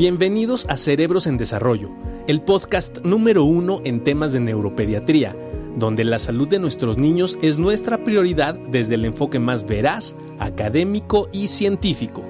Bienvenidos 0.00 0.64
a 0.70 0.78
Cerebros 0.78 1.26
en 1.26 1.36
Desarrollo, 1.36 1.90
el 2.26 2.40
podcast 2.40 3.00
número 3.04 3.44
uno 3.44 3.82
en 3.84 4.02
temas 4.02 4.32
de 4.32 4.40
neuropediatría, 4.40 5.36
donde 5.76 6.04
la 6.04 6.18
salud 6.18 6.48
de 6.48 6.58
nuestros 6.58 6.96
niños 6.96 7.36
es 7.42 7.58
nuestra 7.58 8.02
prioridad 8.02 8.54
desde 8.54 8.94
el 8.94 9.04
enfoque 9.04 9.38
más 9.38 9.66
veraz, 9.66 10.16
académico 10.38 11.28
y 11.34 11.48
científico. 11.48 12.24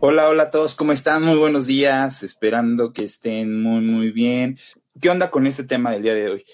Hola, 0.00 0.28
hola 0.28 0.42
a 0.42 0.50
todos, 0.50 0.74
¿cómo 0.74 0.92
están? 0.92 1.24
Muy 1.24 1.38
buenos 1.38 1.66
días, 1.66 2.22
esperando 2.22 2.92
que 2.92 3.06
estén 3.06 3.62
muy, 3.62 3.80
muy 3.80 4.10
bien. 4.10 4.58
¿Qué 5.00 5.08
onda 5.08 5.30
con 5.30 5.46
este 5.46 5.64
tema 5.64 5.90
del 5.92 6.02
día 6.02 6.12
de 6.12 6.28
hoy? 6.28 6.44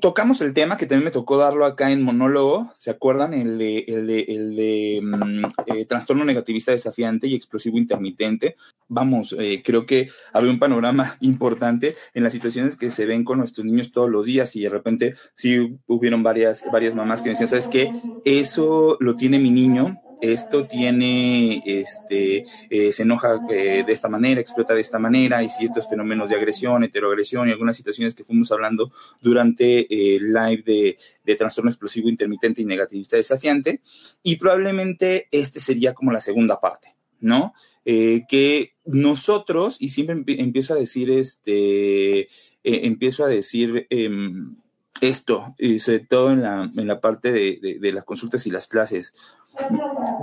Tocamos 0.00 0.40
el 0.40 0.54
tema 0.54 0.76
que 0.76 0.86
también 0.86 1.04
me 1.04 1.10
tocó 1.10 1.36
darlo 1.36 1.64
acá 1.64 1.90
en 1.90 2.02
monólogo, 2.02 2.72
¿se 2.78 2.90
acuerdan? 2.90 3.34
El 3.34 3.58
de, 3.58 3.84
el 3.88 4.06
de, 4.06 4.20
el 4.28 4.56
de 4.56 5.00
mm, 5.02 5.44
eh, 5.66 5.84
trastorno 5.86 6.24
negativista 6.24 6.72
desafiante 6.72 7.26
y 7.26 7.34
explosivo 7.34 7.78
intermitente. 7.78 8.56
Vamos, 8.88 9.34
eh, 9.38 9.62
creo 9.64 9.86
que 9.86 10.08
había 10.32 10.50
un 10.50 10.58
panorama 10.58 11.16
importante 11.20 11.94
en 12.14 12.22
las 12.22 12.32
situaciones 12.32 12.76
que 12.76 12.90
se 12.90 13.06
ven 13.06 13.24
con 13.24 13.38
nuestros 13.38 13.64
niños 13.64 13.92
todos 13.92 14.10
los 14.10 14.24
días 14.24 14.54
y 14.56 14.62
de 14.62 14.68
repente 14.68 15.14
sí 15.34 15.78
hubieron 15.86 16.22
varias, 16.22 16.64
varias 16.72 16.94
mamás 16.94 17.22
que 17.22 17.28
me 17.28 17.32
decían, 17.32 17.48
¿sabes 17.48 17.68
qué? 17.68 17.90
Eso 18.24 18.96
lo 19.00 19.16
tiene 19.16 19.38
mi 19.38 19.50
niño, 19.50 20.00
esto 20.20 20.66
tiene, 20.66 21.62
este, 21.64 22.44
eh, 22.70 22.92
se 22.92 23.02
enoja 23.02 23.40
eh, 23.50 23.84
de 23.86 23.92
esta 23.92 24.08
manera, 24.08 24.40
explota 24.40 24.74
de 24.74 24.80
esta 24.80 24.98
manera, 24.98 25.42
y 25.42 25.50
ciertos 25.50 25.88
fenómenos 25.88 26.30
de 26.30 26.36
agresión, 26.36 26.84
heteroagresión 26.84 27.48
y 27.48 27.52
algunas 27.52 27.76
situaciones 27.76 28.14
que 28.14 28.24
fuimos 28.24 28.50
hablando 28.52 28.92
durante 29.20 30.16
el 30.16 30.32
live 30.32 30.62
de, 30.64 30.96
de, 31.24 31.34
trastorno 31.34 31.70
explosivo 31.70 32.08
intermitente 32.08 32.62
y 32.62 32.64
negativista 32.64 33.16
desafiante. 33.16 33.82
Y 34.22 34.36
probablemente 34.36 35.28
este 35.30 35.60
sería 35.60 35.94
como 35.94 36.12
la 36.12 36.20
segunda 36.20 36.60
parte, 36.60 36.96
¿no? 37.20 37.54
Eh, 37.84 38.22
que 38.28 38.74
nosotros, 38.84 39.76
y 39.80 39.90
siempre 39.90 40.24
empiezo 40.40 40.74
a 40.74 40.76
decir, 40.76 41.10
este, 41.10 42.28
empiezo 42.64 43.24
a 43.24 43.28
decir, 43.28 43.86
em, 43.90 44.56
esto, 45.00 45.54
y 45.58 45.78
sobre 45.78 46.00
todo 46.00 46.32
en 46.32 46.42
la, 46.42 46.70
en 46.74 46.86
la 46.86 47.00
parte 47.00 47.30
de, 47.30 47.78
de, 47.80 47.92
las 47.92 48.04
consultas 48.04 48.46
y 48.46 48.50
las 48.50 48.66
clases 48.66 49.12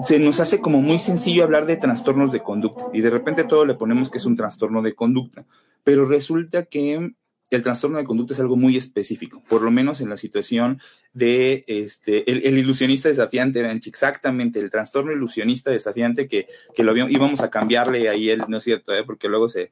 se 0.04 0.20
nos 0.20 0.40
hace 0.40 0.60
como 0.60 0.82
muy 0.82 1.00
sencillo 1.00 1.44
hablar 1.44 1.66
de 1.66 1.78
trastornos 1.78 2.32
de 2.32 2.42
conducta 2.42 2.86
y 2.94 3.02
de 3.02 3.10
repente 3.10 3.44
todo 3.44 3.66
le 3.66 3.76
ponemos 3.76 4.10
que 4.10 4.18
es 4.18 4.26
un 4.26 4.36
trastorno 4.36 4.82
de 4.82 4.94
conducta, 4.94 5.46
pero 5.84 6.06
resulta 6.06 6.64
que 6.64 7.14
el 7.56 7.62
trastorno 7.62 8.00
de 8.00 8.04
conducta 8.04 8.34
es 8.34 8.40
algo 8.40 8.56
muy 8.56 8.78
específico, 8.78 9.44
por 9.48 9.62
lo 9.62 9.70
menos 9.70 10.02
en 10.02 10.10
la 10.10 10.18
situación 10.18 10.80
de 11.14 11.64
este, 11.68 12.30
el, 12.32 12.58
ilusionista 12.58 13.10
desafiante, 13.10 13.64
exactamente, 13.86 14.60
el 14.60 14.72
trastorno 14.72 15.12
ilusionista 15.12 15.70
desafiante 15.70 16.28
que, 16.28 16.48
que 16.74 16.84
lo 16.84 16.96
íbamos 16.98 17.42
a 17.42 17.52
cambiarle 17.52 18.10
ahí, 18.10 18.32
el, 18.32 18.44
no 18.48 18.58
es 18.58 18.64
cierto, 18.64 18.96
¿eh? 18.96 19.04
porque 19.04 19.30
luego 19.30 19.50
se, 19.50 19.72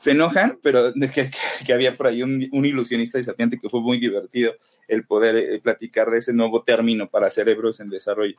se 0.00 0.12
enojan, 0.12 0.58
pero 0.62 0.94
que, 0.94 1.30
que, 1.66 1.72
había 1.74 1.94
por 1.94 2.06
ahí 2.06 2.22
un, 2.22 2.48
un, 2.50 2.64
ilusionista 2.64 3.18
desafiante 3.18 3.58
que 3.58 3.68
fue 3.68 3.82
muy 3.82 3.98
divertido 3.98 4.54
el 4.86 5.04
poder 5.04 5.36
eh, 5.36 5.60
platicar 5.60 6.10
de 6.10 6.18
ese 6.18 6.32
nuevo 6.32 6.62
término 6.62 7.10
para 7.10 7.28
cerebros 7.28 7.80
en 7.80 7.90
desarrollo. 7.90 8.36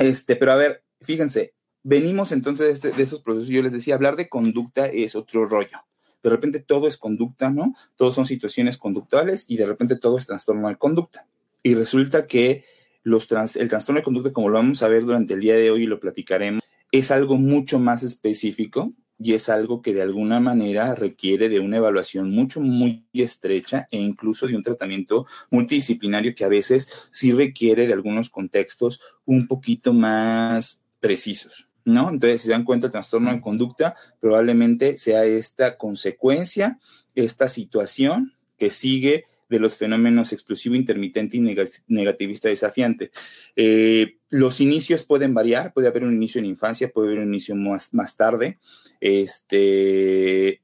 Este, 0.00 0.34
pero 0.34 0.52
a 0.52 0.56
ver, 0.56 0.82
fíjense, 1.02 1.54
venimos 1.82 2.32
entonces 2.32 2.66
de, 2.66 2.72
este, 2.72 2.92
de 2.92 3.02
esos 3.02 3.20
procesos. 3.20 3.48
Yo 3.48 3.62
les 3.62 3.72
decía, 3.72 3.94
hablar 3.94 4.16
de 4.16 4.28
conducta 4.28 4.86
es 4.86 5.14
otro 5.14 5.44
rollo. 5.44 5.78
De 6.22 6.30
repente 6.30 6.60
todo 6.60 6.88
es 6.88 6.96
conducta, 6.96 7.50
¿no? 7.50 7.74
Todos 7.96 8.14
son 8.14 8.26
situaciones 8.26 8.78
conductuales 8.78 9.44
y 9.48 9.56
de 9.56 9.66
repente 9.66 9.96
todo 9.96 10.18
es 10.18 10.26
trastorno 10.26 10.68
de 10.68 10.76
conducta. 10.76 11.26
Y 11.62 11.74
resulta 11.74 12.26
que 12.26 12.64
los 13.02 13.26
trans, 13.26 13.56
el 13.56 13.68
trastorno 13.68 14.00
de 14.00 14.04
conducta, 14.04 14.32
como 14.32 14.48
lo 14.48 14.54
vamos 14.54 14.82
a 14.82 14.88
ver 14.88 15.04
durante 15.04 15.34
el 15.34 15.40
día 15.40 15.54
de 15.54 15.70
hoy 15.70 15.84
y 15.84 15.86
lo 15.86 16.00
platicaremos, 16.00 16.62
es 16.92 17.10
algo 17.10 17.36
mucho 17.36 17.78
más 17.78 18.02
específico 18.02 18.92
y 19.22 19.34
es 19.34 19.50
algo 19.50 19.82
que 19.82 19.92
de 19.92 20.00
alguna 20.00 20.40
manera 20.40 20.94
requiere 20.94 21.50
de 21.50 21.60
una 21.60 21.76
evaluación 21.76 22.30
mucho, 22.30 22.62
muy 22.62 23.04
estrecha 23.12 23.86
e 23.90 23.98
incluso 23.98 24.46
de 24.46 24.56
un 24.56 24.62
tratamiento 24.62 25.26
multidisciplinario 25.50 26.34
que 26.34 26.44
a 26.44 26.48
veces 26.48 27.08
sí 27.10 27.30
requiere 27.32 27.86
de 27.86 27.92
algunos 27.92 28.30
contextos 28.30 29.00
un 29.26 29.46
poquito 29.46 29.92
más 29.92 30.82
precisos. 31.00 31.66
¿No? 31.84 32.10
Entonces, 32.10 32.42
si 32.42 32.46
se 32.46 32.52
dan 32.52 32.64
cuenta, 32.64 32.86
el 32.86 32.92
trastorno 32.92 33.32
de 33.32 33.40
conducta 33.40 33.96
probablemente 34.20 34.98
sea 34.98 35.24
esta 35.24 35.76
consecuencia, 35.76 36.78
esta 37.14 37.48
situación 37.48 38.34
que 38.58 38.70
sigue 38.70 39.24
de 39.50 39.58
los 39.58 39.76
fenómenos 39.76 40.32
explosivo, 40.32 40.76
intermitente 40.76 41.36
y 41.36 41.56
negativista 41.88 42.48
desafiante. 42.48 43.10
Eh, 43.56 44.18
los 44.28 44.60
inicios 44.60 45.04
pueden 45.04 45.34
variar, 45.34 45.72
puede 45.72 45.88
haber 45.88 46.04
un 46.04 46.14
inicio 46.14 46.38
en 46.38 46.46
infancia, 46.46 46.90
puede 46.90 47.08
haber 47.08 47.20
un 47.20 47.28
inicio 47.28 47.56
más, 47.56 47.92
más 47.92 48.16
tarde. 48.16 48.58
Este, 49.00 50.60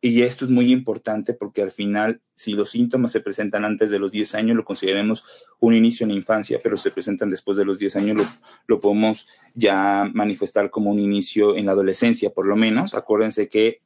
y 0.00 0.22
esto 0.22 0.44
es 0.44 0.50
muy 0.50 0.70
importante 0.72 1.34
porque 1.34 1.62
al 1.62 1.72
final, 1.72 2.20
si 2.34 2.52
los 2.52 2.70
síntomas 2.70 3.12
se 3.12 3.20
presentan 3.20 3.64
antes 3.64 3.90
de 3.90 3.98
los 3.98 4.12
10 4.12 4.34
años, 4.34 4.56
lo 4.56 4.64
consideremos 4.64 5.24
un 5.58 5.74
inicio 5.74 6.04
en 6.04 6.12
infancia, 6.12 6.60
pero 6.62 6.76
se 6.76 6.90
presentan 6.90 7.30
después 7.30 7.56
de 7.56 7.64
los 7.64 7.78
10 7.78 7.96
años, 7.96 8.16
lo, 8.18 8.26
lo 8.66 8.80
podemos 8.80 9.26
ya 9.54 10.08
manifestar 10.12 10.70
como 10.70 10.90
un 10.90 11.00
inicio 11.00 11.56
en 11.56 11.66
la 11.66 11.72
adolescencia, 11.72 12.30
por 12.30 12.46
lo 12.46 12.56
menos. 12.56 12.94
Acuérdense 12.94 13.48
que 13.48 13.80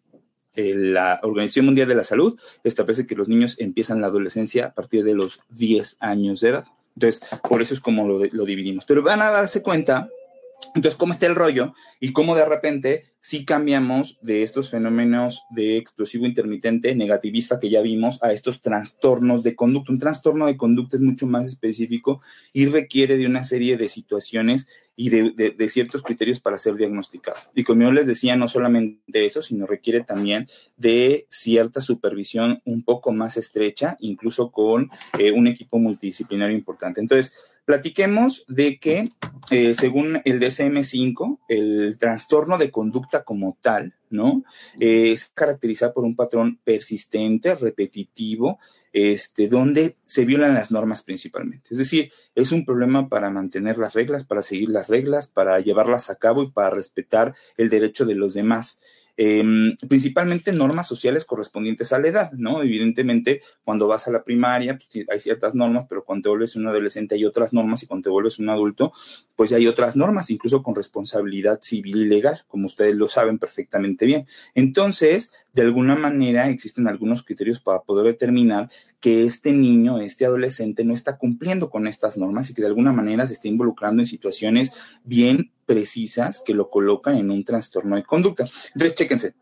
eh, 0.54 0.74
la 0.74 1.20
Organización 1.22 1.66
Mundial 1.66 1.88
de 1.88 1.94
la 1.94 2.04
Salud 2.04 2.38
establece 2.64 3.06
que 3.06 3.14
los 3.14 3.28
niños 3.28 3.56
empiezan 3.60 4.00
la 4.00 4.08
adolescencia 4.08 4.66
a 4.66 4.74
partir 4.74 5.04
de 5.04 5.14
los 5.14 5.40
10 5.50 5.98
años 6.00 6.40
de 6.40 6.48
edad. 6.50 6.64
Entonces, 6.96 7.22
por 7.48 7.62
eso 7.62 7.72
es 7.72 7.80
como 7.80 8.06
lo, 8.06 8.20
lo 8.30 8.44
dividimos. 8.44 8.84
Pero 8.84 9.02
van 9.02 9.22
a 9.22 9.30
darse 9.30 9.62
cuenta, 9.62 10.10
entonces, 10.74 10.96
cómo 10.98 11.12
está 11.12 11.26
el 11.26 11.34
rollo 11.34 11.74
y 11.98 12.12
cómo 12.12 12.36
de 12.36 12.44
repente 12.44 13.04
si 13.18 13.44
cambiamos 13.44 14.18
de 14.22 14.42
estos 14.42 14.70
fenómenos 14.70 15.42
de 15.50 15.76
explosivo 15.76 16.26
intermitente 16.26 16.94
negativista 16.94 17.60
que 17.60 17.68
ya 17.68 17.82
vimos 17.82 18.22
a 18.22 18.32
estos 18.32 18.62
trastornos 18.62 19.42
de 19.42 19.54
conducta. 19.56 19.92
Un 19.92 19.98
trastorno 19.98 20.46
de 20.46 20.56
conducta 20.56 20.96
es 20.96 21.02
mucho 21.02 21.26
más 21.26 21.46
específico 21.46 22.22
y 22.52 22.66
requiere 22.66 23.18
de 23.18 23.26
una 23.26 23.44
serie 23.44 23.76
de 23.76 23.88
situaciones 23.88 24.68
y 24.96 25.08
de, 25.08 25.68
ciertos 25.68 26.02
criterios 26.02 26.40
para 26.40 26.58
ser 26.58 26.76
diagnosticado. 26.76 27.38
Y 27.54 27.64
como 27.64 27.82
yo 27.82 27.92
les 27.92 28.06
decía, 28.06 28.36
no 28.36 28.48
solamente 28.48 29.26
eso, 29.26 29.42
sino 29.42 29.66
requiere 29.66 30.02
también 30.02 30.48
de 30.76 31.26
cierta 31.30 31.80
supervisión 31.80 32.62
un 32.64 32.84
poco 32.84 33.12
más 33.12 33.36
estrecha, 33.36 33.96
incluso 34.00 34.50
con 34.50 34.90
eh, 35.18 35.32
un 35.32 35.46
equipo 35.46 35.78
multidisciplinario 35.78 36.56
importante. 36.56 37.00
Entonces, 37.00 37.59
platiquemos 37.70 38.44
de 38.48 38.80
que, 38.80 39.08
eh, 39.52 39.74
según 39.74 40.20
el 40.24 40.40
DSM-5, 40.40 41.38
el 41.46 41.98
trastorno 42.00 42.58
de 42.58 42.72
conducta 42.72 43.22
como 43.22 43.56
tal, 43.62 43.94
¿no? 44.10 44.42
es 44.80 45.26
caracterizada 45.26 45.92
por 45.92 46.02
un 46.02 46.16
patrón 46.16 46.58
persistente, 46.64 47.54
repetitivo, 47.54 48.58
este, 48.92 49.46
donde 49.46 49.94
se 50.04 50.24
violan 50.24 50.54
las 50.54 50.72
normas 50.72 51.02
principalmente. 51.02 51.68
Es 51.70 51.78
decir, 51.78 52.10
es 52.34 52.50
un 52.50 52.64
problema 52.64 53.08
para 53.08 53.30
mantener 53.30 53.78
las 53.78 53.94
reglas, 53.94 54.24
para 54.24 54.42
seguir 54.42 54.68
las 54.70 54.88
reglas, 54.88 55.28
para 55.28 55.60
llevarlas 55.60 56.10
a 56.10 56.16
cabo 56.16 56.42
y 56.42 56.50
para 56.50 56.70
respetar 56.70 57.36
el 57.56 57.70
derecho 57.70 58.04
de 58.04 58.16
los 58.16 58.34
demás. 58.34 58.80
Em, 59.22 59.76
principalmente 59.86 60.50
normas 60.50 60.88
sociales 60.88 61.26
correspondientes 61.26 61.92
a 61.92 61.98
la 61.98 62.08
edad, 62.08 62.32
¿no? 62.32 62.62
Evidentemente, 62.62 63.42
cuando 63.64 63.86
vas 63.86 64.08
a 64.08 64.10
la 64.10 64.24
primaria, 64.24 64.78
pues, 64.78 65.06
hay 65.10 65.20
ciertas 65.20 65.54
normas, 65.54 65.84
pero 65.86 66.06
cuando 66.06 66.22
te 66.22 66.28
vuelves 66.30 66.56
un 66.56 66.66
adolescente 66.66 67.16
hay 67.16 67.26
otras 67.26 67.52
normas 67.52 67.82
y 67.82 67.86
cuando 67.86 68.04
te 68.04 68.08
vuelves 68.08 68.38
un 68.38 68.48
adulto, 68.48 68.94
pues 69.36 69.52
hay 69.52 69.66
otras 69.66 69.94
normas, 69.94 70.30
incluso 70.30 70.62
con 70.62 70.74
responsabilidad 70.74 71.58
civil 71.60 71.98
y 71.98 72.04
legal, 72.06 72.44
como 72.48 72.64
ustedes 72.64 72.96
lo 72.96 73.08
saben 73.08 73.38
perfectamente 73.38 74.06
bien. 74.06 74.26
Entonces, 74.54 75.34
de 75.52 75.62
alguna 75.62 75.96
manera 75.96 76.48
existen 76.48 76.86
algunos 76.86 77.22
criterios 77.22 77.60
para 77.60 77.82
poder 77.82 78.06
determinar 78.06 78.68
que 79.00 79.24
este 79.24 79.52
niño, 79.52 79.98
este 79.98 80.24
adolescente 80.24 80.84
no 80.84 80.94
está 80.94 81.18
cumpliendo 81.18 81.70
con 81.70 81.86
estas 81.86 82.16
normas 82.16 82.50
y 82.50 82.54
que 82.54 82.62
de 82.62 82.68
alguna 82.68 82.92
manera 82.92 83.26
se 83.26 83.34
está 83.34 83.48
involucrando 83.48 84.02
en 84.02 84.06
situaciones 84.06 84.72
bien 85.04 85.50
precisas 85.66 86.42
que 86.44 86.54
lo 86.54 86.70
colocan 86.70 87.16
en 87.16 87.30
un 87.30 87.44
trastorno 87.44 87.96
de 87.96 88.04
conducta. 88.04 88.44
Entonces, 88.74 88.94
chéquense. 88.94 89.34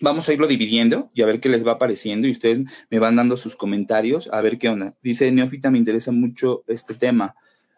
Vamos 0.00 0.28
a 0.28 0.34
irlo 0.34 0.46
dividiendo 0.46 1.10
y 1.14 1.22
a 1.22 1.26
ver 1.26 1.40
qué 1.40 1.48
les 1.48 1.66
va 1.66 1.72
apareciendo 1.72 2.28
y 2.28 2.32
ustedes 2.32 2.60
me 2.90 2.98
van 2.98 3.16
dando 3.16 3.36
sus 3.38 3.56
comentarios 3.56 4.28
a 4.30 4.42
ver 4.42 4.58
qué 4.58 4.68
onda. 4.68 4.94
Dice 5.02 5.30
Neófita, 5.32 5.70
me 5.70 5.78
interesa 5.78 6.12
mucho 6.12 6.64
este 6.66 6.94
tema. 6.94 7.34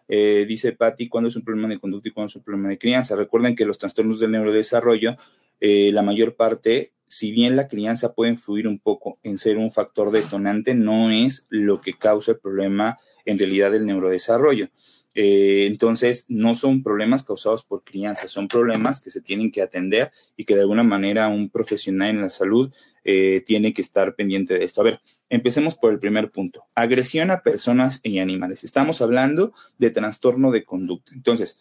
Eh, 0.08 0.44
dice 0.48 0.72
Patti, 0.72 1.08
¿cuándo 1.08 1.28
es 1.28 1.36
un 1.36 1.44
problema 1.44 1.68
de 1.68 1.78
conducta 1.78 2.08
y 2.08 2.12
cuándo 2.12 2.28
es 2.28 2.36
un 2.36 2.42
problema 2.42 2.70
de 2.70 2.78
crianza? 2.78 3.14
Recuerden 3.14 3.54
que 3.54 3.66
los 3.66 3.78
trastornos 3.78 4.18
del 4.18 4.32
neurodesarrollo, 4.32 5.16
eh, 5.60 5.90
la 5.92 6.02
mayor 6.02 6.34
parte, 6.34 6.90
si 7.08 7.32
bien 7.32 7.56
la 7.56 7.68
crianza 7.68 8.14
puede 8.14 8.32
influir 8.32 8.68
un 8.68 8.78
poco 8.78 9.18
en 9.22 9.38
ser 9.38 9.56
un 9.56 9.72
factor 9.72 10.10
detonante, 10.10 10.74
no 10.74 11.10
es 11.10 11.46
lo 11.48 11.80
que 11.80 11.94
causa 11.94 12.32
el 12.32 12.38
problema 12.38 12.98
en 13.24 13.38
realidad 13.38 13.72
del 13.72 13.86
neurodesarrollo. 13.86 14.68
Eh, 15.14 15.66
entonces, 15.66 16.26
no 16.28 16.54
son 16.54 16.82
problemas 16.82 17.24
causados 17.24 17.64
por 17.64 17.82
crianza, 17.82 18.28
son 18.28 18.46
problemas 18.46 19.00
que 19.00 19.10
se 19.10 19.20
tienen 19.20 19.50
que 19.50 19.62
atender 19.62 20.12
y 20.36 20.44
que 20.44 20.54
de 20.54 20.60
alguna 20.60 20.84
manera 20.84 21.26
un 21.28 21.50
profesional 21.50 22.10
en 22.10 22.20
la 22.20 22.30
salud 22.30 22.72
eh, 23.04 23.42
tiene 23.44 23.72
que 23.72 23.82
estar 23.82 24.14
pendiente 24.14 24.56
de 24.56 24.64
esto. 24.64 24.80
A 24.80 24.84
ver, 24.84 25.00
empecemos 25.28 25.74
por 25.74 25.92
el 25.92 25.98
primer 25.98 26.30
punto. 26.30 26.66
Agresión 26.74 27.30
a 27.30 27.42
personas 27.42 28.00
y 28.02 28.18
animales. 28.18 28.62
Estamos 28.62 29.02
hablando 29.02 29.52
de 29.78 29.90
trastorno 29.90 30.52
de 30.52 30.64
conducta. 30.64 31.12
Entonces, 31.14 31.58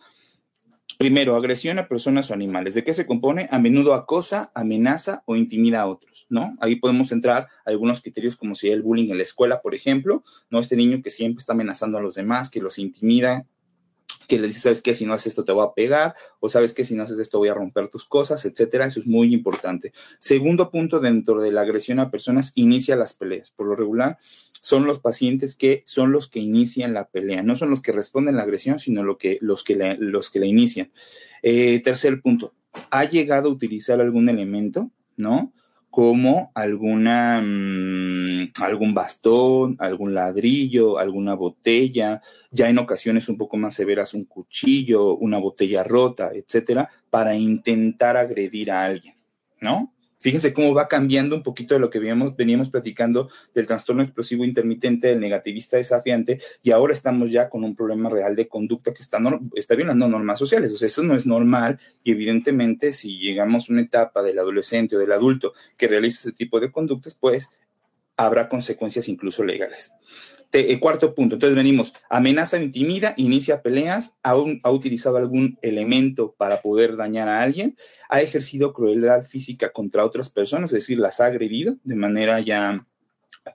Primero, 0.97 1.35
agresión 1.35 1.77
a 1.77 1.88
personas 1.88 2.31
o 2.31 2.33
animales. 2.33 2.73
¿De 2.73 2.83
qué 2.83 2.91
se 2.91 3.05
compone? 3.05 3.47
A 3.51 3.59
menudo 3.59 3.94
acosa, 3.94 4.51
amenaza 4.55 5.21
o 5.25 5.35
intimida 5.35 5.81
a 5.81 5.88
otros, 5.88 6.25
¿no? 6.29 6.57
Ahí 6.59 6.77
podemos 6.77 7.11
entrar 7.11 7.47
algunos 7.65 8.01
criterios 8.01 8.35
como 8.35 8.55
si 8.55 8.69
el 8.69 8.81
bullying 8.81 9.11
en 9.11 9.17
la 9.17 9.23
escuela, 9.23 9.61
por 9.61 9.75
ejemplo, 9.75 10.23
¿no? 10.49 10.59
Este 10.59 10.75
niño 10.75 11.03
que 11.03 11.11
siempre 11.11 11.39
está 11.39 11.53
amenazando 11.53 11.99
a 11.99 12.01
los 12.01 12.15
demás, 12.15 12.49
que 12.49 12.61
los 12.61 12.79
intimida, 12.79 13.45
que 14.27 14.38
le 14.38 14.47
dice, 14.47 14.59
¿sabes 14.59 14.81
qué? 14.81 14.94
Si 14.94 15.06
no 15.06 15.13
haces 15.13 15.27
esto 15.27 15.45
te 15.45 15.51
voy 15.51 15.65
a 15.65 15.74
pegar, 15.74 16.15
o 16.39 16.50
¿sabes 16.50 16.74
qué? 16.74 16.85
Si 16.85 16.95
no 16.95 17.03
haces 17.03 17.19
esto 17.19 17.39
voy 17.39 17.50
a 17.50 17.53
romper 17.53 17.88
tus 17.88 18.06
cosas, 18.06 18.45
etcétera. 18.45 18.85
Eso 18.85 19.00
es 19.00 19.07
muy 19.07 19.33
importante. 19.33 19.94
Segundo 20.19 20.69
punto, 20.69 21.00
dentro 21.00 21.41
de 21.41 21.51
la 21.51 21.62
agresión 21.62 22.00
a 22.00 22.12
personas, 22.12 22.51
inicia 22.56 22.95
las 22.95 23.13
peleas. 23.13 23.51
Por 23.51 23.68
lo 23.68 23.75
regular, 23.75 24.18
son 24.62 24.85
los 24.85 25.00
pacientes 25.00 25.56
que 25.56 25.81
son 25.85 26.12
los 26.12 26.29
que 26.29 26.39
inician 26.39 26.94
la 26.94 27.07
pelea. 27.07 27.44
No 27.44 27.56
son 27.56 27.69
los 27.69 27.81
que 27.81 27.91
responden 27.91 28.35
la 28.35 28.44
agresión, 28.44 28.79
sino 28.79 29.03
lo 29.03 29.18
que, 29.18 29.38
los, 29.41 29.63
que 29.63 29.75
la, 29.75 29.95
los 29.95 30.30
que 30.30 30.39
la 30.39 30.45
inician. 30.45 30.91
Eh, 31.41 31.80
tercer 31.83 32.21
punto, 32.21 32.53
¿ha 32.89 33.06
llegado 33.06 33.50
a 33.50 33.53
utilizar 33.53 34.01
algún 34.01 34.30
elemento? 34.30 34.91
¿No? 35.15 35.53
Como 35.97 36.51
alguna, 36.53 37.41
mm, 37.41 38.51
algún 38.61 38.94
bastón, 38.94 39.77
algún 39.79 40.13
ladrillo, 40.13 40.99
alguna 40.99 41.33
botella, 41.33 42.21
ya 42.51 42.69
en 42.69 42.77
ocasiones 42.77 43.29
un 43.29 43.38
poco 43.39 43.57
más 43.57 43.73
severas 43.73 44.13
un 44.13 44.25
cuchillo, 44.25 45.15
una 45.15 45.39
botella 45.39 45.83
rota, 45.83 46.29
etcétera, 46.35 46.88
para 47.09 47.35
intentar 47.35 48.15
agredir 48.15 48.69
a 48.69 48.85
alguien, 48.85 49.15
¿no? 49.59 49.91
Fíjense 50.19 50.54
cómo 50.54 50.74
va 50.74 50.88
cambiando 50.88 51.36
un 51.36 51.44
poquito 51.44 51.75
de 51.75 51.80
lo 51.80 51.90
que 51.90 52.00
veníamos, 52.00 52.69
platicando 52.69 53.30
del 53.54 53.68
trastorno 53.68 54.02
explosivo 54.02 54.44
intermitente, 54.44 55.08
del 55.08 55.19
negativista 55.19 55.78
desafiante, 55.78 56.40
y 56.64 56.72
ahora 56.72 56.94
estamos 56.94 57.31
ya 57.31 57.50
con 57.50 57.64
un 57.64 57.75
problema 57.75 58.10
real 58.10 58.36
de 58.36 58.48
conducta 58.48 58.94
que 58.94 59.02
está, 59.02 59.19
está 59.54 59.75
violando 59.75 60.08
normas 60.08 60.40
sociales. 60.40 60.74
O 60.74 60.78
sea, 60.78 60.88
eso 60.88 61.04
no 61.04 61.16
es 61.16 61.25
normal 61.25 61.80
y 62.04 62.12
evidentemente 62.12 62.94
si 62.94 63.19
llegamos 63.19 63.69
a 63.69 63.74
una 63.74 63.81
etapa 63.81 64.24
del 64.24 64.40
adolescente 64.40 64.96
o 64.96 65.00
del 65.00 65.12
adulto 65.12 65.54
que 65.78 65.88
realiza 65.88 66.19
ese 66.22 66.31
tipo 66.36 66.60
de 66.60 66.72
conductas, 66.72 67.14
pues 67.14 67.50
habrá 68.16 68.50
consecuencias 68.50 69.08
incluso 69.08 69.44
legales. 69.44 69.94
Eh, 70.53 70.79
cuarto 70.79 71.13
punto, 71.13 71.35
entonces 71.35 71.55
venimos, 71.55 71.94
amenaza, 72.09 72.61
intimida, 72.61 73.13
inicia 73.17 73.61
peleas, 73.61 74.17
ha, 74.23 74.31
ha, 74.31 74.71
utilizado 74.71 75.17
algún 75.17 75.59
elemento 75.61 76.35
para 76.38 76.61
poder 76.61 76.95
dañar 76.95 77.27
a 77.27 77.41
alguien, 77.41 77.75
ha 78.09 78.21
ejercido 78.21 78.73
crueldad 78.73 79.23
física 79.23 79.71
contra 79.71 80.05
otras 80.05 80.29
personas, 80.29 80.71
es 80.71 80.79
decir, 80.79 80.99
las 80.99 81.19
ha 81.19 81.25
agredido 81.25 81.75
de 81.83 81.95
manera 81.95 82.39
ya 82.39 82.88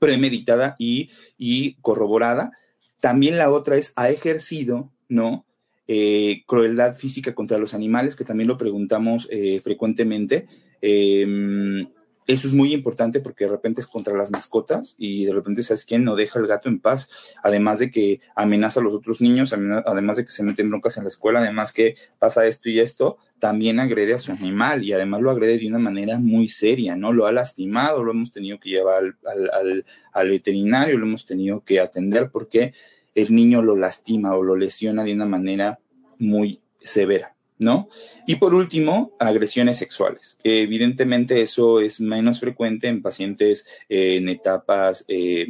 premeditada 0.00 0.76
y, 0.78 1.10
y 1.38 1.74
corroborada. 1.80 2.52
También 3.00 3.38
la 3.38 3.50
otra 3.50 3.76
es, 3.76 3.92
ha 3.96 4.10
ejercido, 4.10 4.92
¿no? 5.08 5.46
Eh, 5.88 6.42
crueldad 6.46 6.94
física 6.94 7.34
contra 7.34 7.58
los 7.58 7.74
animales, 7.74 8.16
que 8.16 8.24
también 8.24 8.48
lo 8.48 8.58
preguntamos 8.58 9.28
eh, 9.30 9.60
frecuentemente. 9.62 10.46
Eh, 10.80 11.86
eso 12.26 12.46
es 12.46 12.54
muy 12.54 12.72
importante 12.72 13.20
porque 13.20 13.44
de 13.44 13.50
repente 13.50 13.80
es 13.80 13.86
contra 13.86 14.16
las 14.16 14.30
mascotas 14.30 14.94
y 14.96 15.24
de 15.24 15.32
repente, 15.32 15.62
¿sabes 15.62 15.84
quién? 15.84 16.04
No 16.04 16.14
deja 16.14 16.38
el 16.38 16.46
gato 16.46 16.68
en 16.68 16.78
paz. 16.78 17.10
Además 17.42 17.78
de 17.78 17.90
que 17.90 18.20
amenaza 18.36 18.80
a 18.80 18.82
los 18.82 18.94
otros 18.94 19.20
niños, 19.20 19.52
además 19.52 20.16
de 20.16 20.24
que 20.24 20.30
se 20.30 20.44
meten 20.44 20.70
broncas 20.70 20.96
en 20.96 21.04
la 21.04 21.08
escuela, 21.08 21.40
además 21.40 21.72
que 21.72 21.96
pasa 22.18 22.46
esto 22.46 22.68
y 22.68 22.80
esto, 22.80 23.18
también 23.38 23.80
agrede 23.80 24.14
a 24.14 24.18
su 24.18 24.30
animal 24.30 24.84
y 24.84 24.92
además 24.92 25.20
lo 25.20 25.30
agrede 25.30 25.58
de 25.58 25.66
una 25.66 25.80
manera 25.80 26.18
muy 26.18 26.48
seria, 26.48 26.96
¿no? 26.96 27.12
Lo 27.12 27.26
ha 27.26 27.32
lastimado, 27.32 28.04
lo 28.04 28.12
hemos 28.12 28.30
tenido 28.30 28.60
que 28.60 28.70
llevar 28.70 29.02
al, 29.26 29.50
al, 29.52 29.84
al 30.12 30.28
veterinario, 30.28 30.98
lo 30.98 31.06
hemos 31.06 31.26
tenido 31.26 31.64
que 31.64 31.80
atender 31.80 32.30
porque 32.30 32.72
el 33.14 33.34
niño 33.34 33.62
lo 33.62 33.76
lastima 33.76 34.34
o 34.36 34.42
lo 34.42 34.56
lesiona 34.56 35.02
de 35.02 35.14
una 35.14 35.26
manera 35.26 35.80
muy 36.18 36.60
severa. 36.80 37.34
¿No? 37.62 37.88
Y 38.26 38.36
por 38.36 38.54
último, 38.54 39.12
agresiones 39.18 39.78
sexuales, 39.78 40.38
que 40.42 40.62
evidentemente 40.62 41.42
eso 41.42 41.80
es 41.80 42.00
menos 42.00 42.40
frecuente 42.40 42.88
en 42.88 43.02
pacientes 43.02 43.66
eh, 43.88 44.16
en 44.16 44.28
etapas 44.28 45.04
eh, 45.08 45.46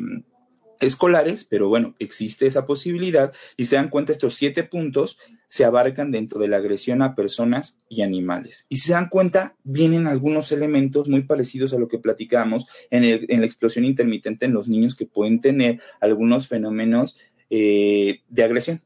escolares, 0.80 1.44
pero 1.44 1.68
bueno, 1.68 1.94
existe 1.98 2.46
esa 2.46 2.66
posibilidad 2.66 3.32
y 3.56 3.66
se 3.66 3.76
dan 3.76 3.88
cuenta 3.88 4.12
estos 4.12 4.34
siete 4.34 4.64
puntos 4.64 5.18
se 5.48 5.66
abarcan 5.66 6.10
dentro 6.10 6.40
de 6.40 6.48
la 6.48 6.56
agresión 6.56 7.02
a 7.02 7.14
personas 7.14 7.76
y 7.90 8.00
animales. 8.00 8.64
Y 8.70 8.78
se 8.78 8.94
dan 8.94 9.10
cuenta, 9.10 9.54
vienen 9.64 10.06
algunos 10.06 10.50
elementos 10.50 11.10
muy 11.10 11.24
parecidos 11.24 11.74
a 11.74 11.78
lo 11.78 11.88
que 11.88 11.98
platicamos 11.98 12.66
en, 12.90 13.04
en 13.04 13.40
la 13.40 13.46
explosión 13.46 13.84
intermitente 13.84 14.46
en 14.46 14.54
los 14.54 14.66
niños 14.66 14.94
que 14.94 15.04
pueden 15.04 15.42
tener 15.42 15.78
algunos 16.00 16.48
fenómenos 16.48 17.18
eh, 17.54 18.22
de 18.30 18.44
agresión, 18.44 18.80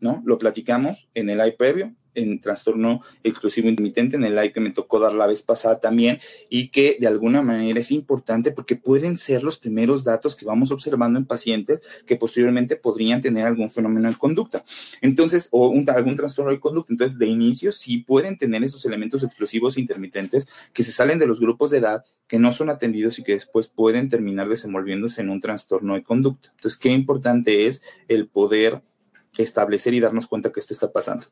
¿no? 0.00 0.22
Lo 0.24 0.38
platicamos 0.38 1.06
en 1.12 1.28
el 1.28 1.38
AI 1.38 1.52
previo, 1.58 1.94
en 2.16 2.40
trastorno 2.40 3.02
exclusivo 3.22 3.68
intermitente, 3.68 4.16
en 4.16 4.24
el 4.24 4.34
live 4.34 4.52
que 4.52 4.60
me 4.60 4.72
tocó 4.72 4.98
dar 4.98 5.12
la 5.12 5.26
vez 5.26 5.42
pasada 5.42 5.78
también, 5.78 6.18
y 6.48 6.68
que 6.68 6.96
de 6.98 7.06
alguna 7.06 7.42
manera 7.42 7.78
es 7.78 7.92
importante 7.92 8.50
porque 8.50 8.76
pueden 8.76 9.16
ser 9.16 9.42
los 9.42 9.58
primeros 9.58 10.04
datos 10.04 10.34
que 10.34 10.44
vamos 10.44 10.72
observando 10.72 11.18
en 11.18 11.26
pacientes 11.26 11.82
que 12.06 12.16
posteriormente 12.16 12.76
podrían 12.76 13.20
tener 13.20 13.46
algún 13.46 13.70
fenómeno 13.70 14.08
de 14.08 14.16
conducta. 14.16 14.64
Entonces, 15.00 15.48
o 15.52 15.68
un, 15.68 15.88
algún 15.90 16.16
trastorno 16.16 16.50
de 16.50 16.60
conducta. 16.60 16.92
Entonces, 16.92 17.18
de 17.18 17.26
inicio 17.26 17.72
sí 17.72 17.98
pueden 17.98 18.36
tener 18.36 18.62
esos 18.64 18.84
elementos 18.84 19.22
explosivos 19.22 19.78
intermitentes 19.78 20.48
que 20.72 20.82
se 20.82 20.92
salen 20.92 21.18
de 21.18 21.26
los 21.26 21.40
grupos 21.40 21.70
de 21.70 21.78
edad 21.78 22.04
que 22.26 22.38
no 22.38 22.52
son 22.52 22.70
atendidos 22.70 23.18
y 23.18 23.22
que 23.22 23.32
después 23.32 23.68
pueden 23.68 24.08
terminar 24.08 24.48
desenvolviéndose 24.48 25.20
en 25.20 25.30
un 25.30 25.40
trastorno 25.40 25.94
de 25.94 26.02
conducta. 26.02 26.50
Entonces, 26.54 26.78
qué 26.78 26.90
importante 26.90 27.66
es 27.66 27.82
el 28.08 28.28
poder 28.28 28.82
establecer 29.38 29.94
y 29.94 30.00
darnos 30.00 30.26
cuenta 30.26 30.52
que 30.52 30.60
esto 30.60 30.74
está 30.74 30.92
pasando. 30.92 31.26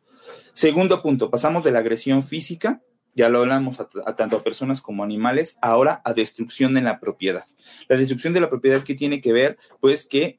Segundo 0.53 1.03
punto, 1.03 1.31
pasamos 1.31 1.65
de 1.65 1.73
la 1.73 1.81
agresión 1.81 2.23
física, 2.23 2.83
ya 3.15 3.29
lo 3.29 3.41
hablamos 3.41 3.81
a, 3.81 3.89
tanto 4.17 4.37
a 4.37 4.43
personas 4.43 4.81
como 4.81 5.05
animales, 5.05 5.59
ahora 5.63 6.03
a 6.05 6.15
destrucción 6.15 6.75
de 6.75 6.83
la 6.83 6.99
propiedad. 7.01 7.45
La 7.89 7.97
destrucción 7.97 8.35
de 8.35 8.41
la 8.41 8.51
propiedad 8.51 8.83
que 8.83 8.95
tiene 8.95 9.21
que 9.21 9.33
ver, 9.33 9.57
pues 9.81 10.07
que 10.07 10.39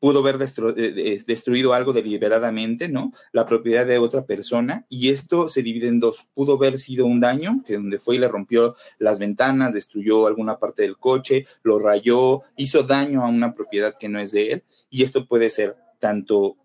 pudo 0.00 0.20
haber 0.20 0.38
eh, 0.76 1.22
destruido 1.26 1.74
algo 1.74 1.92
deliberadamente, 1.92 2.88
¿no? 2.88 3.12
La 3.32 3.46
propiedad 3.46 3.86
de 3.86 3.98
otra 3.98 4.24
persona 4.26 4.86
y 4.88 5.10
esto 5.10 5.48
se 5.48 5.62
divide 5.62 5.88
en 5.88 6.00
dos. 6.00 6.26
Pudo 6.34 6.54
haber 6.54 6.78
sido 6.78 7.06
un 7.06 7.20
daño, 7.20 7.62
que 7.66 7.74
donde 7.74 7.98
fue 7.98 8.16
y 8.16 8.18
le 8.18 8.28
rompió 8.28 8.76
las 8.98 9.18
ventanas, 9.18 9.72
destruyó 9.72 10.26
alguna 10.26 10.58
parte 10.58 10.82
del 10.82 10.96
coche, 10.96 11.46
lo 11.62 11.78
rayó, 11.78 12.42
hizo 12.56 12.84
daño 12.84 13.24
a 13.24 13.28
una 13.28 13.54
propiedad 13.54 13.96
que 13.98 14.08
no 14.08 14.20
es 14.20 14.30
de 14.30 14.52
él 14.52 14.62
y 14.90 15.02
esto 15.02 15.26
puede 15.26 15.50
ser 15.50 15.76
tanto 15.98 16.56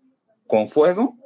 con 0.46 0.68
fuego 0.68 1.16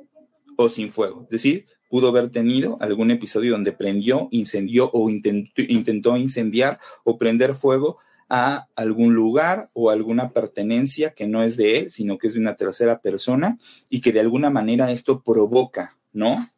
o 0.56 0.68
sin 0.68 0.90
fuego. 0.90 1.22
Es 1.24 1.30
decir, 1.30 1.66
pudo 1.88 2.08
haber 2.08 2.30
tenido 2.30 2.78
algún 2.80 3.10
episodio 3.10 3.52
donde 3.52 3.72
prendió, 3.72 4.28
incendió 4.30 4.90
o 4.92 5.08
intentó, 5.10 6.16
incendiar 6.16 6.78
o 7.04 7.18
prender 7.18 7.54
fuego 7.54 7.98
a 8.28 8.68
algún 8.76 9.14
lugar 9.14 9.70
o 9.72 9.90
alguna 9.90 10.32
pertenencia 10.32 11.14
que 11.14 11.26
no 11.26 11.42
es 11.42 11.56
de 11.56 11.78
él, 11.78 11.90
sino 11.90 12.18
que 12.18 12.26
es 12.26 12.34
de 12.34 12.40
una 12.40 12.56
tercera 12.56 13.00
persona 13.00 13.58
y 13.88 14.00
que 14.02 14.12
de 14.12 14.20
alguna 14.20 14.50
manera 14.50 14.90
esto 14.90 15.22
provoca, 15.22 15.96
¿no? 16.12 16.50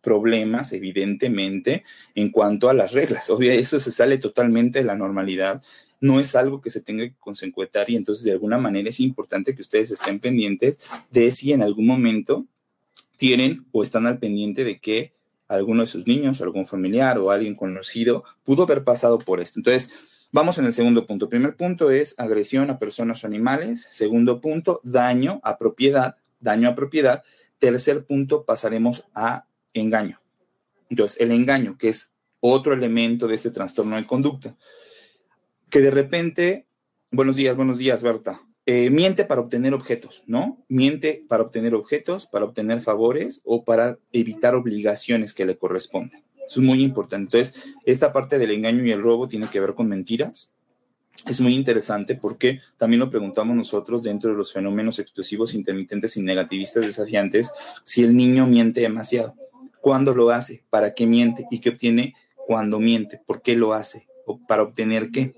Problemas, 0.00 0.72
evidentemente, 0.72 1.84
en 2.14 2.30
cuanto 2.30 2.70
a 2.70 2.74
las 2.74 2.92
reglas. 2.92 3.28
Obviamente, 3.28 3.62
eso 3.62 3.80
se 3.80 3.90
sale 3.90 4.16
totalmente 4.16 4.78
de 4.78 4.84
la 4.86 4.96
normalidad 4.96 5.62
no 6.00 6.20
es 6.20 6.34
algo 6.36 6.60
que 6.60 6.70
se 6.70 6.80
tenga 6.80 7.04
que 7.04 7.16
consecuenciar 7.18 7.90
y 7.90 7.96
entonces 7.96 8.24
de 8.24 8.32
alguna 8.32 8.58
manera 8.58 8.88
es 8.88 9.00
importante 9.00 9.54
que 9.54 9.62
ustedes 9.62 9.90
estén 9.90 10.20
pendientes 10.20 10.80
de 11.10 11.30
si 11.32 11.52
en 11.52 11.62
algún 11.62 11.86
momento 11.86 12.46
tienen 13.16 13.66
o 13.72 13.82
están 13.82 14.06
al 14.06 14.18
pendiente 14.18 14.64
de 14.64 14.78
que 14.78 15.12
alguno 15.48 15.80
de 15.80 15.86
sus 15.86 16.06
niños, 16.06 16.40
algún 16.40 16.66
familiar 16.66 17.18
o 17.18 17.30
alguien 17.30 17.54
conocido 17.54 18.24
pudo 18.44 18.64
haber 18.64 18.84
pasado 18.84 19.18
por 19.18 19.40
esto. 19.40 19.58
Entonces, 19.58 19.90
vamos 20.30 20.58
en 20.58 20.66
el 20.66 20.72
segundo 20.72 21.06
punto. 21.06 21.28
Primer 21.28 21.56
punto 21.56 21.90
es 21.90 22.14
agresión 22.18 22.70
a 22.70 22.78
personas 22.78 23.24
o 23.24 23.26
animales. 23.26 23.88
Segundo 23.90 24.40
punto, 24.40 24.80
daño 24.84 25.40
a 25.42 25.58
propiedad, 25.58 26.16
daño 26.38 26.68
a 26.68 26.74
propiedad. 26.74 27.24
Tercer 27.58 28.04
punto, 28.04 28.44
pasaremos 28.44 29.04
a 29.14 29.46
engaño. 29.72 30.20
Entonces, 30.90 31.20
el 31.20 31.32
engaño, 31.32 31.76
que 31.78 31.88
es 31.88 32.12
otro 32.40 32.72
elemento 32.72 33.26
de 33.26 33.34
este 33.34 33.50
trastorno 33.50 33.96
de 33.96 34.06
conducta 34.06 34.54
que 35.70 35.80
de 35.80 35.90
repente, 35.90 36.66
buenos 37.10 37.36
días, 37.36 37.56
buenos 37.56 37.78
días, 37.78 38.02
Berta, 38.02 38.40
eh, 38.66 38.90
miente 38.90 39.24
para 39.24 39.40
obtener 39.40 39.74
objetos, 39.74 40.24
¿no? 40.26 40.64
Miente 40.68 41.24
para 41.28 41.42
obtener 41.42 41.74
objetos, 41.74 42.26
para 42.26 42.44
obtener 42.44 42.80
favores 42.80 43.40
o 43.44 43.64
para 43.64 43.98
evitar 44.12 44.54
obligaciones 44.54 45.34
que 45.34 45.46
le 45.46 45.56
corresponden. 45.56 46.24
Eso 46.36 46.60
es 46.60 46.66
muy 46.66 46.82
importante. 46.82 47.38
Entonces, 47.38 47.62
esta 47.84 48.12
parte 48.12 48.38
del 48.38 48.50
engaño 48.50 48.84
y 48.84 48.92
el 48.92 49.02
robo 49.02 49.28
tiene 49.28 49.48
que 49.48 49.60
ver 49.60 49.74
con 49.74 49.88
mentiras. 49.88 50.52
Es 51.26 51.40
muy 51.40 51.54
interesante 51.54 52.14
porque 52.14 52.60
también 52.76 53.00
lo 53.00 53.10
preguntamos 53.10 53.56
nosotros 53.56 54.02
dentro 54.02 54.30
de 54.30 54.36
los 54.36 54.52
fenómenos 54.52 54.98
explosivos, 54.98 55.52
intermitentes 55.52 56.16
y 56.16 56.22
negativistas 56.22 56.86
desafiantes, 56.86 57.50
si 57.84 58.04
el 58.04 58.16
niño 58.16 58.46
miente 58.46 58.80
demasiado. 58.80 59.34
¿Cuándo 59.80 60.14
lo 60.14 60.30
hace? 60.30 60.64
¿Para 60.70 60.94
qué 60.94 61.06
miente? 61.06 61.46
¿Y 61.50 61.60
qué 61.60 61.70
obtiene 61.70 62.14
cuando 62.46 62.78
miente? 62.78 63.20
¿Por 63.26 63.42
qué 63.42 63.56
lo 63.56 63.74
hace? 63.74 64.08
¿Para 64.46 64.62
obtener 64.62 65.10
qué? 65.10 65.34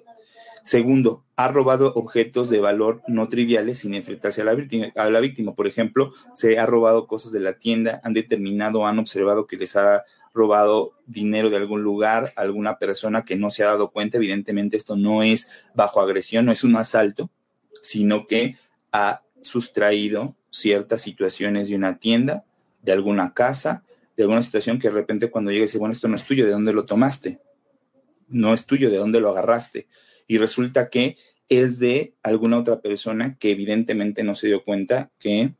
Segundo, 0.62 1.24
ha 1.36 1.48
robado 1.48 1.92
objetos 1.94 2.50
de 2.50 2.60
valor 2.60 3.02
no 3.08 3.28
triviales 3.28 3.78
sin 3.78 3.94
enfrentarse 3.94 4.42
a 4.42 4.44
la, 4.44 4.54
víctima, 4.54 4.92
a 4.94 5.10
la 5.10 5.20
víctima. 5.20 5.54
Por 5.54 5.66
ejemplo, 5.66 6.12
se 6.34 6.58
ha 6.58 6.66
robado 6.66 7.06
cosas 7.06 7.32
de 7.32 7.40
la 7.40 7.54
tienda, 7.54 8.00
han 8.04 8.12
determinado, 8.12 8.86
han 8.86 8.98
observado 8.98 9.46
que 9.46 9.56
les 9.56 9.76
ha 9.76 10.04
robado 10.32 10.92
dinero 11.06 11.50
de 11.50 11.56
algún 11.56 11.82
lugar, 11.82 12.32
alguna 12.36 12.78
persona 12.78 13.24
que 13.24 13.36
no 13.36 13.50
se 13.50 13.64
ha 13.64 13.68
dado 13.68 13.90
cuenta. 13.90 14.18
Evidentemente, 14.18 14.76
esto 14.76 14.96
no 14.96 15.22
es 15.22 15.50
bajo 15.74 16.00
agresión, 16.00 16.46
no 16.46 16.52
es 16.52 16.62
un 16.62 16.76
asalto, 16.76 17.30
sino 17.80 18.26
que 18.26 18.56
ha 18.92 19.22
sustraído 19.42 20.36
ciertas 20.50 21.00
situaciones 21.00 21.68
de 21.68 21.76
una 21.76 21.98
tienda, 21.98 22.44
de 22.82 22.92
alguna 22.92 23.34
casa, 23.34 23.84
de 24.16 24.24
alguna 24.24 24.42
situación 24.42 24.78
que 24.78 24.88
de 24.88 24.94
repente 24.94 25.30
cuando 25.30 25.50
llega 25.50 25.62
dice, 25.62 25.78
bueno, 25.78 25.92
esto 25.92 26.08
no 26.08 26.16
es 26.16 26.24
tuyo, 26.24 26.44
¿de 26.44 26.52
dónde 26.52 26.72
lo 26.72 26.84
tomaste? 26.84 27.40
No 28.28 28.52
es 28.52 28.66
tuyo, 28.66 28.90
¿de 28.90 28.98
dónde 28.98 29.20
lo 29.20 29.30
agarraste? 29.30 29.88
Y 30.30 30.38
resulta 30.38 30.90
que 30.90 31.16
es 31.48 31.80
de 31.80 32.14
alguna 32.22 32.56
otra 32.56 32.80
persona 32.80 33.36
que 33.40 33.50
evidentemente 33.50 34.22
no 34.22 34.36
se 34.36 34.46
dio 34.46 34.62
cuenta 34.62 35.10
que 35.18 35.54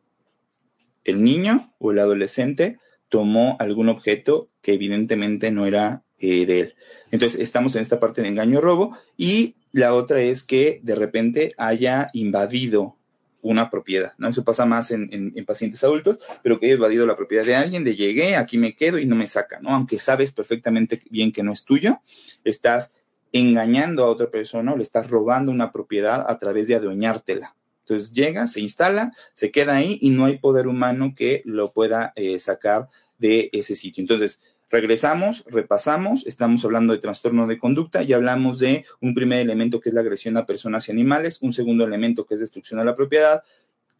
el 1.02 1.24
niño 1.24 1.74
o 1.80 1.90
el 1.90 1.98
adolescente 1.98 2.78
tomó 3.08 3.56
algún 3.58 3.88
objeto 3.88 4.48
que 4.62 4.74
evidentemente 4.74 5.50
no 5.50 5.66
era 5.66 6.04
eh, 6.20 6.46
de 6.46 6.60
él. 6.60 6.74
Entonces, 7.10 7.40
estamos 7.40 7.74
en 7.74 7.82
esta 7.82 7.98
parte 7.98 8.22
de 8.22 8.28
engaño 8.28 8.60
robo 8.60 8.96
y 9.16 9.56
la 9.72 9.92
otra 9.92 10.20
es 10.22 10.44
que 10.44 10.78
de 10.84 10.94
repente 10.94 11.52
haya 11.58 12.08
invadido 12.12 12.96
una 13.42 13.70
propiedad, 13.70 14.12
¿no? 14.18 14.28
Eso 14.28 14.44
pasa 14.44 14.66
más 14.66 14.92
en, 14.92 15.34
pacientes 15.46 15.82
adultos, 15.82 16.18
pero 16.44 16.60
que 16.60 16.66
haya 16.66 16.76
invadido 16.76 17.08
la 17.08 17.16
propiedad 17.16 17.44
de 17.44 17.56
alguien, 17.56 17.82
de 17.82 17.96
llegué, 17.96 18.36
aquí 18.36 18.56
me 18.56 18.76
quedo 18.76 19.00
y 19.00 19.06
no 19.06 19.16
me 19.16 19.26
saca, 19.26 19.58
¿no? 19.58 19.70
Aunque 19.70 19.98
sabes 19.98 20.30
perfectamente 20.30 21.02
bien 21.10 21.32
que 21.32 21.42
no 21.42 21.52
es 21.52 21.64
tuyo, 21.64 22.02
estás 22.44 22.99
engañando 23.32 24.04
a 24.04 24.08
otra 24.08 24.30
persona 24.30 24.72
o 24.72 24.76
le 24.76 24.82
estás 24.82 25.08
robando 25.08 25.52
una 25.52 25.72
propiedad 25.72 26.24
a 26.28 26.38
través 26.38 26.68
de 26.68 26.76
adueñártela. 26.76 27.56
Entonces 27.80 28.12
llega, 28.12 28.46
se 28.46 28.60
instala, 28.60 29.12
se 29.32 29.50
queda 29.50 29.76
ahí 29.76 29.98
y 30.00 30.10
no 30.10 30.24
hay 30.24 30.38
poder 30.38 30.68
humano 30.68 31.12
que 31.16 31.42
lo 31.44 31.72
pueda 31.72 32.12
eh, 32.14 32.38
sacar 32.38 32.88
de 33.18 33.50
ese 33.52 33.74
sitio. 33.74 34.02
Entonces, 34.02 34.42
regresamos, 34.70 35.44
repasamos, 35.46 36.26
estamos 36.26 36.64
hablando 36.64 36.92
de 36.92 37.00
trastorno 37.00 37.46
de 37.46 37.58
conducta, 37.58 38.02
y 38.02 38.12
hablamos 38.12 38.58
de 38.60 38.84
un 39.00 39.14
primer 39.14 39.40
elemento 39.40 39.80
que 39.80 39.88
es 39.88 39.94
la 39.94 40.00
agresión 40.02 40.36
a 40.36 40.46
personas 40.46 40.88
y 40.88 40.92
animales, 40.92 41.42
un 41.42 41.52
segundo 41.52 41.84
elemento 41.84 42.24
que 42.24 42.34
es 42.34 42.40
destrucción 42.40 42.78
de 42.78 42.86
la 42.86 42.96
propiedad 42.96 43.42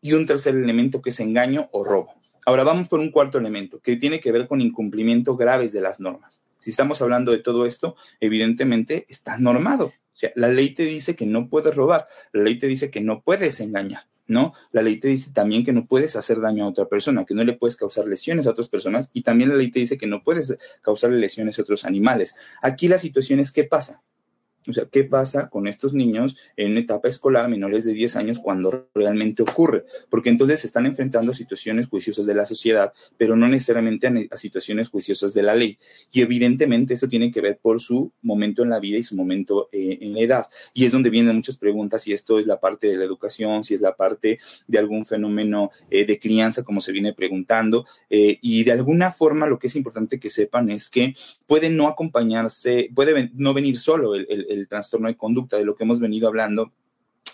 y 0.01 0.13
un 0.13 0.25
tercer 0.25 0.55
elemento 0.55 1.03
que 1.03 1.11
es 1.11 1.21
engaño 1.21 1.69
o 1.73 1.85
robo. 1.85 2.15
Ahora 2.47 2.65
vamos 2.65 2.89
por 2.89 3.01
un 3.01 3.11
cuarto 3.11 3.39
elemento 3.39 3.81
que 3.81 3.97
tiene 3.97 4.21
que 4.21 4.33
ver 4.33 4.47
con 4.47 4.61
incumplimiento 4.61 5.37
graves 5.37 5.73
de 5.73 5.81
las 5.81 6.01
normas. 6.01 6.43
Si 6.61 6.71
estamos 6.71 7.03
hablando 7.03 7.33
de 7.33 7.39
todo 7.39 7.67
esto, 7.67 7.97
evidentemente 8.21 9.07
está 9.09 9.37
normado 9.39 9.93
la 10.35 10.49
ley 10.49 10.71
te 10.71 10.85
dice 10.85 11.17
que 11.17 11.27
no 11.27 11.49
puedes 11.49 11.75
robar, 11.75 12.09
la 12.33 12.43
ley 12.43 12.59
te 12.59 12.67
dice 12.67 12.91
que 12.91 13.01
no 13.01 13.23
puedes 13.23 13.61
engañar, 13.61 14.07
¿no? 14.27 14.53
La 14.73 14.83
ley 14.83 14.99
te 14.99 15.09
dice 15.09 15.31
también 15.33 15.65
que 15.65 15.73
no 15.73 15.87
puedes 15.87 16.17
hacer 16.17 16.41
daño 16.41 16.65
a 16.65 16.69
otra 16.69 16.87
persona, 16.87 17.25
que 17.25 17.35
no 17.35 17.45
le 17.45 17.55
puedes 17.55 17.77
causar 17.77 18.07
lesiones 18.07 18.47
a 18.47 18.51
otras 18.51 18.69
personas 18.69 19.11
y 19.13 19.23
también 19.23 19.51
la 19.51 19.57
ley 19.57 19.71
te 19.71 19.81
dice 19.81 19.99
que 19.99 20.07
no 20.07 20.23
puedes 20.23 20.59
causarle 20.83 21.19
lesiones 21.19 21.59
a 21.59 21.63
otros 21.63 21.85
animales. 21.85 22.37
Aquí 22.63 22.89
la 22.89 22.99
situación 22.99 23.41
es, 23.41 23.53
¿qué 23.53 23.65
pasa? 23.65 24.03
O 24.69 24.73
sea, 24.75 24.85
¿qué 24.85 25.05
pasa 25.05 25.49
con 25.49 25.67
estos 25.67 25.95
niños 25.95 26.37
en 26.57 26.73
una 26.73 26.81
etapa 26.81 27.09
escolar 27.09 27.49
menores 27.49 27.85
de 27.85 27.95
10 27.95 28.17
años 28.17 28.39
cuando 28.39 28.89
realmente 28.95 29.43
ocurre? 29.43 29.85
Porque 30.11 30.29
entonces 30.29 30.61
se 30.61 30.67
están 30.67 30.85
enfrentando 30.85 31.33
a 31.33 31.35
situaciones 31.35 31.87
juiciosas 31.87 32.27
de 32.27 32.35
la 32.35 32.45
sociedad, 32.45 32.93
pero 33.17 33.37
no 33.37 33.49
necesariamente 33.49 34.07
a, 34.31 34.37
situaciones 34.37 34.91
juiciosas 34.91 35.33
de 35.33 35.43
la 35.43 35.55
ley. 35.55 35.79
Y 36.13 36.21
evidentemente 36.21 36.95
eso 36.95 37.09
tiene 37.09 37.33
que 37.33 37.41
ver 37.41 37.59
por 37.61 37.81
su 37.81 38.13
momento 38.21 38.63
en 38.63 38.69
la 38.69 38.81
vida 38.81 38.99
y 38.99 39.03
su 39.03 39.17
momento 39.17 39.71
eh, 39.73 39.99
en 40.03 40.13
la 40.13 40.21
edad. 40.21 40.47
Y 40.75 40.85
es 40.85 40.93
donde 40.93 41.09
vienen 41.09 41.37
muchas 41.37 41.57
preguntas 41.57 42.03
si 42.03 42.13
esto 42.13 42.39
es 42.39 42.47
la 42.47 42.61
parte 42.61 42.89
de 42.89 42.97
la 42.97 43.05
educación, 43.05 43.65
si 43.65 43.75
es 43.75 43.81
la 43.81 43.97
parte 43.97 44.39
de 44.67 44.79
algún 44.79 45.07
fenómeno 45.07 45.71
eh, 45.89 46.05
de 46.05 46.19
crianza, 46.19 46.65
como 46.65 46.83
se 46.83 46.93
viene 46.93 47.15
preguntando. 47.15 47.87
Eh, 48.11 48.39
y 48.43 48.63
de 48.65 48.73
alguna 48.73 49.11
forma 49.11 49.47
lo 49.47 49.59
que 49.59 49.69
es 49.69 49.77
importante 49.77 50.21
que 50.21 50.29
sepan 50.29 50.71
es 50.71 50.91
que 50.91 51.15
puede 51.47 51.71
no 51.71 51.89
acompañarse, 51.89 52.91
puede 52.95 53.31
no 53.35 53.55
venir 53.55 53.79
solo 53.79 54.15
el 54.15 54.50
trastorno 54.69 55.09
de 55.09 55.17
conducta, 55.17 55.57
de 55.57 55.65
lo 55.65 55.75
que 55.75 55.85
hemos 55.85 56.01
venido 56.01 56.29
hablando, 56.29 56.73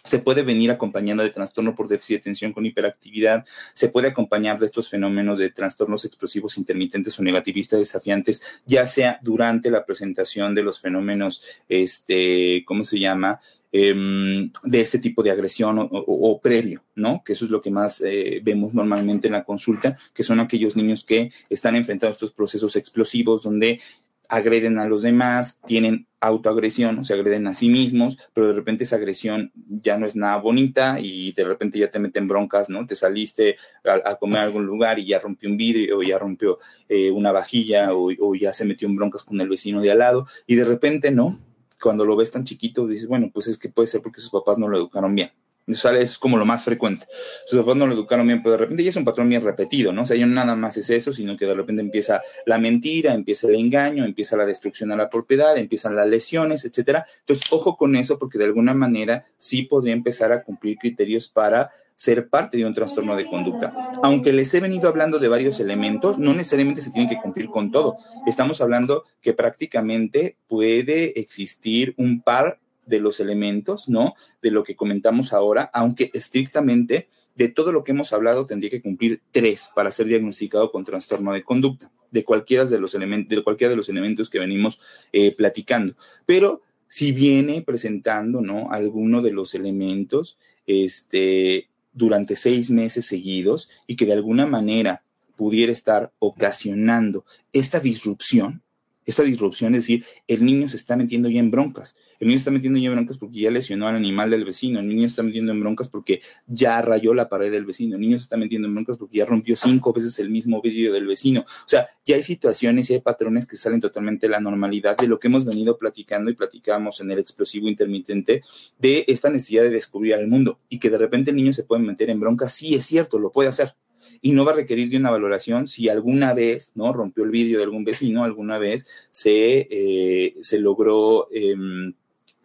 se 0.07 0.21
puede 0.21 0.43
venir 0.43 0.71
acompañando 0.71 1.23
de 1.23 1.31
trastorno 1.31 1.75
por 1.75 1.89
déficit 1.89 2.17
de 2.17 2.21
atención 2.21 2.53
con 2.53 2.65
hiperactividad, 2.65 3.45
se 3.73 3.89
puede 3.89 4.09
acompañar 4.09 4.59
de 4.59 4.67
estos 4.67 4.89
fenómenos 4.89 5.39
de 5.39 5.51
trastornos 5.51 6.05
explosivos 6.05 6.57
intermitentes 6.59 7.19
o 7.19 7.23
negativistas 7.23 7.81
desafiantes, 7.81 8.61
ya 8.65 8.87
sea 8.87 9.19
durante 9.23 9.71
la 9.71 9.85
presentación 9.85 10.55
de 10.55 10.63
los 10.63 10.81
fenómenos, 10.81 11.43
este, 11.69 12.65
¿cómo 12.67 12.85
se 12.85 13.01
llama? 13.01 13.41
Em, 13.73 14.51
de 14.63 14.81
este 14.81 14.99
tipo 14.99 15.23
de 15.23 15.33
agresión 15.33 15.77
o, 15.91 16.41
previo, 16.41 16.83
¿no? 16.95 17.23
Que 17.25 17.33
eso 17.33 17.45
es 17.45 17.51
lo 17.51 17.61
que 17.61 17.71
más 17.71 18.01
eh, 18.01 18.41
vemos 18.43 18.73
normalmente 18.73 19.27
en 19.27 19.35
la 19.35 19.45
consulta, 19.45 19.99
que 20.15 20.23
son 20.23 20.41
aquellos 20.41 20.77
niños 20.77 21.05
que 21.05 21.31
están 21.51 21.77
enfrentando 21.77 22.13
estos 22.13 22.33
procesos 22.33 22.77
explosivos 22.77 23.43
donde 23.43 23.81
agreden 24.29 24.79
a 24.79 24.87
los 24.87 25.03
demás, 25.03 25.61
tienen 25.67 26.07
autoagresión, 26.21 26.99
o 26.99 27.05
se 27.05 27.15
agreden 27.15 27.47
a 27.47 27.55
sí 27.55 27.69
mismos, 27.69 28.19
pero 28.33 28.49
de 28.49 28.55
repente 28.55 28.85
esa 28.85 28.97
agresión 28.97 29.53
ya 29.55 29.99
no 29.99 30.07
es 30.07 30.17
nada 30.17 30.37
bonita 30.39 30.99
y 31.01 31.33
de 31.33 31.45
repente 31.45 31.79
ya 31.79 31.91
te 31.91 31.99
meten 31.99 32.27
broncas, 32.27 32.69
¿no? 32.71 32.87
Te 32.87 32.97
saliste 32.97 33.57
a, 33.85 34.17
comer 34.17 34.41
a 34.41 34.43
algún 34.43 34.67
lugar 34.67 34.99
y 34.99 35.07
ya 35.07 35.19
rompió 35.19 35.49
un 35.49 35.57
vidrio 35.57 35.99
o 35.99 36.03
ya 36.03 36.19
rompió 36.19 36.59
eh, 36.89 37.11
una 37.11 37.33
vajilla 37.33 37.93
o, 37.95 38.11
o, 38.21 38.35
ya 38.35 38.53
se 38.53 38.65
metió 38.65 38.89
en 38.89 38.97
broncas 38.97 39.25
con 39.25 39.41
el 39.41 39.49
vecino 39.49 39.81
de 39.81 39.91
al 39.91 39.99
lado 39.99 40.27
y 40.47 40.57
de 40.57 40.65
repente, 40.65 41.11
¿no? 41.11 41.39
Cuando 41.81 42.05
lo 42.05 42.17
ves 42.17 42.31
tan 42.31 42.45
chiquito 42.45 42.87
dices, 42.87 43.07
bueno, 43.07 43.31
pues 43.33 43.49
es 43.49 43.59
que 43.59 43.69
puede 43.69 43.87
ser 43.87 44.01
porque 44.03 44.21
sus 44.21 44.31
papás 44.31 44.59
no 44.59 44.69
lo 44.69 44.79
educaron 44.79 45.15
bien 45.15 45.31
es 45.67 46.19
como 46.19 46.37
lo 46.37 46.45
más 46.45 46.65
frecuente. 46.65 47.07
Sus 47.47 47.61
papás 47.61 47.77
no 47.77 47.87
lo 47.87 47.95
educaron 47.95 48.27
bien, 48.27 48.43
pero 48.43 48.53
de 48.53 48.59
repente 48.59 48.85
ya 48.85 48.91
es 48.91 48.97
un 48.97 49.05
patrón 49.05 49.29
bien 49.29 49.43
repetido, 49.43 49.93
¿no? 49.93 50.03
O 50.03 50.07
sea, 50.07 50.17
ya 50.17 50.27
nada 50.27 50.55
más 50.55 50.77
es 50.77 50.91
eso, 50.91 51.13
sino 51.13 51.37
que 51.37 51.47
de 51.47 51.55
repente 51.55 51.83
empieza 51.83 52.23
la 52.45 52.59
mentira, 52.59 53.15
empieza 53.15 53.49
el 53.49 53.57
engaño, 53.57 54.05
empieza 54.05 54.37
la 54.37 54.47
destrucción 54.47 54.93
a 54.93 54.97
la 54.97 55.11
propiedad, 55.11 55.57
empiezan 55.59 55.97
las 55.97 56.07
lesiones, 56.07 56.65
etcétera. 56.65 57.07
Entonces, 57.21 57.51
ojo 57.51 57.77
con 57.77 57.97
eso, 57.97 58.19
porque 58.19 58.39
de 58.39 58.45
alguna 58.45 58.75
manera 58.75 59.27
sí 59.37 59.63
podría 59.63 59.93
empezar 59.93 60.33
a 60.33 60.43
cumplir 60.43 60.79
criterios 60.79 61.29
para 61.29 61.71
ser 61.97 62.29
parte 62.29 62.59
de 62.59 62.67
un 62.67 62.75
trastorno 62.75 63.17
de 63.17 63.27
conducta. 63.27 63.73
Aunque 64.03 64.33
les 64.33 64.53
he 64.55 64.61
venido 64.61 64.89
hablando 64.89 65.19
de 65.19 65.29
varios 65.29 65.59
elementos, 65.61 66.19
no 66.19 66.35
necesariamente 66.35 66.83
se 66.83 66.91
tienen 66.91 67.09
que 67.09 67.21
cumplir 67.21 67.49
con 67.49 67.73
todo. 67.73 67.97
Estamos 68.27 68.61
hablando 68.61 69.05
que 69.23 69.33
prácticamente 69.33 70.37
puede 70.47 71.19
existir 71.19 71.95
un 71.97 72.21
par 72.21 72.61
de 72.87 73.01
los 73.01 73.21
elementos, 73.21 73.89
¿no? 73.89 74.15
De 74.41 74.51
lo 74.51 74.65
que 74.65 74.77
comentamos 74.77 75.33
ahora, 75.33 75.71
aunque 75.75 76.11
estrictamente 76.15 77.09
de 77.35 77.49
todo 77.49 77.71
lo 77.71 77.85
que 77.85 77.93
hemos 77.93 78.13
hablado 78.13 78.47
tendría 78.47 78.71
que 78.71 78.81
cumplir 78.81 79.21
tres 79.31 79.71
para 79.75 79.91
ser 79.91 80.07
diagnosticado 80.07 80.73
con 80.73 80.85
trastorno 80.85 81.33
de 81.33 81.45
conducta, 81.45 81.93
de 82.11 82.25
cualquiera 82.25 82.65
de 82.65 82.81
los 82.81 82.95
elementos, 82.95 83.37
de 83.37 83.45
cualquiera 83.45 83.71
de 83.71 83.77
los 83.77 83.89
elementos 83.89 84.31
que 84.31 84.39
venimos 84.39 84.81
eh, 85.13 85.35
platicando. 85.37 85.95
Pero 86.25 86.63
si 86.89 87.13
viene 87.13 87.63
presentando, 87.63 88.41
¿no? 88.41 88.71
Alguno 88.71 89.21
de 89.21 89.33
los 89.33 89.55
elementos, 89.55 90.39
este, 90.67 91.69
durante 91.93 92.37
seis 92.37 92.71
meses 92.71 93.07
seguidos 93.07 93.69
y 93.87 93.97
que 93.97 94.07
de 94.07 94.13
alguna 94.15 94.47
manera 94.47 95.03
pudiera 95.37 95.73
estar 95.73 96.13
ocasionando 96.19 97.25
esta 97.53 97.81
disrupción, 97.81 98.63
esta 99.07 99.23
disrupción 99.23 99.75
es 99.75 99.85
decir, 99.85 100.05
el 100.27 100.45
niño 100.45 100.69
se 100.69 100.77
está 100.77 100.97
metiendo 100.97 101.29
ya 101.29 101.41
en 101.41 101.51
broncas. 101.51 101.97
El 102.19 102.29
niño 102.29 102.39
está 102.39 102.51
metiendo 102.51 102.79
ya 102.79 102.89
en 102.89 102.95
broncas 102.95 103.19
porque 103.19 103.41
ya 103.41 103.51
lesionó 103.51 103.87
al 103.87 103.95
animal 103.95 104.31
del 104.31 104.45
vecino. 104.45 104.81
El 104.81 104.89
niño 104.89 105.07
está 105.07 105.23
metiendo 105.23 105.53
en 105.53 105.61
broncas 105.61 105.89
porque 105.89 106.21
ya 106.47 106.83
rayó 106.83 107.15
la 107.15 107.29
pared 107.29 107.51
del 107.51 107.65
vecino. 107.65 107.95
El 107.95 108.01
niño 108.01 108.19
se 108.19 108.25
está 108.25 108.37
metiendo 108.37 108.67
en 108.67 108.75
broncas 108.75 108.97
porque 108.97 109.19
ya 109.19 109.25
rompió 109.25 109.55
cinco 109.57 109.93
veces 109.93 110.19
el 110.19 110.29
mismo 110.29 110.61
vidrio 110.61 110.93
del 110.93 111.07
vecino. 111.07 111.41
O 111.41 111.69
sea, 111.69 111.87
ya 112.05 112.17
hay 112.17 112.23
situaciones 112.23 112.91
y 112.91 112.95
hay 112.95 113.01
patrones 113.01 113.47
que 113.47 113.57
salen 113.57 113.81
totalmente 113.81 114.27
de 114.27 114.33
la 114.33 114.41
normalidad 114.41 114.97
de 114.97 115.07
lo 115.07 115.21
que 115.21 115.29
hemos 115.29 115.45
venido 115.45 115.79
platicando 115.79 116.31
y 116.31 116.35
platicamos 116.35 117.01
en 117.01 117.11
el 117.13 117.19
explosivo 117.19 117.69
intermitente 117.69 118.43
de 118.79 119.05
esta 119.07 119.31
necesidad 119.31 119.63
de 119.63 119.71
descubrir 119.71 120.15
al 120.15 120.27
mundo 120.27 120.59
y 120.69 120.81
que 120.81 120.91
de 120.91 120.99
repente 120.99 121.31
el 121.31 121.37
niño 121.37 121.53
se 121.53 121.63
puede 121.63 121.83
meter 121.83 122.11
en 122.11 122.19
broncas. 122.19 122.53
Sí, 122.53 122.75
es 122.75 122.85
cierto, 122.85 123.19
lo 123.19 123.31
puede 123.31 123.49
hacer 123.49 123.75
y 124.23 124.33
no 124.33 124.45
va 124.45 124.53
a 124.53 124.57
requerir 124.57 124.91
de 124.91 124.97
una 124.99 125.11
valoración 125.11 125.69
si 125.69 125.89
alguna 125.89 126.35
vez, 126.35 126.73
¿no? 126.75 126.93
Rompió 126.93 127.25
el 127.25 127.31
vidrio 127.31 127.59
de 127.59 127.65
algún 127.65 127.85
vecino, 127.85 128.25
alguna 128.25 128.59
vez 128.59 128.87
se, 129.11 129.67
eh, 129.71 130.37
se 130.41 130.59
logró... 130.59 131.29
Em, 131.33 131.95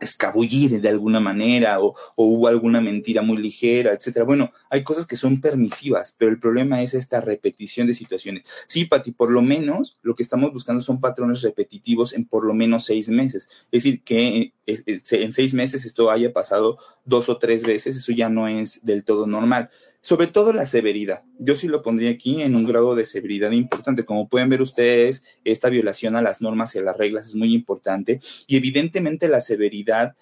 escabullir 0.01 0.81
de 0.81 0.89
alguna 0.89 1.19
manera 1.19 1.79
o, 1.79 1.95
hubo 2.15 2.47
alguna 2.47 2.81
mentira 2.81 3.21
muy 3.21 3.37
ligera, 3.37 3.93
etcétera. 3.93 4.25
Bueno, 4.25 4.51
hay 4.69 4.83
cosas 4.83 5.05
que 5.05 5.15
son 5.15 5.39
permisivas, 5.39 6.15
pero 6.17 6.31
el 6.31 6.39
problema 6.39 6.81
es 6.81 6.93
esta 6.93 7.21
repetición 7.21 7.87
de 7.87 7.93
situaciones. 7.93 8.43
Sí, 8.67 8.85
Pati, 8.85 9.11
por 9.11 9.31
lo 9.31 9.41
menos 9.41 9.99
lo 10.01 10.15
que 10.15 10.23
estamos 10.23 10.51
buscando 10.51 10.81
son 10.81 10.99
patrones 10.99 11.41
repetitivos 11.41 12.13
en 12.13 12.25
por 12.25 12.45
lo 12.45 12.53
menos 12.53 12.85
seis 12.85 13.09
meses. 13.09 13.49
Es 13.71 13.83
decir, 13.83 14.03
que 14.03 14.53
en 14.85 15.33
seis 15.33 15.53
meses 15.53 15.85
esto 15.85 16.11
haya 16.11 16.33
pasado 16.33 16.77
dos 17.05 17.29
o 17.29 17.37
tres 17.37 17.63
veces, 17.63 17.95
eso 17.95 18.11
ya 18.11 18.29
no 18.29 18.47
es 18.47 18.85
del 18.85 19.03
todo 19.03 19.27
normal. 19.27 19.69
sobre 20.01 20.27
todo 20.27 20.51
la 20.51 20.65
severidad. 20.65 21.23
Yo 21.37 21.55
sí 21.55 21.67
lo 21.67 21.83
pondría 21.83 22.09
aquí 22.09 22.41
en 22.41 22.55
un 22.55 22.65
grado 22.65 22.95
de 22.95 23.05
severidad 23.05 23.51
importante. 23.51 24.03
Como 24.03 24.27
pueden 24.27 24.49
ver 24.49 24.61
ustedes, 24.61 25.23
esta 25.45 25.69
violación 25.69 26.15
a 26.15 26.21
las 26.21 26.41
normas 26.41 26.75
y 26.75 26.79
a 26.79 26.83
las 26.83 26.97
reglas 26.97 27.27
es 27.27 27.35
muy 27.35 27.53
importante 27.53 28.19
y 28.47 28.57
evidentemente 28.57 29.27
la 29.27 29.41
severidad 29.41 30.15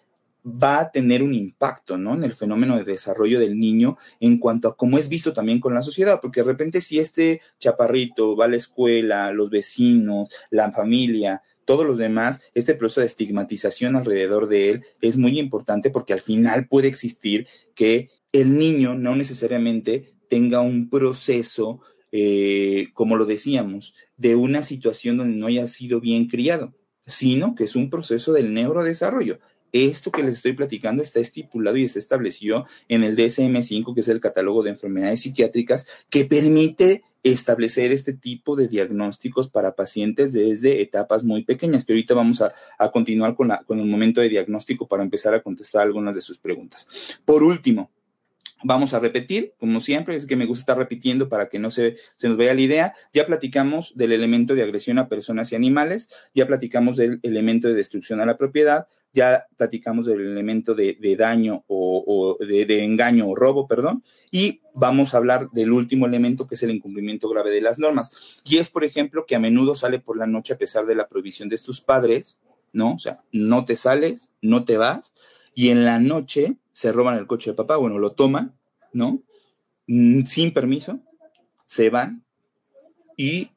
va 0.46 0.80
a 0.80 0.92
tener 0.92 1.22
un 1.22 1.34
impacto, 1.34 1.98
¿no? 1.98 2.14
En 2.14 2.24
el 2.24 2.34
fenómeno 2.34 2.78
de 2.78 2.84
desarrollo 2.84 3.40
del 3.40 3.60
niño 3.60 3.98
en 4.20 4.38
cuanto 4.38 4.70
a 4.70 4.76
cómo 4.76 4.98
es 4.98 5.10
visto 5.10 5.34
también 5.34 5.60
con 5.60 5.74
la 5.74 5.82
sociedad, 5.82 6.20
porque 6.22 6.42
de 6.42 6.48
repente 6.48 6.82
si 6.82 7.00
este 7.00 7.42
chaparrito 7.60 8.36
va 8.36 8.46
a 8.46 8.50
la 8.50 8.56
escuela, 8.56 9.32
los 9.32 9.50
vecinos, 9.50 10.30
la 10.50 10.72
familia, 10.72 11.42
todos 11.70 11.86
los 11.86 12.00
demás, 12.00 12.42
este 12.56 12.74
proceso 12.74 13.02
de 13.02 13.06
estigmatización 13.06 13.96
alrededor 13.96 14.48
de 14.48 14.72
él 14.72 14.86
es 15.02 15.18
muy 15.18 15.38
importante 15.38 15.92
porque 15.92 16.14
al 16.14 16.20
final 16.20 16.68
puede 16.68 16.88
existir 16.88 17.46
que 17.76 18.10
el 18.32 18.58
niño 18.58 18.96
no 18.96 19.16
necesariamente 19.16 20.16
tenga 20.32 20.62
un 20.62 20.90
proceso, 20.90 21.82
eh, 22.12 22.88
como 22.96 23.18
lo 23.18 23.28
decíamos, 23.28 23.94
de 24.18 24.36
una 24.36 24.64
situación 24.64 25.18
donde 25.18 25.38
no 25.38 25.46
haya 25.46 25.68
sido 25.68 26.02
bien 26.02 26.28
criado, 26.28 26.74
sino 27.06 27.54
que 27.54 27.66
es 27.66 27.76
un 27.76 27.92
proceso 27.92 28.34
del 28.34 28.52
neurodesarrollo. 28.52 29.40
Esto 29.72 30.12
que 30.12 30.24
les 30.24 30.36
estoy 30.36 30.54
platicando 30.54 31.04
está 31.04 31.20
estipulado 31.20 31.78
y 31.78 31.86
está 31.86 32.00
establecido 32.00 32.66
en 32.88 33.04
el 33.04 33.16
DSM-5, 33.16 33.94
que 33.94 34.02
es 34.02 34.08
el 34.08 34.20
catálogo 34.20 34.64
de 34.64 34.72
enfermedades 34.72 35.22
psiquiátricas, 35.22 35.88
que 36.10 36.26
permite 36.26 37.04
establecer 37.24 37.92
este 37.92 38.14
tipo 38.14 38.56
de 38.56 38.68
diagnósticos 38.68 39.50
para 39.50 39.76
pacientes 39.76 40.34
desde 40.34 40.82
etapas 40.82 41.24
muy 41.24 41.44
pequeñas, 41.44 41.86
que 41.86 41.94
ahorita 41.94 42.14
vamos 42.14 42.42
a, 42.42 42.54
continuar 42.92 43.36
con, 43.36 43.50
la, 43.50 43.64
con 43.64 43.80
el 43.80 43.86
momento 43.86 44.22
de 44.22 44.30
diagnóstico 44.30 44.88
para 44.88 45.04
empezar 45.04 45.34
a 45.34 45.44
contestar 45.44 45.84
algunas 45.84 46.16
de 46.16 46.22
sus 46.22 46.38
preguntas. 46.38 46.88
Por 47.26 47.44
último, 47.44 47.92
Vamos 48.64 48.94
a 48.94 49.00
repetir, 49.00 49.54
como 49.58 49.80
siempre, 49.80 50.16
es 50.16 50.26
que 50.26 50.36
me 50.36 50.46
gusta 50.46 50.64
estar 50.64 50.78
repitiendo 50.78 51.30
para 51.30 51.48
que 51.48 51.60
no 51.60 51.72
se, 51.72 51.96
se, 52.16 52.28
nos 52.28 52.38
vea 52.38 52.54
la 52.54 52.62
idea. 52.62 52.94
Ya 53.14 53.26
platicamos 53.26 53.96
del 53.96 54.12
elemento 54.12 54.54
de 54.54 54.64
agresión 54.64 55.00
a 55.00 55.08
personas 55.08 55.52
y 55.52 55.56
animales, 55.56 56.10
ya 56.36 56.46
platicamos 56.46 56.98
del 56.98 57.20
elemento 57.24 57.70
de 57.70 57.76
destrucción 57.76 58.20
a 58.20 58.26
la 58.26 58.36
propiedad, 58.36 58.88
ya 59.14 59.48
platicamos 59.58 60.06
del 60.06 60.22
elemento 60.22 60.76
de, 60.76 60.98
daño 61.18 61.64
o, 61.68 62.38
de, 62.40 62.66
de, 62.66 62.84
engaño 62.84 63.30
o 63.30 63.36
robo, 63.36 63.68
perdón, 63.68 64.04
y 64.32 64.62
vamos 64.74 65.14
a 65.14 65.18
hablar 65.18 65.50
del 65.52 65.72
último 65.72 66.06
elemento 66.06 66.48
que 66.48 66.56
es 66.56 66.64
el 66.64 66.72
incumplimiento 66.72 67.30
grave 67.30 67.50
de 67.50 67.62
las 67.62 67.80
normas. 67.80 68.42
Y 68.46 68.58
es, 68.58 68.70
por 68.70 68.84
ejemplo, 68.84 69.26
que 69.26 69.36
a 69.36 69.40
menudo 69.40 69.76
sale 69.76 70.00
por 70.00 70.18
la 70.18 70.28
noche 70.28 70.54
a 70.54 70.58
pesar 70.58 70.86
de 70.86 70.96
la 70.96 71.08
prohibición 71.08 71.50
de 71.50 71.58
tus 71.58 71.82
padres, 71.82 72.40
¿no? 72.72 72.94
O 72.94 73.00
sea, 73.00 73.24
no 73.32 73.66
te 73.66 73.76
sales, 73.76 74.32
no 74.42 74.64
te 74.64 74.78
vas, 74.78 75.14
y 75.60 75.72
en 75.72 75.84
la 75.84 76.00
noche 76.00 76.56
se 76.72 76.94
roban 76.94 77.18
el 77.18 77.28
coche 77.28 77.50
de 77.50 77.58
papá, 77.58 77.76
bueno, 77.76 78.00
lo 78.00 78.14
toman, 78.14 78.56
¿no? 78.94 79.22
Mm, 79.88 80.24
sin 80.24 80.54
permiso, 80.54 81.02
se 81.66 81.90
van 81.90 82.24
y 83.18 83.50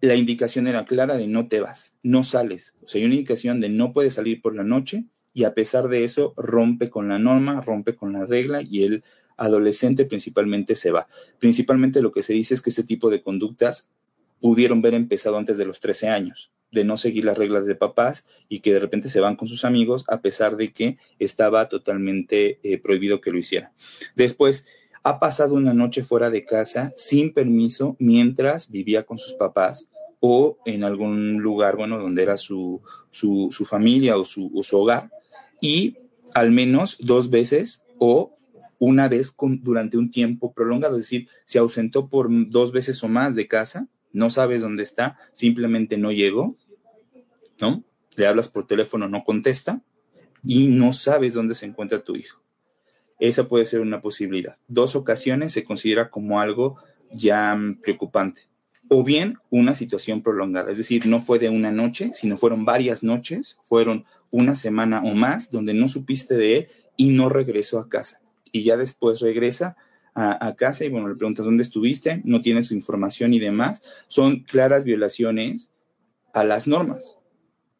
la 0.00 0.14
indicación 0.14 0.68
era 0.68 0.86
clara 0.86 1.18
de 1.18 1.26
no 1.26 1.46
te 1.48 1.60
vas, 1.60 1.98
no 2.02 2.24
sales. 2.24 2.76
O 2.82 2.88
sea, 2.88 2.98
hay 2.98 3.04
una 3.04 3.16
indicación 3.16 3.60
de 3.60 3.68
no 3.68 3.92
puedes 3.92 4.14
salir 4.14 4.40
por 4.40 4.56
la 4.56 4.64
noche 4.64 5.04
y 5.34 5.44
a 5.44 5.52
pesar 5.52 5.88
de 5.88 6.04
eso 6.04 6.32
rompe 6.38 6.88
con 6.88 7.10
la 7.10 7.18
norma, 7.18 7.60
rompe 7.60 7.94
con 7.94 8.14
la 8.14 8.24
regla 8.24 8.62
y 8.62 8.84
el 8.84 9.04
adolescente 9.36 10.06
principalmente 10.06 10.74
se 10.74 10.92
va. 10.92 11.08
Principalmente 11.38 12.00
lo 12.00 12.10
que 12.10 12.22
se 12.22 12.32
dice 12.32 12.54
es 12.54 12.62
que 12.62 12.70
este 12.70 12.84
tipo 12.84 13.10
de 13.10 13.20
conductas 13.20 13.92
pudieron 14.40 14.80
ver 14.80 14.94
empezado 14.94 15.36
antes 15.36 15.58
de 15.58 15.66
los 15.66 15.78
13 15.78 16.08
años 16.08 16.53
de 16.74 16.84
no 16.84 16.98
seguir 16.98 17.24
las 17.24 17.38
reglas 17.38 17.64
de 17.64 17.74
papás 17.74 18.26
y 18.48 18.60
que 18.60 18.72
de 18.72 18.80
repente 18.80 19.08
se 19.08 19.20
van 19.20 19.36
con 19.36 19.48
sus 19.48 19.64
amigos 19.64 20.04
a 20.08 20.20
pesar 20.20 20.56
de 20.56 20.72
que 20.72 20.98
estaba 21.18 21.68
totalmente 21.68 22.58
eh, 22.62 22.78
prohibido 22.78 23.20
que 23.20 23.30
lo 23.30 23.38
hiciera. 23.38 23.72
Después, 24.16 24.66
ha 25.02 25.20
pasado 25.20 25.54
una 25.54 25.74
noche 25.74 26.02
fuera 26.02 26.30
de 26.30 26.44
casa 26.44 26.92
sin 26.96 27.32
permiso 27.32 27.94
mientras 27.98 28.70
vivía 28.70 29.04
con 29.04 29.18
sus 29.18 29.34
papás 29.34 29.90
o 30.18 30.56
en 30.64 30.84
algún 30.84 31.42
lugar, 31.42 31.76
bueno, 31.76 31.98
donde 31.98 32.22
era 32.22 32.38
su, 32.38 32.80
su, 33.10 33.50
familia 33.66 34.16
o 34.16 34.24
su, 34.24 34.50
su, 34.62 34.78
hogar, 34.78 35.10
y 35.60 35.98
al 36.32 36.50
menos 36.50 36.96
dos 36.98 37.28
veces 37.28 37.84
o 37.98 38.34
una 38.78 39.08
vez 39.08 39.30
con, 39.30 39.62
durante 39.62 39.98
un 39.98 40.10
tiempo 40.10 40.54
prolongado, 40.54 40.96
es 40.96 41.02
decir, 41.02 41.28
se 41.44 41.58
ausentó 41.58 42.08
por 42.08 42.28
dos 42.30 42.72
veces 42.72 43.04
o 43.04 43.08
más 43.08 43.34
de 43.34 43.46
casa, 43.46 43.88
no 44.12 44.30
sabes 44.30 44.62
dónde 44.62 44.82
está, 44.82 45.18
simplemente 45.34 45.98
no 45.98 46.10
llegó, 46.12 46.56
¿no? 47.64 47.82
Le 48.16 48.26
hablas 48.26 48.48
por 48.48 48.66
teléfono, 48.66 49.08
no 49.08 49.24
contesta 49.24 49.80
y 50.44 50.66
no 50.66 50.92
sabes 50.92 51.32
dónde 51.32 51.54
se 51.54 51.64
encuentra 51.64 52.04
tu 52.04 52.14
hijo. 52.14 52.42
Esa 53.18 53.48
puede 53.48 53.64
ser 53.64 53.80
una 53.80 54.02
posibilidad. 54.02 54.58
Dos 54.68 54.94
ocasiones 54.96 55.52
se 55.52 55.64
considera 55.64 56.10
como 56.10 56.40
algo 56.40 56.76
ya 57.10 57.58
preocupante. 57.82 58.42
O 58.88 59.02
bien 59.02 59.38
una 59.48 59.74
situación 59.74 60.22
prolongada, 60.22 60.70
es 60.70 60.76
decir, 60.76 61.06
no 61.06 61.22
fue 61.22 61.38
de 61.38 61.48
una 61.48 61.72
noche, 61.72 62.10
sino 62.12 62.36
fueron 62.36 62.66
varias 62.66 63.02
noches, 63.02 63.56
fueron 63.62 64.04
una 64.30 64.56
semana 64.56 65.00
o 65.02 65.14
más 65.14 65.50
donde 65.50 65.72
no 65.72 65.88
supiste 65.88 66.34
de 66.34 66.56
él 66.56 66.68
y 66.98 67.08
no 67.10 67.30
regresó 67.30 67.78
a 67.78 67.88
casa. 67.88 68.20
Y 68.52 68.62
ya 68.64 68.76
después 68.76 69.20
regresa 69.20 69.76
a, 70.14 70.46
a, 70.46 70.54
casa 70.54 70.84
y 70.84 70.90
bueno, 70.90 71.08
le 71.08 71.14
preguntas 71.14 71.46
dónde 71.46 71.62
estuviste, 71.62 72.20
no 72.24 72.42
tienes 72.42 72.72
información 72.72 73.32
y 73.32 73.38
demás. 73.38 73.82
Son 74.06 74.40
claras 74.40 74.84
violaciones 74.84 75.70
a 76.34 76.44
las 76.44 76.66
normas. 76.66 77.16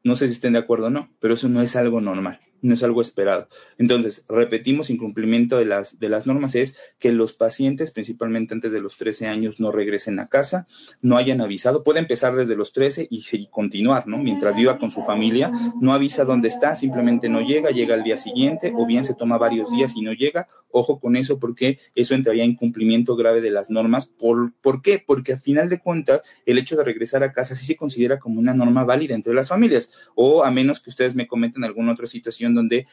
No 0.05 0.14
sé 0.14 0.29
si 0.29 0.35
estén 0.35 0.53
de 0.53 0.61
acuerdo 0.61 0.87
o 0.87 0.90
no, 0.90 1.11
pero 1.19 1.35
eso 1.35 1.49
no 1.49 1.62
es 1.62 1.75
algo 1.75 2.01
normal 2.01 2.43
no 2.64 2.74
es 2.74 2.83
algo 2.83 3.03
esperado. 3.03 3.48
Entonces, 3.77 4.24
repetimos, 4.27 4.88
incumplimiento 4.88 5.59
de 5.59 5.66
las, 5.66 5.98
de 5.98 6.09
las 6.09 6.27
normas 6.27 6.55
es 6.55 6.79
que 6.98 7.12
los 7.12 7.35
pacientes, 7.35 7.90
principalmente 7.90 8.55
antes 8.55 8.72
de 8.72 8.81
los 8.81 8.96
13 8.96 9.27
años, 9.27 9.61
no 9.61 9.70
regresen 9.70 10.18
a 10.18 10.29
casa, 10.29 10.66
no 11.03 11.18
hayan 11.18 11.42
avisado. 11.42 11.85
Puede 11.85 11.98
empezar 11.98 12.35
desde 12.35 12.57
los 12.57 12.72
13 12.72 13.07
y, 13.11 13.48
continuar, 13.50 14.09
¿no? 14.09 14.16
Mientras 14.16 14.57
viva 14.57 14.79
con 14.79 14.90
su 14.90 15.03
familia, 15.03 15.53
no 15.81 15.92
avisa 15.92 16.24
dónde 16.24 16.48
está, 16.48 16.74
simplemente 16.74 17.29
no 17.29 17.42
llega, 17.42 17.70
llega 17.70 17.94
al 17.94 18.03
día 18.03 18.16
siguiente, 18.16 18.72
o 18.74 18.87
bien 18.87 19.05
se 19.05 19.14
toma 19.14 19.37
varios 19.37 19.70
días 19.70 19.94
y 19.94 20.00
no 20.00 20.14
llega. 20.14 20.48
Ojo 20.70 20.98
con 20.98 21.16
eso, 21.16 21.38
porque 21.38 21.79
eso 21.94 22.14
entraría 22.14 22.44
en 22.44 22.55
cumplimiento 22.55 23.14
grave 23.14 23.42
de 23.42 23.50
las 23.50 23.68
normas. 23.68 24.07
¿Por, 24.07 24.55
¿Por 24.55 24.81
qué? 24.81 25.05
Porque 25.07 25.35
a 25.35 25.38
final 25.38 25.68
de 25.68 25.81
cuentas, 25.81 26.22
el 26.46 26.57
hecho 26.57 26.77
de 26.77 26.85
regresar 26.85 27.22
a 27.22 27.33
casa 27.33 27.55
sí 27.55 27.66
se 27.66 27.77
considera 27.77 28.18
como 28.18 28.40
una 28.40 28.55
norma 28.55 28.85
válida 28.85 29.14
entre 29.14 29.35
las 29.35 29.48
familias, 29.50 29.92
o 30.14 30.44
a 30.44 30.50
menos 30.50 30.81
que 30.81 30.88
ustedes 30.88 31.14
me 31.14 31.27
comenten 31.27 31.62
alguna 31.62 31.92
otra 31.92 32.07
situación 32.07 32.54
donde 32.55 32.87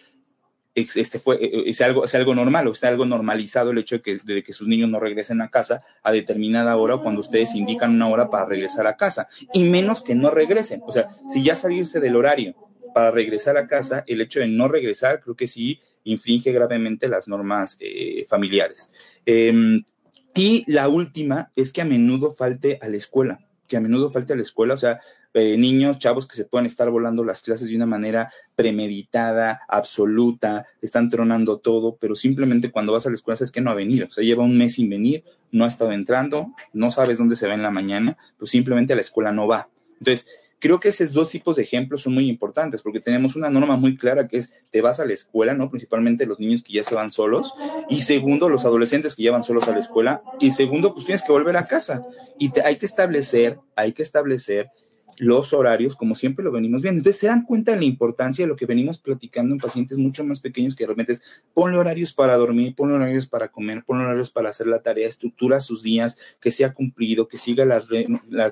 este 0.74 1.20
fue, 1.20 1.36
eh, 1.36 1.52
eh, 1.54 1.64
es, 1.68 1.82
algo, 1.82 2.04
algo 2.12 2.36
normal 2.36 2.68
o 2.68 2.72
está 2.72 2.88
algo 2.88 3.06
normalizado 3.06 3.72
el 3.72 3.78
hecho 3.78 3.98
de 3.98 4.02
que, 4.02 4.44
que 4.44 4.54
sus 4.54 4.68
niños 4.68 4.90
no 4.90 5.00
regresen 5.00 5.42
a 5.42 5.50
casa 5.50 5.84
a 6.02 6.12
determinada 6.12 6.76
hora 6.78 6.96
o 6.96 7.04
cuando 7.04 7.22
ustedes 7.22 7.56
indican 7.56 7.92
una 7.92 8.08
hora 8.08 8.30
para 8.30 8.46
regresar 8.46 8.88
a 8.88 8.96
casa, 8.96 9.28
y 9.54 9.64
menos 9.64 10.02
que 10.02 10.16
no 10.16 10.32
regresen. 10.32 10.82
O 10.86 10.94
sea, 10.94 11.10
si 11.30 11.44
ya 11.44 11.56
salirse 11.56 12.00
del 12.00 12.16
horario 12.16 12.56
para 12.94 13.12
regresar 13.12 13.58
a 13.58 13.68
casa, 13.68 14.04
el 14.08 14.22
hecho 14.22 14.40
de 14.40 14.48
no 14.48 14.68
regresar 14.68 15.22
creo 15.22 15.36
que 15.36 15.48
sí 15.48 15.80
infringe 16.04 16.52
gravemente 16.52 17.08
las 17.08 17.28
normas 17.28 17.78
eh, 17.80 18.26
familiares. 18.28 18.92
Em, 19.26 19.84
y 20.34 20.64
la 20.72 20.88
última 20.88 21.52
es 21.56 21.72
que 21.72 21.82
a 21.82 21.86
menudo 21.86 22.32
falte 22.32 22.80
a 22.82 22.88
la 22.88 22.98
escuela, 22.98 23.40
que 23.68 23.78
a 23.78 23.82
menudo 23.82 24.10
falte 24.10 24.34
a 24.34 24.36
la 24.36 24.42
escuela, 24.42 24.74
o 24.74 24.78
sea, 24.78 25.02
eh, 25.34 25.58
niños, 25.58 26.00
chavos 26.00 26.28
que 26.28 26.36
se 26.36 26.46
pueden 26.46 26.66
estar 26.66 26.90
volando 26.90 27.24
las 27.24 27.42
clases 27.42 27.70
de 27.70 27.76
una 27.76 27.86
manera 27.86 28.32
premeditada, 28.56 29.62
absoluta, 29.68 30.66
están 30.82 31.10
tronando 31.10 31.58
todo, 31.60 31.98
pero 32.00 32.16
simplemente 32.16 32.72
cuando 32.72 32.92
vas 32.92 33.06
a 33.06 33.10
la 33.10 33.16
escuela 33.16 33.38
es 33.40 33.52
que 33.52 33.62
no 33.62 33.72
ha 33.72 33.76
venido, 33.76 34.08
o 34.08 34.12
sea, 34.12 34.24
lleva 34.24 34.44
un 34.44 34.58
mes 34.58 34.76
sin 34.76 34.90
venir, 34.90 35.24
no 35.52 35.66
ha 35.66 35.68
estado 35.68 35.92
entrando, 35.92 36.54
no 36.74 36.92
sabes 36.92 37.18
dónde 37.18 37.36
se 37.36 37.48
va 37.48 37.54
en 37.54 37.64
la 37.64 37.72
mañana, 37.72 38.18
pues 38.38 38.52
simplemente 38.52 38.94
a 38.94 38.96
la 38.96 39.02
escuela 39.02 39.32
no 39.32 39.48
va. 39.48 39.70
Entonces, 40.00 40.26
creo 40.62 40.80
que 40.80 40.90
esos 40.90 41.12
dos 41.12 41.30
tipos 41.30 41.56
de 41.56 41.64
ejemplos 41.64 42.04
son 42.04 42.14
muy 42.14 42.30
importantes 42.30 42.82
porque 42.82 43.00
tenemos 43.00 43.36
una 43.36 43.50
norma 43.50 43.76
muy 43.76 43.98
clara 43.98 44.28
que 44.28 44.38
es 44.38 44.54
te 44.70 44.82
vas 44.82 45.00
a 45.00 45.06
la 45.06 45.14
escuela, 45.14 45.54
¿no? 45.54 45.70
Principalmente 45.70 46.26
los 46.26 46.40
niños 46.40 46.62
que 46.62 46.74
ya 46.74 46.84
se 46.84 46.96
van 46.96 47.10
solos 47.10 47.54
y 47.90 48.02
segundo, 48.02 48.48
los 48.48 48.64
adolescentes 48.64 49.16
que 49.16 49.24
ya 49.24 49.32
van 49.32 49.44
solos 49.44 49.68
a 49.68 49.72
la 49.72 49.80
escuela 49.80 50.22
y 50.40 50.52
segundo, 50.52 50.94
pues 50.94 51.06
tienes 51.06 51.24
que 51.24 51.32
volver 51.32 51.58
a 51.58 51.68
casa 51.68 52.04
y 52.40 52.52
hay 52.62 52.78
que 52.78 52.86
establecer, 52.86 53.60
hay 53.76 53.94
que 53.94 54.04
establecer 54.04 54.70
los 55.18 55.54
horarios, 55.54 55.96
como 55.96 56.16
siempre 56.16 56.44
lo 56.44 56.52
venimos 56.52 56.82
viendo. 56.82 57.00
Entonces 57.00 57.20
se 57.20 57.28
dan 57.28 57.44
cuenta 57.44 57.72
de 57.72 57.78
la 57.78 57.86
importancia 57.86 58.44
de 58.44 58.50
lo 58.50 58.56
que 58.56 58.66
venimos 58.66 58.98
platicando 58.98 59.54
en 59.54 59.60
pacientes 59.60 59.98
mucho 59.98 60.24
más 60.24 60.40
pequeños 60.40 60.76
que 60.76 60.84
de 60.84 60.90
repente 60.90 61.14
es 61.14 61.24
ponle 61.54 61.78
horarios 61.78 62.14
para 62.14 62.36
dormir, 62.38 62.76
ponle 62.76 62.96
horarios 62.96 63.28
para 63.28 63.50
comer, 63.50 63.84
ponle 63.86 64.04
horarios 64.04 64.32
para 64.32 64.50
hacer 64.50 64.68
la 64.68 64.82
tarea, 64.82 65.08
estructura 65.08 65.60
sus 65.60 65.84
días, 65.84 66.18
que 66.40 66.52
sea 66.52 66.74
cumplido, 66.74 67.28
que 67.28 67.38
siga 67.38 67.66
las, 67.66 67.86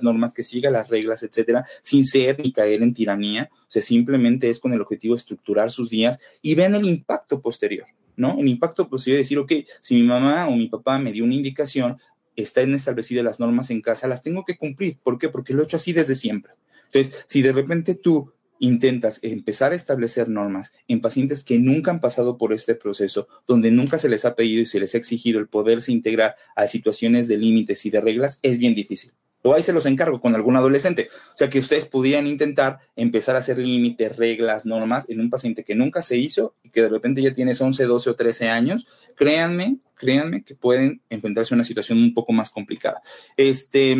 normas, 0.01 0.33
que 0.33 0.43
siga 0.43 0.69
las 0.69 0.89
reglas, 0.89 1.23
etcétera, 1.23 1.65
sin 1.81 2.05
ser 2.05 2.39
ni 2.39 2.51
caer 2.51 2.81
en 2.81 2.93
tiranía. 2.93 3.49
O 3.53 3.71
sea, 3.71 3.81
simplemente 3.81 4.49
es 4.49 4.59
con 4.59 4.73
el 4.73 4.81
objetivo 4.81 5.15
de 5.15 5.19
estructurar 5.19 5.71
sus 5.71 5.89
días 5.89 6.19
y 6.41 6.55
vean 6.55 6.75
el 6.75 6.85
impacto 6.85 7.41
posterior. 7.41 7.85
¿no? 8.15 8.35
Un 8.35 8.49
impacto 8.49 8.89
posterior 8.89 9.15
de 9.15 9.23
decir, 9.23 9.37
ok, 9.39 9.53
si 9.79 9.95
mi 9.95 10.03
mamá 10.03 10.47
o 10.49 10.51
mi 10.51 10.67
papá 10.67 10.99
me 10.99 11.13
dio 11.13 11.23
una 11.23 11.35
indicación, 11.35 11.97
están 12.41 12.73
establecidas 12.73 13.23
las 13.23 13.39
normas 13.39 13.69
en 13.69 13.81
casa, 13.81 14.07
las 14.07 14.23
tengo 14.23 14.45
que 14.45 14.57
cumplir. 14.57 14.97
¿Por 15.03 15.17
qué? 15.17 15.29
Porque 15.29 15.53
lo 15.53 15.61
he 15.61 15.65
hecho 15.65 15.77
así 15.77 15.93
desde 15.93 16.15
siempre. 16.15 16.53
Entonces, 16.85 17.23
si 17.27 17.41
de 17.41 17.51
repente 17.51 17.95
tú 17.95 18.31
intentas 18.59 19.19
empezar 19.23 19.71
a 19.71 19.75
establecer 19.75 20.29
normas 20.29 20.73
en 20.87 21.01
pacientes 21.01 21.43
que 21.43 21.59
nunca 21.59 21.91
han 21.91 22.01
pasado 22.01 22.37
por 22.37 22.53
este 22.53 22.75
proceso, 22.75 23.27
donde 23.47 23.71
nunca 23.71 23.97
se 23.97 24.09
les 24.09 24.25
ha 24.25 24.35
pedido 24.35 24.61
y 24.61 24.65
se 24.65 24.79
les 24.79 24.93
ha 24.95 24.97
exigido 24.97 25.39
el 25.39 25.47
poderse 25.47 25.91
integrar 25.91 26.35
a 26.55 26.67
situaciones 26.67 27.27
de 27.27 27.37
límites 27.37 27.85
y 27.85 27.89
de 27.89 28.01
reglas, 28.01 28.39
es 28.43 28.59
bien 28.59 28.75
difícil. 28.75 29.11
O 29.41 29.53
ahí 29.53 29.63
se 29.63 29.73
los 29.73 29.85
encargo 29.85 30.19
con 30.19 30.35
algún 30.35 30.55
adolescente. 30.55 31.09
O 31.33 31.37
sea, 31.37 31.49
que 31.49 31.59
ustedes 31.59 31.85
pudieran 31.85 32.27
intentar 32.27 32.79
empezar 32.95 33.35
a 33.35 33.39
hacer 33.39 33.57
límites, 33.57 34.17
reglas, 34.17 34.65
normas 34.65 35.09
en 35.09 35.21
un 35.21 35.29
paciente 35.29 35.63
que 35.63 35.75
nunca 35.75 36.01
se 36.01 36.17
hizo 36.17 36.55
y 36.63 36.69
que 36.69 36.81
de 36.81 36.89
repente 36.89 37.21
ya 37.21 37.33
tienes 37.33 37.61
11, 37.61 37.85
12 37.85 38.09
o 38.09 38.15
13 38.15 38.49
años. 38.49 38.87
Créanme, 39.15 39.77
créanme 39.95 40.43
que 40.43 40.55
pueden 40.55 41.01
enfrentarse 41.09 41.53
a 41.53 41.57
una 41.57 41.63
situación 41.63 41.99
un 41.99 42.13
poco 42.13 42.33
más 42.33 42.49
complicada. 42.49 43.01
Este. 43.37 43.95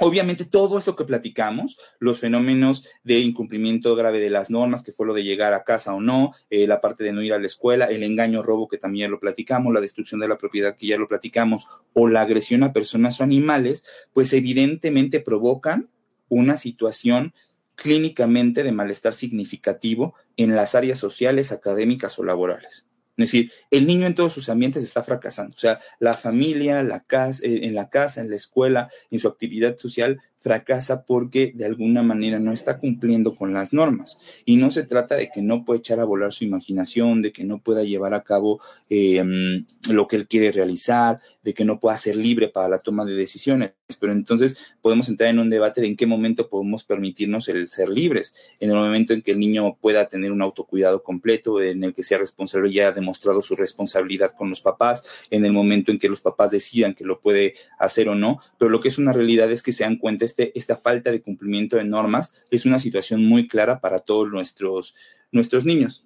Obviamente 0.00 0.44
todo 0.44 0.78
esto 0.78 0.94
que 0.94 1.04
platicamos, 1.04 1.76
los 1.98 2.20
fenómenos 2.20 2.84
de 3.02 3.18
incumplimiento 3.18 3.96
grave 3.96 4.20
de 4.20 4.30
las 4.30 4.48
normas, 4.48 4.84
que 4.84 4.92
fue 4.92 5.06
lo 5.06 5.14
de 5.14 5.24
llegar 5.24 5.54
a 5.54 5.64
casa 5.64 5.92
o 5.92 6.00
no, 6.00 6.34
eh, 6.50 6.68
la 6.68 6.80
parte 6.80 7.02
de 7.02 7.12
no 7.12 7.20
ir 7.20 7.32
a 7.32 7.38
la 7.40 7.46
escuela, 7.46 7.86
el 7.86 8.04
engaño 8.04 8.44
robo 8.44 8.68
que 8.68 8.78
también 8.78 9.10
lo 9.10 9.18
platicamos, 9.18 9.74
la 9.74 9.80
destrucción 9.80 10.20
de 10.20 10.28
la 10.28 10.38
propiedad 10.38 10.76
que 10.76 10.86
ya 10.86 10.98
lo 10.98 11.08
platicamos, 11.08 11.66
o 11.94 12.06
la 12.06 12.20
agresión 12.20 12.62
a 12.62 12.72
personas 12.72 13.20
o 13.20 13.24
animales, 13.24 13.84
pues 14.12 14.32
evidentemente 14.32 15.18
provocan 15.18 15.90
una 16.28 16.56
situación 16.58 17.34
clínicamente 17.74 18.62
de 18.62 18.72
malestar 18.72 19.14
significativo 19.14 20.14
en 20.36 20.54
las 20.54 20.76
áreas 20.76 20.98
sociales, 21.00 21.50
académicas 21.50 22.18
o 22.18 22.24
laborales. 22.24 22.87
Es 23.18 23.32
decir, 23.32 23.52
el 23.72 23.86
niño 23.86 24.06
en 24.06 24.14
todos 24.14 24.32
sus 24.32 24.48
ambientes 24.48 24.84
está 24.84 25.02
fracasando. 25.02 25.54
O 25.56 25.58
sea, 25.58 25.80
la 25.98 26.14
familia, 26.14 26.84
la 26.84 27.00
casa, 27.00 27.44
eh, 27.44 27.60
en 27.64 27.74
la 27.74 27.90
casa, 27.90 28.20
en 28.20 28.30
la 28.30 28.36
escuela, 28.36 28.88
en 29.10 29.18
su 29.18 29.26
actividad 29.26 29.76
social, 29.76 30.20
fracasa 30.40 31.04
porque 31.04 31.52
de 31.54 31.64
alguna 31.64 32.02
manera 32.02 32.38
no 32.38 32.52
está 32.52 32.78
cumpliendo 32.78 33.34
con 33.36 33.52
las 33.52 33.72
normas. 33.72 34.18
Y 34.44 34.56
no 34.56 34.70
se 34.70 34.84
trata 34.84 35.16
de 35.16 35.30
que 35.30 35.42
no 35.42 35.64
pueda 35.64 35.78
echar 35.78 36.00
a 36.00 36.04
volar 36.04 36.32
su 36.32 36.44
imaginación, 36.44 37.22
de 37.22 37.32
que 37.32 37.44
no 37.44 37.58
pueda 37.58 37.82
llevar 37.82 38.14
a 38.14 38.22
cabo 38.22 38.60
eh, 38.88 39.22
mm, 39.22 39.92
lo 39.92 40.06
que 40.06 40.16
él 40.16 40.28
quiere 40.28 40.52
realizar, 40.52 41.20
de 41.42 41.54
que 41.54 41.64
no 41.64 41.80
pueda 41.80 41.96
ser 41.96 42.16
libre 42.16 42.48
para 42.48 42.68
la 42.68 42.78
toma 42.78 43.04
de 43.04 43.14
decisiones. 43.14 43.72
Pero 44.00 44.12
entonces 44.12 44.58
podemos 44.82 45.08
entrar 45.08 45.30
en 45.30 45.38
un 45.38 45.50
debate 45.50 45.80
de 45.80 45.86
en 45.86 45.96
qué 45.96 46.06
momento 46.06 46.48
podemos 46.48 46.84
permitirnos 46.84 47.48
el 47.48 47.70
ser 47.70 47.88
libres. 47.88 48.34
En 48.60 48.70
el 48.70 48.76
momento 48.76 49.14
en 49.14 49.22
que 49.22 49.32
el 49.32 49.40
niño 49.40 49.76
pueda 49.80 50.08
tener 50.08 50.30
un 50.30 50.42
autocuidado 50.42 51.02
completo, 51.02 51.60
en 51.62 51.82
el 51.84 51.94
que 51.94 52.02
sea 52.02 52.18
responsable 52.18 52.68
y 52.70 52.80
haya 52.80 52.92
demostrado 52.92 53.42
su 53.42 53.56
responsabilidad 53.56 54.32
con 54.36 54.50
los 54.50 54.60
papás, 54.60 55.04
en 55.30 55.44
el 55.44 55.52
momento 55.52 55.90
en 55.90 55.98
que 55.98 56.08
los 56.08 56.20
papás 56.20 56.50
decidan 56.50 56.94
que 56.94 57.04
lo 57.04 57.20
puede 57.20 57.54
hacer 57.78 58.08
o 58.08 58.14
no. 58.14 58.40
Pero 58.58 58.70
lo 58.70 58.80
que 58.80 58.88
es 58.88 58.98
una 58.98 59.12
realidad 59.12 59.50
es 59.50 59.62
que 59.62 59.72
se 59.72 59.84
dan 59.84 59.96
este, 60.28 60.56
esta 60.58 60.76
falta 60.76 61.10
de 61.10 61.22
cumplimiento 61.22 61.76
de 61.76 61.84
normas 61.84 62.34
es 62.50 62.66
una 62.66 62.78
situación 62.78 63.24
muy 63.24 63.48
clara 63.48 63.80
para 63.80 64.00
todos 64.00 64.30
nuestros, 64.30 64.94
nuestros 65.32 65.64
niños. 65.64 66.04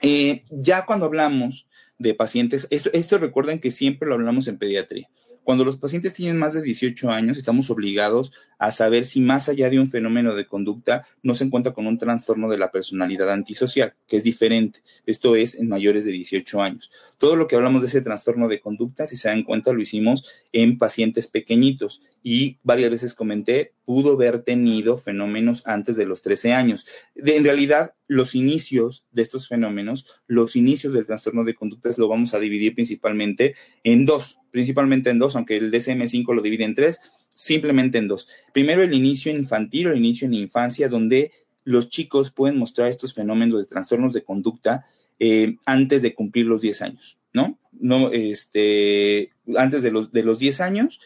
Eh, 0.00 0.44
ya 0.50 0.84
cuando 0.86 1.06
hablamos 1.06 1.68
de 1.98 2.14
pacientes, 2.14 2.66
esto, 2.70 2.90
esto 2.92 3.18
recuerden 3.18 3.60
que 3.60 3.70
siempre 3.70 4.08
lo 4.08 4.14
hablamos 4.14 4.48
en 4.48 4.58
pediatría. 4.58 5.08
Cuando 5.44 5.64
los 5.64 5.76
pacientes 5.76 6.14
tienen 6.14 6.38
más 6.38 6.54
de 6.54 6.62
18 6.62 7.10
años, 7.10 7.36
estamos 7.36 7.68
obligados 7.68 8.32
a 8.64 8.70
saber 8.70 9.04
si 9.04 9.20
más 9.20 9.50
allá 9.50 9.68
de 9.68 9.78
un 9.78 9.90
fenómeno 9.90 10.34
de 10.34 10.46
conducta 10.46 11.06
no 11.22 11.34
se 11.34 11.44
encuentra 11.44 11.74
con 11.74 11.86
un 11.86 11.98
trastorno 11.98 12.48
de 12.48 12.56
la 12.56 12.70
personalidad 12.70 13.30
antisocial, 13.30 13.92
que 14.08 14.16
es 14.16 14.24
diferente. 14.24 14.80
Esto 15.04 15.36
es 15.36 15.56
en 15.56 15.68
mayores 15.68 16.06
de 16.06 16.12
18 16.12 16.62
años. 16.62 16.90
Todo 17.18 17.36
lo 17.36 17.46
que 17.46 17.56
hablamos 17.56 17.82
de 17.82 17.88
ese 17.88 18.00
trastorno 18.00 18.48
de 18.48 18.60
conducta, 18.60 19.06
si 19.06 19.16
se 19.16 19.28
dan 19.28 19.42
cuenta, 19.42 19.74
lo 19.74 19.82
hicimos 19.82 20.24
en 20.54 20.78
pacientes 20.78 21.26
pequeñitos 21.26 22.00
y 22.22 22.56
varias 22.62 22.90
veces 22.90 23.12
comenté, 23.12 23.74
pudo 23.84 24.14
haber 24.14 24.40
tenido 24.40 24.96
fenómenos 24.96 25.62
antes 25.66 25.96
de 25.96 26.06
los 26.06 26.22
13 26.22 26.54
años. 26.54 26.86
De, 27.14 27.36
en 27.36 27.44
realidad, 27.44 27.92
los 28.08 28.34
inicios 28.34 29.04
de 29.12 29.20
estos 29.20 29.46
fenómenos, 29.46 30.22
los 30.26 30.56
inicios 30.56 30.94
del 30.94 31.04
trastorno 31.04 31.44
de 31.44 31.54
conductas 31.54 31.98
lo 31.98 32.08
vamos 32.08 32.32
a 32.32 32.38
dividir 32.38 32.74
principalmente 32.74 33.56
en 33.82 34.06
dos, 34.06 34.38
principalmente 34.50 35.10
en 35.10 35.18
dos, 35.18 35.36
aunque 35.36 35.58
el 35.58 35.70
DSM5 35.70 36.34
lo 36.34 36.40
divide 36.40 36.64
en 36.64 36.74
tres, 36.74 37.00
simplemente 37.34 37.98
en 37.98 38.08
dos. 38.08 38.28
Primero, 38.52 38.82
el 38.82 38.94
inicio 38.94 39.30
infantil 39.30 39.88
o 39.88 39.92
el 39.92 39.98
inicio 39.98 40.26
en 40.26 40.34
infancia, 40.34 40.88
donde 40.88 41.32
los 41.64 41.90
chicos 41.90 42.30
pueden 42.30 42.56
mostrar 42.56 42.88
estos 42.88 43.12
fenómenos 43.12 43.58
de 43.58 43.66
trastornos 43.66 44.14
de 44.14 44.22
conducta 44.22 44.86
eh, 45.18 45.56
antes 45.66 46.02
de 46.02 46.14
cumplir 46.14 46.46
los 46.46 46.60
10 46.62 46.82
años, 46.82 47.18
¿no? 47.32 47.58
No, 47.72 48.10
este, 48.12 49.32
antes 49.56 49.82
de 49.82 49.90
los, 49.90 50.12
de 50.12 50.22
los 50.22 50.38
10 50.38 50.60
años 50.60 51.00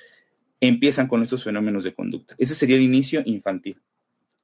empiezan 0.61 1.09
con 1.09 1.23
estos 1.23 1.45
fenómenos 1.45 1.85
de 1.85 1.95
conducta. 1.95 2.35
Ese 2.39 2.55
sería 2.55 2.77
el 2.77 2.83
inicio 2.83 3.23
infantil. 3.25 3.81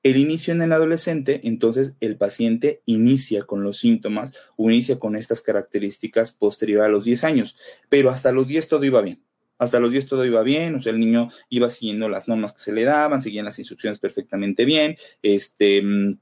El 0.03 0.19
inicio 0.19 0.53
en 0.53 0.61
el 0.61 0.73
adolescente, 0.73 1.41
entonces 1.45 1.95
el 2.01 2.17
paciente 2.17 2.83
inicia 2.85 3.45
con 3.45 3.65
los 3.65 3.79
síntomas 3.79 4.33
o 4.57 4.71
inicia 4.71 4.99
con 4.99 5.17
estas 5.17 5.41
características 5.41 6.33
posterior 6.33 6.83
a 6.83 6.89
los 6.89 7.05
10 7.05 7.25
años, 7.25 7.57
pero 7.89 8.11
hasta 8.11 8.31
los 8.31 8.47
10 8.47 8.69
todo 8.69 8.85
iba 8.85 9.01
bien. 9.01 9.23
Hasta 9.59 9.81
los 9.81 9.91
10 9.91 10.07
todo 10.07 10.25
iba 10.25 10.43
bien, 10.43 10.75
o 10.75 10.83
sea, 10.83 10.93
el 10.93 11.01
niño 11.01 11.29
iba 11.49 11.71
siguiendo 11.71 12.09
las 12.09 12.29
normas 12.29 12.53
que 12.53 12.61
se 12.61 12.73
le 12.73 12.85
daban, 12.85 13.23
seguían 13.23 13.45
las 13.45 13.59
instrucciones 13.59 13.99
perfectamente 13.99 14.65
bien, 14.65 14.97
este, 15.23 15.81
mm, 15.83 16.19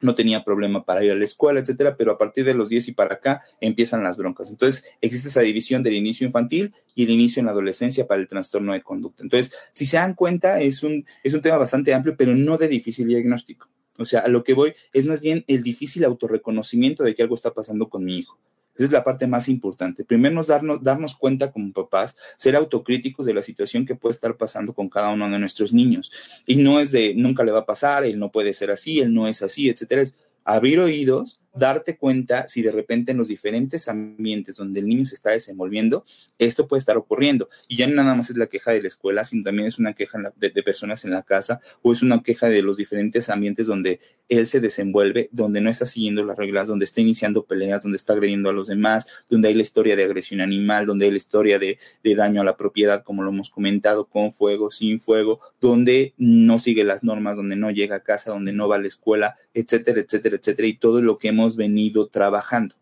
no 0.00 0.14
tenía 0.14 0.44
problema 0.44 0.84
para 0.84 1.04
ir 1.04 1.10
a 1.10 1.14
la 1.14 1.24
escuela, 1.24 1.60
etcétera, 1.60 1.96
pero 1.96 2.12
a 2.12 2.18
partir 2.18 2.44
de 2.44 2.54
los 2.54 2.68
10 2.68 2.88
y 2.88 2.92
para 2.92 3.14
acá 3.14 3.42
empiezan 3.60 4.02
las 4.02 4.16
broncas. 4.16 4.50
Entonces, 4.50 4.84
existe 5.00 5.28
esa 5.28 5.40
división 5.40 5.82
del 5.82 5.94
inicio 5.94 6.26
infantil 6.26 6.74
y 6.94 7.04
el 7.04 7.10
inicio 7.10 7.40
en 7.40 7.46
la 7.46 7.52
adolescencia 7.52 8.06
para 8.06 8.20
el 8.20 8.28
trastorno 8.28 8.72
de 8.72 8.82
conducta. 8.82 9.22
Entonces, 9.22 9.54
si 9.72 9.86
se 9.86 9.96
dan 9.96 10.14
cuenta, 10.14 10.60
es 10.60 10.82
un, 10.82 11.06
es 11.22 11.34
un 11.34 11.40
tema 11.40 11.56
bastante 11.56 11.94
amplio, 11.94 12.16
pero 12.16 12.34
no 12.34 12.58
de 12.58 12.68
difícil 12.68 13.08
diagnóstico. 13.08 13.68
O 13.96 14.04
sea, 14.04 14.20
a 14.20 14.28
lo 14.28 14.42
que 14.42 14.54
voy 14.54 14.74
es 14.92 15.06
más 15.06 15.20
bien 15.20 15.44
el 15.46 15.62
difícil 15.62 16.04
autorreconocimiento 16.04 17.04
de 17.04 17.14
que 17.14 17.22
algo 17.22 17.34
está 17.34 17.54
pasando 17.54 17.88
con 17.88 18.04
mi 18.04 18.18
hijo. 18.18 18.38
Esa 18.74 18.84
es 18.86 18.92
la 18.92 19.04
parte 19.04 19.26
más 19.26 19.48
importante. 19.48 20.04
Primero, 20.04 20.42
darnos, 20.42 20.82
darnos 20.82 21.14
cuenta 21.14 21.52
como 21.52 21.72
papás, 21.72 22.16
ser 22.36 22.56
autocríticos 22.56 23.24
de 23.24 23.34
la 23.34 23.42
situación 23.42 23.86
que 23.86 23.94
puede 23.94 24.14
estar 24.14 24.36
pasando 24.36 24.72
con 24.72 24.88
cada 24.88 25.10
uno 25.10 25.30
de 25.30 25.38
nuestros 25.38 25.72
niños. 25.72 26.10
Y 26.46 26.56
no 26.56 26.80
es 26.80 26.90
de 26.90 27.14
nunca 27.14 27.44
le 27.44 27.52
va 27.52 27.60
a 27.60 27.66
pasar, 27.66 28.04
él 28.04 28.18
no 28.18 28.32
puede 28.32 28.52
ser 28.52 28.70
así, 28.70 29.00
él 29.00 29.14
no 29.14 29.28
es 29.28 29.42
así, 29.42 29.68
etcétera. 29.68 30.02
Es 30.02 30.18
abrir 30.44 30.80
oídos, 30.80 31.40
darte 31.54 31.96
cuenta 31.96 32.48
si 32.48 32.62
de 32.62 32.72
repente 32.72 33.12
en 33.12 33.18
los 33.18 33.28
diferentes 33.28 33.88
ambientes 33.88 34.56
donde 34.56 34.80
el 34.80 34.86
niño 34.86 35.06
se 35.06 35.14
está 35.14 35.30
desenvolviendo, 35.30 36.04
esto 36.38 36.66
puede 36.66 36.80
estar 36.80 36.96
ocurriendo. 36.96 37.48
Y 37.68 37.76
ya 37.76 37.86
no 37.86 37.94
nada 37.94 38.14
más 38.14 38.30
es 38.30 38.36
la 38.36 38.46
queja 38.46 38.72
de 38.72 38.82
la 38.82 38.88
escuela, 38.88 39.24
sino 39.24 39.44
también 39.44 39.68
es 39.68 39.78
una 39.78 39.94
queja 39.94 40.18
de, 40.36 40.50
personas 40.64 41.04
en 41.04 41.10
la 41.10 41.22
casa 41.22 41.60
o 41.82 41.92
es 41.92 42.02
una 42.02 42.22
queja 42.22 42.48
de 42.48 42.62
los 42.62 42.76
diferentes 42.76 43.28
ambientes 43.28 43.66
donde 43.66 44.00
él 44.28 44.46
se 44.46 44.60
desenvuelve, 44.60 45.28
donde 45.30 45.60
no 45.60 45.70
está 45.70 45.86
siguiendo 45.86 46.24
las 46.24 46.36
reglas, 46.36 46.68
donde 46.68 46.84
está 46.84 47.00
iniciando 47.00 47.44
peleas, 47.44 47.82
donde 47.82 47.96
está 47.96 48.14
agrediendo 48.14 48.48
a 48.48 48.52
los 48.52 48.68
demás, 48.68 49.06
donde 49.28 49.48
hay 49.48 49.54
la 49.54 49.62
historia 49.62 49.94
de 49.96 50.04
agresión 50.04 50.40
animal, 50.40 50.86
donde 50.86 51.04
hay 51.04 51.10
la 51.10 51.16
historia 51.18 51.58
de, 51.58 51.78
de 52.02 52.14
daño 52.14 52.40
a 52.40 52.44
la 52.44 52.56
propiedad, 52.56 53.04
como 53.04 53.22
lo 53.22 53.30
hemos 53.30 53.50
comentado, 53.50 54.06
con 54.06 54.32
fuego, 54.32 54.70
sin 54.70 55.00
fuego, 55.00 55.40
donde 55.60 56.14
no 56.16 56.58
sigue 56.58 56.84
las 56.84 57.04
normas, 57.04 57.36
donde 57.36 57.56
no 57.56 57.70
llega 57.70 57.96
a 57.96 58.00
casa, 58.00 58.30
donde 58.30 58.52
no 58.52 58.68
va 58.68 58.76
a 58.76 58.80
la 58.80 58.86
escuela, 58.86 59.34
etcétera, 59.52 60.00
etcétera, 60.00 60.36
etcétera. 60.36 60.68
Y 60.68 60.78
todo 60.78 61.02
lo 61.02 61.18
que 61.18 61.28
hemos 61.28 61.43
venido 61.56 62.08
trabajando 62.08 62.74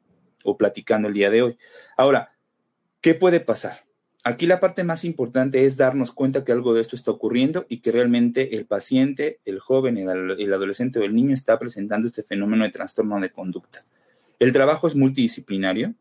o 0.45 0.57
platicando 0.57 1.09
el 1.09 1.15
día 1.15 1.31
de 1.31 1.43
hoy. 1.43 1.59
Ahora, 1.97 2.33
¿qué 3.01 3.15
puede 3.15 3.41
pasar? 3.41 3.85
Aquí 4.25 4.47
la 4.47 4.61
parte 4.61 4.85
más 4.85 5.05
importante 5.05 5.65
es 5.65 5.77
darnos 5.77 6.13
cuenta 6.13 6.45
que 6.45 6.53
algo 6.53 6.75
de 6.75 6.81
esto 6.81 6.95
está 6.95 7.11
ocurriendo 7.11 7.67
y 7.69 7.79
que 7.79 7.91
realmente 7.91 8.57
el 8.57 8.67
paciente, 8.67 9.41
el 9.45 9.59
joven, 9.59 9.99
el, 9.99 10.53
adolescente 10.53 11.01
o 11.01 11.03
el 11.03 11.15
niño 11.15 11.35
está 11.35 11.59
presentando 11.59 12.07
este 12.07 12.23
fenómeno 12.23 12.63
de 12.63 12.71
trastorno 12.71 13.19
de 13.19 13.31
conducta. 13.31 13.83
El 14.39 14.53
trabajo 14.53 14.87
es 14.87 14.95
multidisciplinario. 14.95 15.95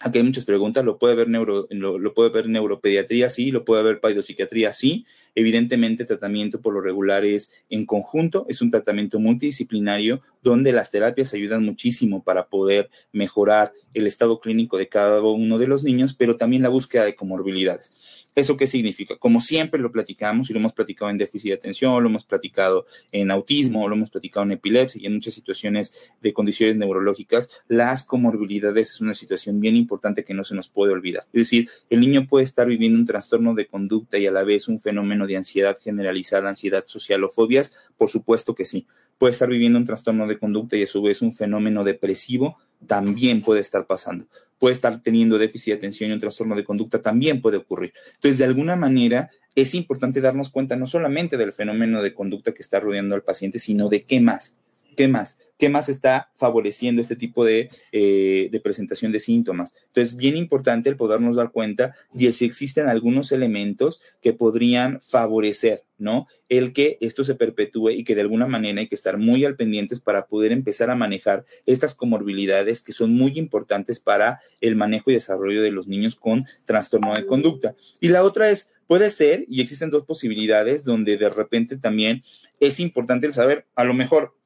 Aquí 0.00 0.18
hay 0.18 0.24
muchas 0.24 0.44
preguntas. 0.44 0.84
¿Lo 0.84 0.98
puede 0.98 1.16
ver, 1.16 1.28
neuro, 1.28 1.66
lo 1.70 2.14
puede 2.14 2.30
ver 2.30 2.48
neuropediatría? 2.48 3.30
Sí. 3.30 3.50
¿Lo 3.50 3.64
puede 3.64 3.82
ver 3.82 4.00
paidopsiquiatría? 4.00 4.72
Sí. 4.72 5.06
Evidentemente, 5.34 6.04
tratamiento 6.04 6.60
por 6.60 6.74
lo 6.74 6.80
regular 6.80 7.24
es 7.24 7.52
en 7.68 7.86
conjunto, 7.86 8.46
es 8.48 8.60
un 8.62 8.70
tratamiento 8.70 9.18
multidisciplinario 9.18 10.20
donde 10.42 10.72
las 10.72 10.90
terapias 10.90 11.34
ayudan 11.34 11.64
muchísimo 11.64 12.22
para 12.22 12.48
poder 12.48 12.90
mejorar 13.12 13.72
el 13.94 14.06
estado 14.06 14.40
clínico 14.40 14.78
de 14.78 14.88
cada 14.88 15.20
uno 15.20 15.58
de 15.58 15.66
los 15.66 15.84
niños, 15.84 16.14
pero 16.14 16.36
también 16.36 16.62
la 16.62 16.68
búsqueda 16.68 17.04
de 17.04 17.14
comorbilidades. 17.14 17.92
¿Eso 18.38 18.56
qué 18.56 18.68
significa? 18.68 19.16
Como 19.16 19.40
siempre 19.40 19.80
lo 19.80 19.90
platicamos 19.90 20.48
y 20.48 20.52
lo 20.52 20.60
hemos 20.60 20.72
platicado 20.72 21.10
en 21.10 21.18
déficit 21.18 21.48
de 21.48 21.54
atención, 21.56 22.00
lo 22.00 22.08
hemos 22.08 22.24
platicado 22.24 22.86
en 23.10 23.32
autismo, 23.32 23.88
lo 23.88 23.96
hemos 23.96 24.10
platicado 24.10 24.46
en 24.46 24.52
epilepsia 24.52 25.00
y 25.02 25.06
en 25.06 25.14
muchas 25.14 25.34
situaciones 25.34 26.12
de 26.22 26.32
condiciones 26.32 26.76
neurológicas, 26.76 27.48
las 27.66 28.04
comorbilidades 28.04 28.92
es 28.92 29.00
una 29.00 29.14
situación 29.14 29.58
bien 29.58 29.74
importante 29.74 30.24
que 30.24 30.34
no 30.34 30.44
se 30.44 30.54
nos 30.54 30.68
puede 30.68 30.92
olvidar. 30.92 31.24
Es 31.32 31.42
decir, 31.42 31.68
el 31.90 31.98
niño 31.98 32.28
puede 32.28 32.44
estar 32.44 32.68
viviendo 32.68 33.00
un 33.00 33.06
trastorno 33.06 33.54
de 33.54 33.66
conducta 33.66 34.18
y 34.18 34.26
a 34.28 34.30
la 34.30 34.44
vez 34.44 34.68
un 34.68 34.78
fenómeno 34.78 35.26
de 35.26 35.36
ansiedad 35.36 35.76
generalizada, 35.76 36.48
ansiedad 36.48 36.84
social 36.86 37.24
o 37.24 37.28
fobias, 37.30 37.74
por 37.96 38.08
supuesto 38.08 38.54
que 38.54 38.64
sí. 38.64 38.86
Puede 39.18 39.32
estar 39.32 39.48
viviendo 39.48 39.78
un 39.78 39.84
trastorno 39.84 40.26
de 40.26 40.38
conducta 40.38 40.76
y 40.76 40.84
a 40.84 40.86
su 40.86 41.02
vez 41.02 41.22
un 41.22 41.34
fenómeno 41.34 41.84
depresivo 41.84 42.56
también 42.86 43.42
puede 43.42 43.60
estar 43.60 43.86
pasando. 43.86 44.26
Puede 44.58 44.74
estar 44.74 45.02
teniendo 45.02 45.38
déficit 45.38 45.72
de 45.72 45.78
atención 45.78 46.10
y 46.10 46.14
un 46.14 46.20
trastorno 46.20 46.54
de 46.54 46.64
conducta 46.64 47.02
también 47.02 47.40
puede 47.40 47.56
ocurrir. 47.56 47.92
Entonces, 48.14 48.38
de 48.38 48.44
alguna 48.44 48.76
manera, 48.76 49.30
es 49.54 49.74
importante 49.74 50.20
darnos 50.20 50.50
cuenta 50.50 50.76
no 50.76 50.86
solamente 50.86 51.36
del 51.36 51.52
fenómeno 51.52 52.02
de 52.02 52.14
conducta 52.14 52.52
que 52.52 52.62
está 52.62 52.80
rodeando 52.80 53.14
al 53.14 53.22
paciente, 53.22 53.58
sino 53.58 53.88
de 53.88 54.04
qué 54.04 54.20
más. 54.20 54.56
¿Qué 54.96 55.08
más? 55.08 55.38
¿Qué 55.58 55.68
más 55.68 55.88
está 55.88 56.30
favoreciendo 56.34 57.02
este 57.02 57.16
tipo 57.16 57.44
de, 57.44 57.70
eh, 57.92 58.48
de, 58.50 58.60
presentación 58.60 59.10
de 59.10 59.20
síntomas? 59.20 59.74
Entonces, 59.88 60.16
bien 60.16 60.36
importante 60.36 60.88
el 60.88 60.96
podernos 60.96 61.36
dar 61.36 61.50
cuenta 61.50 61.94
de 62.12 62.32
si 62.32 62.44
existen 62.44 62.88
algunos 62.88 63.32
elementos 63.32 64.00
que 64.22 64.32
podrían 64.32 65.00
favorecer, 65.00 65.84
¿no? 65.98 66.26
El 66.48 66.72
que 66.72 66.98
esto 67.00 67.24
se 67.24 67.34
perpetúe 67.34 67.90
y 67.90 68.04
que 68.04 68.14
de 68.14 68.22
alguna 68.22 68.46
manera 68.46 68.80
hay 68.80 68.88
que 68.88 68.94
estar 68.94 69.18
muy 69.18 69.44
al 69.44 69.56
pendientes 69.56 70.00
para 70.00 70.26
poder 70.26 70.52
empezar 70.52 70.90
a 70.90 70.96
manejar 70.96 71.44
estas 71.66 71.94
comorbilidades 71.94 72.82
que 72.82 72.92
son 72.92 73.12
muy 73.12 73.38
importantes 73.38 74.00
para 74.00 74.40
el 74.60 74.76
manejo 74.76 75.10
y 75.10 75.14
desarrollo 75.14 75.62
de 75.62 75.70
los 75.70 75.88
niños 75.88 76.14
con 76.16 76.46
trastorno 76.64 77.14
de 77.14 77.26
conducta. 77.26 77.74
Y 78.00 78.08
la 78.08 78.22
otra 78.22 78.50
es, 78.50 78.74
puede 78.86 79.10
ser, 79.10 79.44
y 79.48 79.60
existen 79.60 79.90
dos 79.90 80.04
posibilidades 80.04 80.84
donde 80.84 81.16
de 81.16 81.28
repente 81.28 81.76
también 81.76 82.22
es 82.60 82.80
importante 82.80 83.26
el 83.26 83.34
saber, 83.34 83.66
a 83.74 83.84
lo 83.84 83.94
mejor 83.94 84.36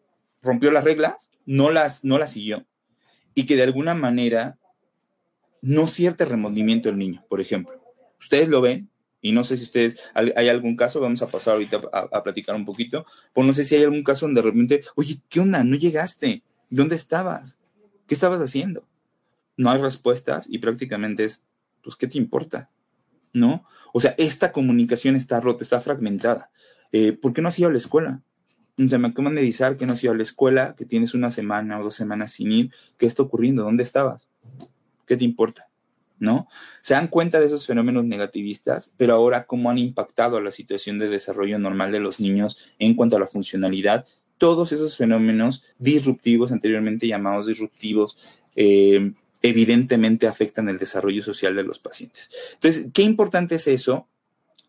rompió 0.43 0.71
las 0.73 0.85
reglas, 0.85 1.31
no 1.47 1.71
las, 1.71 2.05
no 2.05 2.19
las 2.19 2.33
siguió, 2.33 2.67
y 3.35 3.47
que 3.47 3.57
de 3.57 3.63
alguna 3.63 3.95
manera 3.95 4.59
no 5.61 5.87
cierta 5.87 6.25
remordimiento 6.25 6.89
el 6.89 6.99
niño, 6.99 7.25
por 7.29 7.41
ejemplo. 7.41 7.81
Ustedes 8.19 8.49
lo 8.49 8.61
ven, 8.61 8.91
y 9.23 9.31
no 9.31 9.45
sé 9.45 9.57
si 9.57 9.63
ustedes, 9.63 10.01
hay 10.15 10.49
algún 10.49 10.77
caso, 10.77 11.01
vamos 11.01 11.23
a 11.23 11.29
pasar 11.29 11.55
ahorita 11.55 11.81
a, 11.93 12.23
platicar 12.25 12.57
un 12.57 12.67
poquito, 12.67 13.07
pues 13.33 13.47
no 13.47 13.55
sé 13.55 13.65
si 13.65 13.77
hay 13.77 13.85
algún 13.85 14.03
caso 14.03 14.27
donde 14.27 14.43
de 14.43 14.51
repente, 14.51 14.85
oye, 14.97 15.21
¿qué 15.29 15.39
onda? 15.39 15.63
No 15.63 15.77
llegaste. 15.77 16.43
¿Dónde 16.69 16.97
estabas? 16.97 17.61
¿Qué 18.09 18.15
estabas 18.15 18.41
haciendo? 18.43 18.85
No 19.57 19.71
hay 19.71 19.81
respuestas 19.81 20.47
y 20.49 20.59
prácticamente 20.59 21.25
es, 21.25 21.41
pues, 21.85 21.95
¿qué 21.95 22.09
te 22.09 22.19
importa? 22.19 22.71
¿No? 23.33 23.65
O 23.93 24.01
sea, 24.01 24.17
esta 24.19 24.51
comunicación 24.51 25.15
está 25.15 25.41
rota, 25.41 25.63
está 25.63 25.81
fragmentada. 25.81 26.51
Eh, 26.91 27.13
¿Por 27.13 27.33
qué 27.33 27.43
no 27.43 27.49
has 27.49 27.59
ido 27.61 27.69
a 27.69 27.73
la 27.73 27.79
escuela? 27.79 28.23
Se 28.77 28.99
me 28.99 29.09
acaban 29.09 29.37
de 29.37 29.43
avisar 29.43 29.77
que 29.77 29.87
no 29.87 29.93
has 29.93 30.03
ido 30.03 30.13
a 30.13 30.17
la 30.17 30.23
escuela, 30.23 30.75
que 30.77 30.85
tienes 30.85 31.15
una 31.15 31.31
semana 31.31 31.79
o 31.79 31.85
dos 31.85 31.95
semanas 31.95 32.33
sin 32.33 32.51
ir. 32.51 32.73
¿Qué 32.99 33.07
está 33.07 33.23
ocurriendo? 33.23 33.63
¿Dónde 33.63 33.85
estabas? 33.85 34.29
¿Qué 35.07 35.17
te 35.17 35.25
importa? 35.25 35.69
¿No? 36.23 36.47
Se 36.83 36.95
dan 36.95 37.09
cuenta 37.09 37.41
de 37.41 37.47
esos 37.47 37.67
fenómenos 37.67 38.05
negativistas, 38.05 38.93
pero 38.97 39.15
ahora 39.15 39.45
cómo 39.45 39.71
han 39.71 39.79
impactado 39.79 40.37
a 40.37 40.41
la 40.41 40.53
situación 40.53 41.01
de 41.01 41.09
desarrollo 41.09 41.59
normal 41.59 41.91
de 41.91 41.99
los 41.99 42.21
niños 42.21 42.71
en 42.79 42.95
cuanto 42.95 43.17
a 43.17 43.19
la 43.19 43.27
funcionalidad. 43.27 44.07
Todos 44.39 44.71
esos 44.71 44.97
fenómenos 44.97 45.65
disruptivos, 45.81 46.53
anteriormente 46.53 47.09
llamados 47.09 47.49
disruptivos, 47.49 48.17
eh, 48.55 49.15
evidentemente 49.43 50.29
afectan 50.29 50.69
el 50.69 50.79
desarrollo 50.79 51.25
social 51.25 51.57
de 51.57 51.65
los 51.65 51.81
pacientes. 51.81 52.31
Entonces, 52.55 52.91
qué 52.95 53.03
importante 53.03 53.57
es 53.57 53.67
eso 53.67 54.07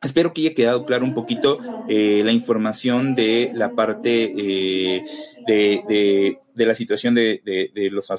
Espero 0.03 0.33
que 0.33 0.41
haya 0.41 0.53
quedado 0.53 0.85
claro 0.85 1.05
un 1.05 1.13
poquito 1.13 1.59
eh, 1.87 2.23
la 2.25 2.33
información 2.33 3.15
de 3.15 3.51
la 3.55 3.73
parte 3.73 4.33
eh, 4.37 5.05
de, 5.47 6.37
la 6.55 6.75
situación 6.75 7.15
de, 7.15 7.71
los 7.91 8.11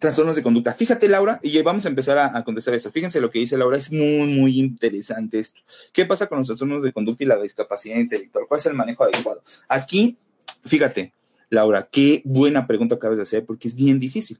trastornos 0.00 0.34
de 0.34 0.42
conducta. 0.42 0.72
Fíjate, 0.72 1.08
Laura, 1.08 1.38
y 1.42 1.60
vamos 1.62 1.84
a 1.86 1.88
empezar 1.88 2.18
a, 2.18 2.42
contestar 2.42 2.74
eso. 2.74 2.90
Fíjense 2.90 3.20
lo 3.20 3.30
que 3.30 3.38
dice 3.38 3.56
Laura, 3.56 3.76
es 3.76 3.92
muy, 3.92 4.26
muy 4.26 4.58
interesante 4.58 5.38
esto. 5.38 5.60
¿Qué 5.92 6.06
pasa 6.06 6.26
con 6.26 6.38
los 6.38 6.46
trastornos 6.48 6.82
de 6.82 6.92
conducta 6.92 7.22
y 7.22 7.26
la 7.26 7.40
discapacidad 7.40 7.96
intelectual? 7.98 8.46
¿Cuál 8.48 8.58
es 8.58 8.66
el 8.66 8.74
manejo 8.74 9.04
adecuado? 9.04 9.42
Aquí, 9.68 10.16
fíjate, 10.64 11.12
Laura, 11.50 11.88
qué 11.92 12.22
buena 12.24 12.66
pregunta 12.66 12.96
acabas 12.96 13.18
de 13.18 13.22
hacer, 13.22 13.44
porque 13.44 13.68
es 13.68 13.74
bien 13.74 14.00
difícil. 14.00 14.38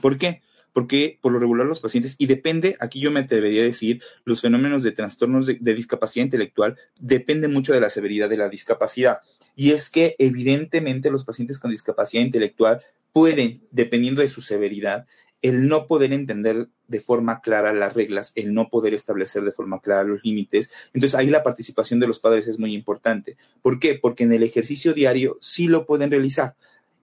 ¿Por 0.00 0.18
qué? 0.18 0.42
porque 0.72 1.18
por 1.20 1.32
lo 1.32 1.38
regular 1.38 1.66
los 1.66 1.80
pacientes, 1.80 2.16
y 2.18 2.26
depende, 2.26 2.76
aquí 2.80 3.00
yo 3.00 3.10
me 3.10 3.20
atrevería 3.20 3.62
a 3.62 3.64
decir, 3.64 4.02
los 4.24 4.40
fenómenos 4.40 4.82
de 4.82 4.92
trastornos 4.92 5.46
de, 5.46 5.74
discapacidad 5.74 6.24
intelectual 6.24 6.76
depende 7.00 7.48
mucho 7.48 7.72
de 7.72 7.80
la 7.80 7.90
severidad 7.90 8.28
de 8.28 8.36
la 8.36 8.48
discapacidad. 8.48 9.18
Y 9.56 9.72
es 9.72 9.90
que 9.90 10.14
evidentemente 10.18 11.10
los 11.10 11.24
pacientes 11.24 11.58
con 11.58 11.70
discapacidad 11.70 12.22
intelectual 12.22 12.82
pueden, 13.12 13.66
dependiendo 13.70 14.22
de 14.22 14.28
su 14.28 14.40
severidad, 14.40 15.06
el 15.42 15.68
no 15.68 15.86
poder 15.86 16.12
entender 16.12 16.68
de 16.86 17.00
forma 17.00 17.40
clara 17.40 17.72
las 17.72 17.94
reglas, 17.94 18.32
el 18.34 18.52
no 18.52 18.68
poder 18.68 18.94
establecer 18.94 19.42
de 19.42 19.52
forma 19.52 19.80
clara 19.80 20.04
los 20.04 20.24
límites. 20.24 20.70
Entonces 20.92 21.18
ahí 21.18 21.28
la 21.28 21.42
participación 21.42 22.00
de 22.00 22.06
los 22.06 22.18
padres 22.18 22.46
es 22.46 22.58
muy 22.58 22.74
importante. 22.74 23.36
¿Por 23.62 23.78
qué? 23.78 23.94
Porque 23.94 24.24
en 24.24 24.32
el 24.32 24.42
ejercicio 24.42 24.92
diario 24.92 25.36
sí 25.40 25.68
lo 25.68 25.86
pueden 25.86 26.10
realizar. 26.10 26.56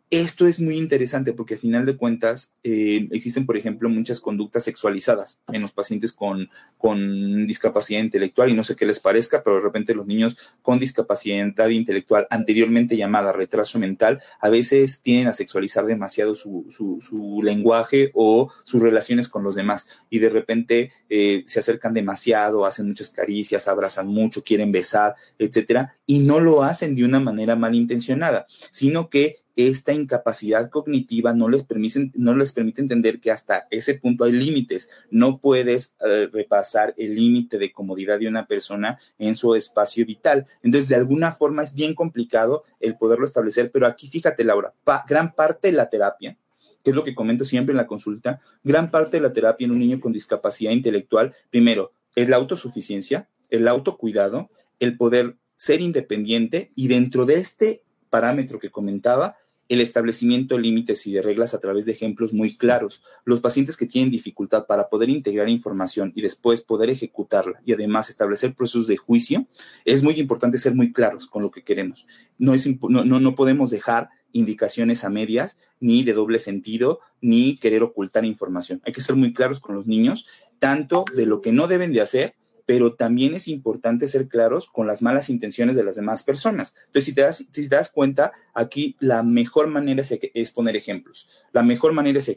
Esto 0.10 0.48
es 0.48 0.62
muy 0.62 0.78
interesante 0.78 1.34
porque 1.34 1.56
al 1.56 1.60
final 1.60 1.86
de 1.86 1.98
cuentas 1.98 2.54
eh, 2.64 3.10
existen, 3.12 3.46
por 3.46 3.58
ejemplo, 3.58 3.90
muchas 3.90 4.22
conductas 4.22 4.64
sexualizadas 4.64 5.42
en 5.52 5.62
los 5.62 5.74
pacientes 5.74 6.14
con, 6.14 6.50
con, 6.78 7.46
discapacidad 7.46 8.00
intelectual 8.00 8.50
y 8.50 8.54
no 8.54 8.64
sé 8.64 8.78
qué 8.78 8.86
les 8.86 9.02
parezca, 9.02 9.44
pero 9.44 9.58
de 9.58 9.64
repente 9.64 9.94
los 9.94 10.08
niños 10.08 10.38
con 10.62 10.80
discapacidad 10.80 11.68
intelectual 11.70 12.26
anteriormente 12.30 12.96
llamada 12.96 13.34
retraso 13.34 13.80
mental 13.80 14.22
a 14.40 14.50
veces 14.50 15.02
tienden 15.02 15.28
a 15.28 15.34
sexualizar 15.34 15.86
demasiado 15.86 16.36
su, 16.36 16.66
su, 16.70 17.42
lenguaje 17.44 18.12
o 18.14 18.50
sus 18.64 18.82
relaciones 18.82 19.28
con 19.28 19.44
los 19.44 19.56
demás. 19.56 19.90
Y 20.10 20.20
de 20.20 20.30
repente 20.30 20.92
eh, 21.10 21.44
se 21.48 21.60
acercan 21.60 21.94
demasiado, 21.94 22.66
hacen 22.66 22.88
muchas 22.88 23.10
caricias, 23.10 23.68
abrazan 23.68 24.08
mucho, 24.08 24.42
quieren 24.42 24.72
besar, 24.72 25.16
etcétera, 25.38 25.98
y 26.06 26.20
no 26.20 26.40
lo 26.40 26.64
hacen 26.64 26.96
de 26.96 27.04
una 27.04 27.20
manera 27.20 27.58
malintencionada, 27.58 28.48
sino 28.72 29.10
que 29.10 29.36
esta 29.58 29.92
incapacidad 29.92 30.70
cognitiva 30.70 31.34
no 31.34 31.50
les, 31.50 31.64
permite, 31.64 32.12
no 32.14 32.38
les 32.38 32.54
permite 32.54 32.80
entender 32.80 33.20
que 33.20 33.32
hasta 33.32 33.68
ese 33.72 33.96
punto 33.96 34.24
hay 34.24 34.32
límites. 34.32 34.90
No 35.10 35.40
puedes 35.40 35.96
eh, 36.06 36.30
repasar 36.32 36.94
el 36.96 37.16
límite 37.16 37.58
de 37.58 37.72
comodidad 37.72 38.20
de 38.20 38.28
una 38.28 38.46
persona 38.46 39.00
en 39.18 39.36
su 39.36 39.56
espacio 39.56 40.06
vital. 40.06 40.46
Entonces, 40.62 40.90
de 40.90 40.96
alguna 40.96 41.32
forma 41.32 41.64
es 41.64 41.74
bien 41.74 41.96
complicado 41.96 42.64
el 42.80 42.98
poderlo 42.98 43.26
establecer, 43.26 43.72
pero 43.72 43.88
aquí 43.88 44.08
fíjate, 44.08 44.44
Laura, 44.44 44.74
gran 45.10 45.34
parte 45.34 45.70
de 45.70 45.74
la 45.74 45.90
terapia, 45.90 46.38
que 46.84 46.92
es 46.92 46.96
lo 46.96 47.04
que 47.04 47.16
comento 47.16 47.44
siempre 47.44 47.74
en 47.74 47.78
la 47.78 47.88
consulta, 47.88 48.40
gran 48.64 48.92
parte 48.92 49.18
de 49.18 49.22
la 49.22 49.34
terapia 49.34 49.66
en 49.66 49.72
un 49.72 49.80
niño 49.80 50.00
con 50.00 50.14
discapacidad 50.14 50.72
intelectual, 50.72 51.34
primero, 51.50 51.92
es 52.16 52.30
la 52.30 52.36
autosuficiencia, 52.36 53.28
el 53.50 53.68
autocuidado, 53.68 54.52
el 54.80 54.98
poder 54.98 55.36
ser 55.56 55.82
independiente 55.82 56.72
y 56.76 56.90
dentro 56.90 57.26
de 57.26 57.40
este 57.40 57.82
parámetro 58.10 58.60
que 58.60 58.70
comentaba, 58.70 59.36
el 59.70 59.82
establecimiento 59.82 60.56
de 60.56 60.62
límites 60.62 61.06
y 61.08 61.14
de 61.14 61.22
reglas 61.22 61.54
a 61.54 61.60
través 61.60 61.86
de 61.86 61.92
ejemplos 61.92 62.34
muy 62.34 62.56
claros. 62.56 63.02
Los 63.26 63.42
pacientes 63.42 63.78
que 63.78 63.86
tienen 63.86 64.12
dificultad 64.12 64.66
para 64.66 64.90
poder 64.90 65.10
integrar 65.10 65.50
información 65.50 66.14
y 66.16 66.22
después 66.22 66.62
poder 66.62 66.90
ejecutarla 66.90 67.62
y 67.66 67.74
además 67.74 68.10
establecer 68.10 68.56
procesos 68.56 68.88
de 68.88 68.98
juicio, 68.98 69.48
es 69.86 70.04
muy 70.04 70.16
importante 70.16 70.58
ser 70.58 70.76
muy 70.76 70.92
claros 70.94 71.28
con 71.28 71.44
lo 71.44 71.52
que 71.52 71.64
queremos. 71.64 72.08
No, 72.38 72.54
es, 72.54 72.68
no, 72.68 73.04
no 73.04 73.36
podemos 73.36 73.70
dejar 73.70 74.10
indicaciones 74.32 75.04
a 75.04 75.10
medias, 75.10 75.58
ni 75.80 76.04
de 76.04 76.14
doble 76.14 76.40
sentido, 76.40 77.00
ni 77.22 77.58
querer 77.58 77.84
ocultar 77.84 78.26
información. 78.26 78.82
Hay 78.86 78.94
que 78.94 79.02
ser 79.02 79.16
muy 79.16 79.34
claros 79.34 79.60
con 79.60 79.76
los 79.76 79.88
niños, 79.88 80.28
tanto 80.60 81.06
de 81.16 81.26
lo 81.26 81.42
que 81.42 81.52
no 81.52 81.68
deben 81.68 81.94
de 81.94 82.02
hacer 82.02 82.36
pero 82.68 82.94
también 82.96 83.34
es 83.34 83.48
importante 83.48 84.10
ser 84.10 84.28
claros 84.28 84.68
con 84.68 84.88
las 84.88 85.02
malas 85.02 85.30
intenciones 85.30 85.78
de 85.78 85.86
las 85.86 85.96
demás 85.96 86.24
personas. 86.24 86.76
Entonces, 86.88 87.06
si 87.06 87.16
te 87.16 87.22
das, 87.22 87.38
si 87.38 87.70
te 87.70 87.76
das 87.76 87.90
cuenta, 87.90 88.34
aquí 88.54 88.98
la 89.00 89.24
mejor 89.24 89.68
manera 89.68 90.04
es, 90.34 90.52
poner 90.52 90.76
ejemplos. 90.76 91.30
La 91.54 91.64
mejor 91.64 91.94
manera 91.94 92.20
es 92.20 92.30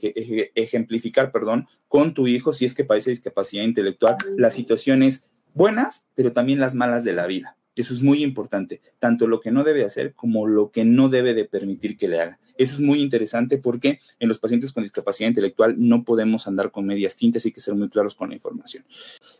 ejemplificar, 0.54 1.32
perdón, 1.32 1.66
con 1.88 2.14
tu 2.14 2.28
hijo 2.28 2.52
si 2.52 2.64
es 2.64 2.74
que 2.74 2.84
padece 2.84 3.10
discapacidad 3.10 3.64
intelectual 3.64 4.16
las 4.36 4.54
situaciones 4.54 5.26
buenas, 5.52 6.06
pero 6.14 6.32
también 6.32 6.60
las 6.60 6.76
malas 6.76 7.02
de 7.02 7.12
la 7.12 7.26
vida. 7.26 7.56
Eso 7.74 7.92
es 7.92 8.00
muy 8.00 8.22
importante, 8.22 8.80
tanto 9.00 9.26
lo 9.26 9.40
que 9.40 9.50
no 9.50 9.64
debe 9.64 9.84
hacer 9.84 10.14
como 10.14 10.46
lo 10.46 10.70
que 10.70 10.84
no 10.84 11.08
debe 11.08 11.34
de 11.34 11.44
permitir 11.44 11.96
que 11.96 12.06
le 12.06 12.20
haga. 12.20 12.38
Eso 12.60 12.74
es 12.74 12.80
muy 12.80 13.00
interesante 13.00 13.56
porque 13.56 14.00
en 14.18 14.28
los 14.28 14.38
pacientes 14.38 14.74
con 14.74 14.82
discapacidad 14.82 15.30
intelectual 15.30 15.76
no 15.78 16.04
podemos 16.04 16.46
andar 16.46 16.70
con 16.70 16.84
medias 16.84 17.16
tintas, 17.16 17.46
hay 17.46 17.52
que 17.52 17.60
ser 17.62 17.74
muy 17.74 17.88
claros 17.88 18.14
con 18.14 18.28
la 18.28 18.34
información. 18.34 18.84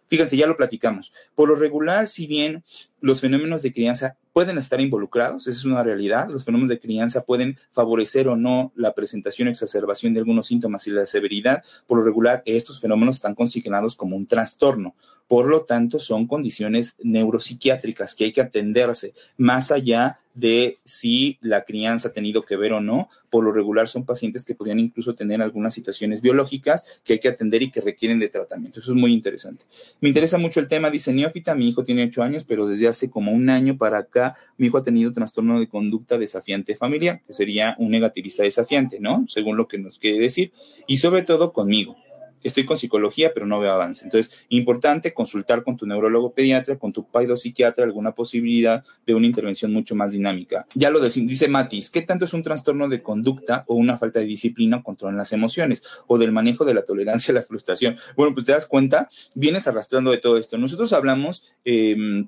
Fíjense, 0.06 0.38
ya 0.38 0.46
lo 0.46 0.56
platicamos. 0.56 1.12
Por 1.34 1.50
lo 1.50 1.54
regular, 1.54 2.08
si 2.08 2.26
bien 2.26 2.64
los 3.02 3.20
fenómenos 3.20 3.60
de 3.60 3.74
crianza 3.74 4.16
pueden 4.32 4.56
estar 4.56 4.80
involucrados, 4.80 5.46
esa 5.46 5.58
es 5.58 5.66
una 5.66 5.82
realidad. 5.82 6.30
Los 6.30 6.46
fenómenos 6.46 6.70
de 6.70 6.80
crianza 6.80 7.22
pueden 7.22 7.58
favorecer 7.72 8.26
o 8.26 8.36
no 8.36 8.72
la 8.74 8.94
presentación 8.94 9.48
o 9.48 9.50
exacerbación 9.50 10.14
de 10.14 10.20
algunos 10.20 10.46
síntomas 10.46 10.86
y 10.86 10.90
la 10.90 11.04
severidad. 11.04 11.62
Por 11.86 11.98
lo 11.98 12.04
regular, 12.04 12.42
estos 12.46 12.80
fenómenos 12.80 13.16
están 13.16 13.34
consignados 13.34 13.96
como 13.96 14.16
un 14.16 14.26
trastorno. 14.26 14.94
Por 15.30 15.46
lo 15.46 15.60
tanto, 15.62 16.00
son 16.00 16.26
condiciones 16.26 16.96
neuropsiquiátricas 17.04 18.16
que 18.16 18.24
hay 18.24 18.32
que 18.32 18.40
atenderse 18.40 19.14
más 19.36 19.70
allá 19.70 20.18
de 20.34 20.78
si 20.82 21.38
la 21.40 21.62
crianza 21.62 22.08
ha 22.08 22.12
tenido 22.12 22.42
que 22.42 22.56
ver 22.56 22.72
o 22.72 22.80
no. 22.80 23.08
Por 23.30 23.44
lo 23.44 23.52
regular 23.52 23.86
son 23.86 24.04
pacientes 24.04 24.44
que 24.44 24.56
podrían 24.56 24.80
incluso 24.80 25.14
tener 25.14 25.40
algunas 25.40 25.72
situaciones 25.72 26.20
biológicas 26.20 27.00
que 27.04 27.12
hay 27.12 27.18
que 27.20 27.28
atender 27.28 27.62
y 27.62 27.70
que 27.70 27.80
requieren 27.80 28.18
de 28.18 28.28
tratamiento. 28.28 28.80
Eso 28.80 28.90
es 28.90 28.98
muy 28.98 29.12
interesante. 29.12 29.64
Me 30.00 30.08
interesa 30.08 30.36
mucho 30.36 30.58
el 30.58 30.66
tema, 30.66 30.90
dice 30.90 31.12
Neófita, 31.12 31.54
mi 31.54 31.68
hijo 31.68 31.84
tiene 31.84 32.02
ocho 32.02 32.24
años, 32.24 32.42
pero 32.42 32.66
desde 32.66 32.88
hace 32.88 33.08
como 33.08 33.30
un 33.30 33.50
año 33.50 33.78
para 33.78 33.98
acá 33.98 34.34
mi 34.58 34.66
hijo 34.66 34.78
ha 34.78 34.82
tenido 34.82 35.12
trastorno 35.12 35.60
de 35.60 35.68
conducta 35.68 36.18
desafiante 36.18 36.74
familiar, 36.74 37.22
que 37.24 37.34
sería 37.34 37.76
un 37.78 37.92
negativista 37.92 38.42
desafiante, 38.42 38.98
¿no? 38.98 39.26
Según 39.28 39.56
lo 39.56 39.68
que 39.68 39.78
nos 39.78 40.00
quiere 40.00 40.18
decir, 40.18 40.50
y 40.88 40.96
sobre 40.96 41.22
todo 41.22 41.52
conmigo. 41.52 41.96
Estoy 42.42 42.64
con 42.64 42.78
psicología, 42.78 43.32
pero 43.34 43.46
no 43.46 43.60
veo 43.60 43.72
avance. 43.72 44.04
Entonces, 44.04 44.44
importante 44.48 45.12
consultar 45.12 45.62
con 45.62 45.76
tu 45.76 45.86
neurólogo 45.86 46.32
pediatra, 46.32 46.78
con 46.78 46.92
tu 46.92 47.06
psiquiatra, 47.36 47.84
alguna 47.84 48.12
posibilidad 48.14 48.84
de 49.06 49.14
una 49.14 49.26
intervención 49.26 49.72
mucho 49.72 49.94
más 49.94 50.12
dinámica. 50.12 50.66
Ya 50.74 50.90
lo 50.90 51.00
dice 51.00 51.48
Matis, 51.48 51.90
¿qué 51.90 52.02
tanto 52.02 52.24
es 52.24 52.32
un 52.32 52.42
trastorno 52.42 52.88
de 52.88 53.02
conducta 53.02 53.64
o 53.66 53.74
una 53.74 53.98
falta 53.98 54.20
de 54.20 54.26
disciplina 54.26 54.78
o 54.78 54.82
control 54.82 55.12
en 55.12 55.18
las 55.18 55.32
emociones 55.32 55.82
o 56.06 56.18
del 56.18 56.32
manejo 56.32 56.64
de 56.64 56.74
la 56.74 56.82
tolerancia 56.82 57.32
a 57.32 57.34
la 57.34 57.42
frustración? 57.42 57.96
Bueno, 58.16 58.34
pues 58.34 58.46
te 58.46 58.52
das 58.52 58.66
cuenta, 58.66 59.08
vienes 59.34 59.66
arrastrando 59.66 60.10
de 60.10 60.18
todo 60.18 60.38
esto. 60.38 60.58
Nosotros 60.58 60.92
hablamos... 60.92 61.44
Eh, 61.64 62.24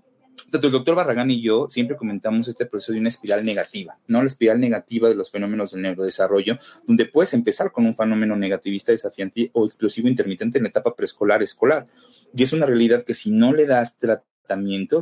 tanto 0.52 0.66
el 0.66 0.72
doctor 0.72 0.94
Barragán 0.94 1.30
y 1.30 1.40
yo 1.40 1.66
siempre 1.70 1.96
comentamos 1.96 2.46
este 2.46 2.66
proceso 2.66 2.92
de 2.92 3.00
una 3.00 3.08
espiral 3.08 3.44
negativa, 3.44 3.98
¿no? 4.06 4.20
La 4.20 4.26
espiral 4.26 4.60
negativa 4.60 5.08
de 5.08 5.14
los 5.14 5.30
fenómenos 5.30 5.72
del 5.72 5.82
neurodesarrollo, 5.82 6.58
donde 6.86 7.06
puedes 7.06 7.32
empezar 7.32 7.72
con 7.72 7.86
un 7.86 7.94
fenómeno 7.94 8.36
negativista 8.36 8.92
desafiante 8.92 9.50
o 9.54 9.64
explosivo 9.64 10.08
intermitente 10.08 10.58
en 10.58 10.64
la 10.64 10.68
etapa 10.68 10.94
preescolar 10.94 11.42
escolar. 11.42 11.86
Y 12.36 12.42
es 12.42 12.52
una 12.52 12.66
realidad 12.66 13.02
que 13.04 13.14
si 13.14 13.30
no 13.30 13.52
le 13.54 13.66
das 13.66 13.98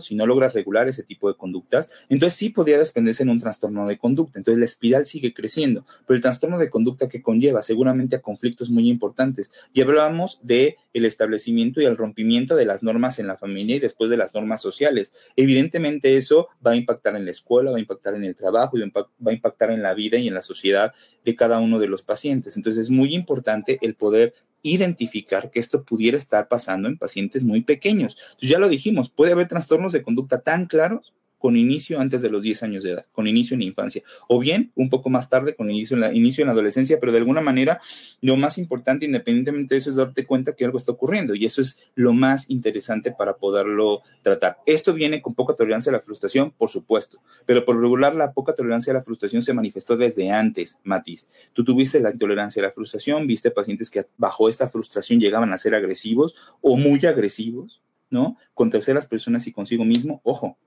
si 0.00 0.14
no 0.14 0.26
logras 0.26 0.54
regular 0.54 0.88
ese 0.88 1.02
tipo 1.02 1.28
de 1.28 1.36
conductas, 1.36 1.90
entonces 2.08 2.38
sí 2.38 2.50
podría 2.50 2.78
desprenderse 2.78 3.22
en 3.22 3.30
un 3.30 3.38
trastorno 3.38 3.86
de 3.86 3.98
conducta. 3.98 4.38
Entonces 4.38 4.58
la 4.58 4.64
espiral 4.64 5.06
sigue 5.06 5.32
creciendo, 5.32 5.84
pero 6.06 6.16
el 6.16 6.22
trastorno 6.22 6.58
de 6.58 6.70
conducta 6.70 7.08
que 7.08 7.22
conlleva 7.22 7.62
seguramente 7.62 8.16
a 8.16 8.22
conflictos 8.22 8.70
muy 8.70 8.88
importantes. 8.88 9.52
Y 9.72 9.80
hablábamos 9.80 10.40
de 10.42 10.76
el 10.92 11.04
establecimiento 11.04 11.80
y 11.80 11.84
el 11.84 11.96
rompimiento 11.96 12.56
de 12.56 12.64
las 12.64 12.82
normas 12.82 13.18
en 13.18 13.26
la 13.26 13.36
familia 13.36 13.76
y 13.76 13.80
después 13.80 14.10
de 14.10 14.16
las 14.16 14.34
normas 14.34 14.60
sociales. 14.60 15.12
Evidentemente 15.36 16.16
eso 16.16 16.48
va 16.64 16.72
a 16.72 16.76
impactar 16.76 17.16
en 17.16 17.24
la 17.24 17.30
escuela, 17.30 17.70
va 17.70 17.76
a 17.76 17.80
impactar 17.80 18.14
en 18.14 18.24
el 18.24 18.34
trabajo 18.34 18.78
y 18.78 18.82
va 18.90 19.30
a 19.30 19.32
impactar 19.32 19.70
en 19.70 19.82
la 19.82 19.94
vida 19.94 20.18
y 20.18 20.28
en 20.28 20.34
la 20.34 20.42
sociedad 20.42 20.92
de 21.24 21.36
cada 21.36 21.60
uno 21.60 21.78
de 21.78 21.88
los 21.88 22.02
pacientes. 22.02 22.56
Entonces 22.56 22.82
es 22.82 22.90
muy 22.90 23.14
importante 23.14 23.78
el 23.82 23.94
poder 23.94 24.34
identificar 24.62 25.50
que 25.50 25.60
esto 25.60 25.84
pudiera 25.84 26.18
estar 26.18 26.48
pasando 26.48 26.88
en 26.88 26.98
pacientes 26.98 27.44
muy 27.44 27.62
pequeños. 27.62 28.16
ya 28.40 28.58
lo 28.58 28.68
dijimos, 28.68 29.10
puede 29.10 29.32
haber 29.32 29.48
trastornos 29.48 29.92
de 29.92 30.02
conducta 30.02 30.40
tan 30.40 30.66
claros 30.66 31.12
con 31.40 31.56
inicio 31.56 31.98
antes 31.98 32.20
de 32.20 32.28
los 32.28 32.42
10 32.42 32.62
años 32.64 32.84
de 32.84 32.90
edad, 32.90 33.06
con 33.12 33.26
inicio 33.26 33.54
en 33.54 33.60
la 33.60 33.64
infancia, 33.64 34.02
o 34.28 34.38
bien 34.38 34.72
un 34.74 34.90
poco 34.90 35.08
más 35.08 35.30
tarde 35.30 35.56
con 35.56 35.70
inicio 35.70 35.94
en 35.94 36.02
la, 36.02 36.12
inicio 36.12 36.42
en 36.42 36.48
la 36.48 36.52
adolescencia, 36.52 37.00
pero 37.00 37.12
de 37.12 37.18
alguna 37.18 37.40
manera 37.40 37.80
lo 38.20 38.36
más 38.36 38.58
importante, 38.58 39.06
independientemente 39.06 39.74
de 39.74 39.78
eso, 39.78 39.88
es 39.88 39.96
darte 39.96 40.26
cuenta 40.26 40.54
que 40.54 40.66
algo 40.66 40.76
está 40.76 40.92
ocurriendo 40.92 41.34
y 41.34 41.46
eso 41.46 41.62
es 41.62 41.80
lo 41.94 42.12
más 42.12 42.50
interesante 42.50 43.10
para 43.10 43.38
poderlo 43.38 44.02
tratar. 44.22 44.58
Esto 44.66 44.92
viene 44.92 45.22
con 45.22 45.34
poca 45.34 45.54
tolerancia 45.54 45.88
a 45.88 45.94
la 45.94 46.00
frustración, 46.00 46.50
por 46.50 46.68
supuesto, 46.68 47.22
pero 47.46 47.64
por 47.64 47.80
regular 47.80 48.14
la 48.14 48.32
poca 48.34 48.54
tolerancia 48.54 48.92
a 48.92 48.94
la 48.94 49.02
frustración 49.02 49.42
se 49.42 49.54
manifestó 49.54 49.96
desde 49.96 50.30
antes, 50.30 50.78
Matiz. 50.84 51.26
Tú 51.54 51.64
tuviste 51.64 52.00
la 52.00 52.10
intolerancia 52.10 52.62
a 52.62 52.66
la 52.66 52.72
frustración, 52.72 53.26
viste 53.26 53.50
pacientes 53.50 53.88
que 53.88 54.04
bajo 54.18 54.50
esta 54.50 54.68
frustración 54.68 55.18
llegaban 55.18 55.54
a 55.54 55.58
ser 55.58 55.74
agresivos 55.74 56.34
o 56.60 56.76
muy 56.76 57.00
agresivos, 57.06 57.80
¿no? 58.10 58.36
Con 58.52 58.68
terceras 58.68 59.06
personas 59.06 59.46
y 59.46 59.52
consigo 59.52 59.86
mismo, 59.86 60.20
ojo, 60.24 60.58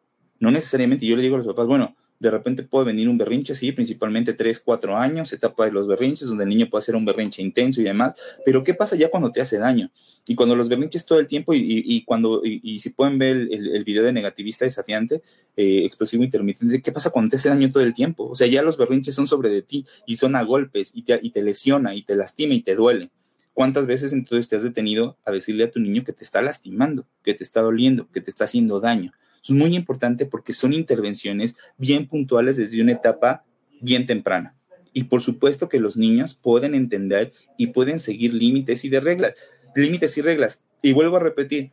no 0.43 0.51
necesariamente, 0.51 1.05
yo 1.05 1.15
le 1.15 1.21
digo 1.21 1.35
a 1.35 1.37
los 1.37 1.47
papás, 1.47 1.67
bueno, 1.67 1.95
de 2.19 2.29
repente 2.29 2.63
puede 2.63 2.87
venir 2.87 3.07
un 3.07 3.17
berrinche, 3.17 3.55
sí, 3.55 3.71
principalmente 3.71 4.33
3, 4.33 4.59
4 4.59 4.97
años, 4.97 5.31
etapa 5.31 5.63
de 5.63 5.71
los 5.71 5.87
berrinches, 5.87 6.27
donde 6.27 6.43
el 6.43 6.49
niño 6.49 6.69
puede 6.69 6.81
hacer 6.81 6.97
un 6.97 7.05
berrinche 7.05 7.41
intenso 7.41 7.79
y 7.79 7.85
demás, 7.85 8.15
pero 8.43 8.61
¿qué 8.61 8.73
pasa 8.73 8.97
ya 8.97 9.09
cuando 9.09 9.31
te 9.31 9.39
hace 9.39 9.57
daño? 9.57 9.89
Y 10.27 10.35
cuando 10.35 10.57
los 10.57 10.67
berrinches 10.67 11.05
todo 11.05 11.17
el 11.17 11.27
tiempo, 11.27 11.53
y, 11.53 12.03
cuando, 12.03 12.41
y, 12.43 12.77
si 12.81 12.89
pueden 12.89 13.17
ver 13.19 13.47
el, 13.51 13.83
video 13.85 14.03
de 14.03 14.11
negativista 14.11 14.65
desafiante, 14.65 15.21
eh, 15.55 15.83
explosivo 15.85 16.25
intermitente, 16.25 16.81
¿qué 16.81 16.91
pasa 16.91 17.09
cuando 17.09 17.29
te 17.29 17.37
hace 17.37 17.47
daño 17.47 17.71
todo 17.71 17.83
el 17.83 17.93
tiempo? 17.93 18.27
O 18.27 18.35
sea, 18.35 18.47
ya 18.47 18.63
los 18.63 18.77
berrinches 18.77 19.15
son 19.15 19.27
sobre 19.27 19.49
de 19.49 19.61
ti 19.61 19.85
y 20.05 20.17
son 20.17 20.35
a 20.35 20.43
golpes 20.43 20.91
y 20.93 21.03
te, 21.03 21.17
y 21.21 21.29
te 21.29 21.41
lesiona 21.41 21.95
y 21.95 22.01
te 22.01 22.15
lastima 22.15 22.53
y 22.53 22.61
te 22.61 22.75
duele. 22.75 23.11
¿Cuántas 23.53 23.85
veces 23.85 24.11
entonces 24.11 24.49
te 24.49 24.57
has 24.57 24.63
detenido 24.63 25.17
a 25.23 25.31
decirle 25.31 25.63
a 25.63 25.71
tu 25.71 25.79
niño 25.79 26.03
que 26.03 26.11
te 26.11 26.25
está 26.25 26.41
lastimando, 26.41 27.05
que 27.23 27.33
te 27.33 27.45
está 27.45 27.61
doliendo, 27.61 28.09
que 28.11 28.19
te 28.19 28.29
está 28.29 28.43
haciendo 28.43 28.81
daño? 28.81 29.13
Es 29.43 29.49
muy 29.49 29.75
importante 29.75 30.25
porque 30.25 30.53
son 30.53 30.73
intervenciones 30.73 31.55
bien 31.77 32.07
puntuales 32.07 32.57
desde 32.57 32.81
una 32.81 32.93
etapa 32.93 33.43
bien 33.81 34.05
temprana. 34.05 34.55
Y 34.93 35.05
por 35.05 35.21
supuesto 35.21 35.69
que 35.69 35.79
los 35.79 35.97
niños 35.97 36.33
pueden 36.33 36.75
entender 36.75 37.33
y 37.57 37.67
pueden 37.67 37.99
seguir 37.99 38.33
límites 38.33 38.85
y 38.85 38.89
de 38.89 38.99
reglas, 38.99 39.33
límites 39.75 40.17
y 40.17 40.21
reglas. 40.21 40.63
Y 40.81 40.93
vuelvo 40.93 41.17
a 41.17 41.19
repetir, 41.19 41.71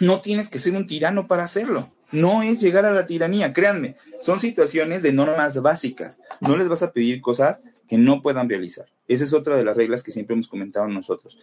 no 0.00 0.20
tienes 0.20 0.48
que 0.48 0.58
ser 0.58 0.74
un 0.74 0.86
tirano 0.86 1.26
para 1.26 1.44
hacerlo. 1.44 1.92
No 2.12 2.42
es 2.42 2.60
llegar 2.60 2.84
a 2.84 2.92
la 2.92 3.06
tiranía, 3.06 3.52
créanme, 3.52 3.94
son 4.20 4.40
situaciones 4.40 5.02
de 5.02 5.12
normas 5.12 5.62
básicas. 5.62 6.20
No 6.40 6.56
les 6.56 6.68
vas 6.68 6.82
a 6.82 6.92
pedir 6.92 7.20
cosas 7.20 7.60
que 7.88 7.98
no 7.98 8.20
puedan 8.20 8.48
realizar. 8.48 8.86
Esa 9.06 9.24
es 9.24 9.32
otra 9.32 9.56
de 9.56 9.64
las 9.64 9.76
reglas 9.76 10.02
que 10.02 10.12
siempre 10.12 10.34
hemos 10.34 10.48
comentado 10.48 10.88
nosotros 10.88 11.38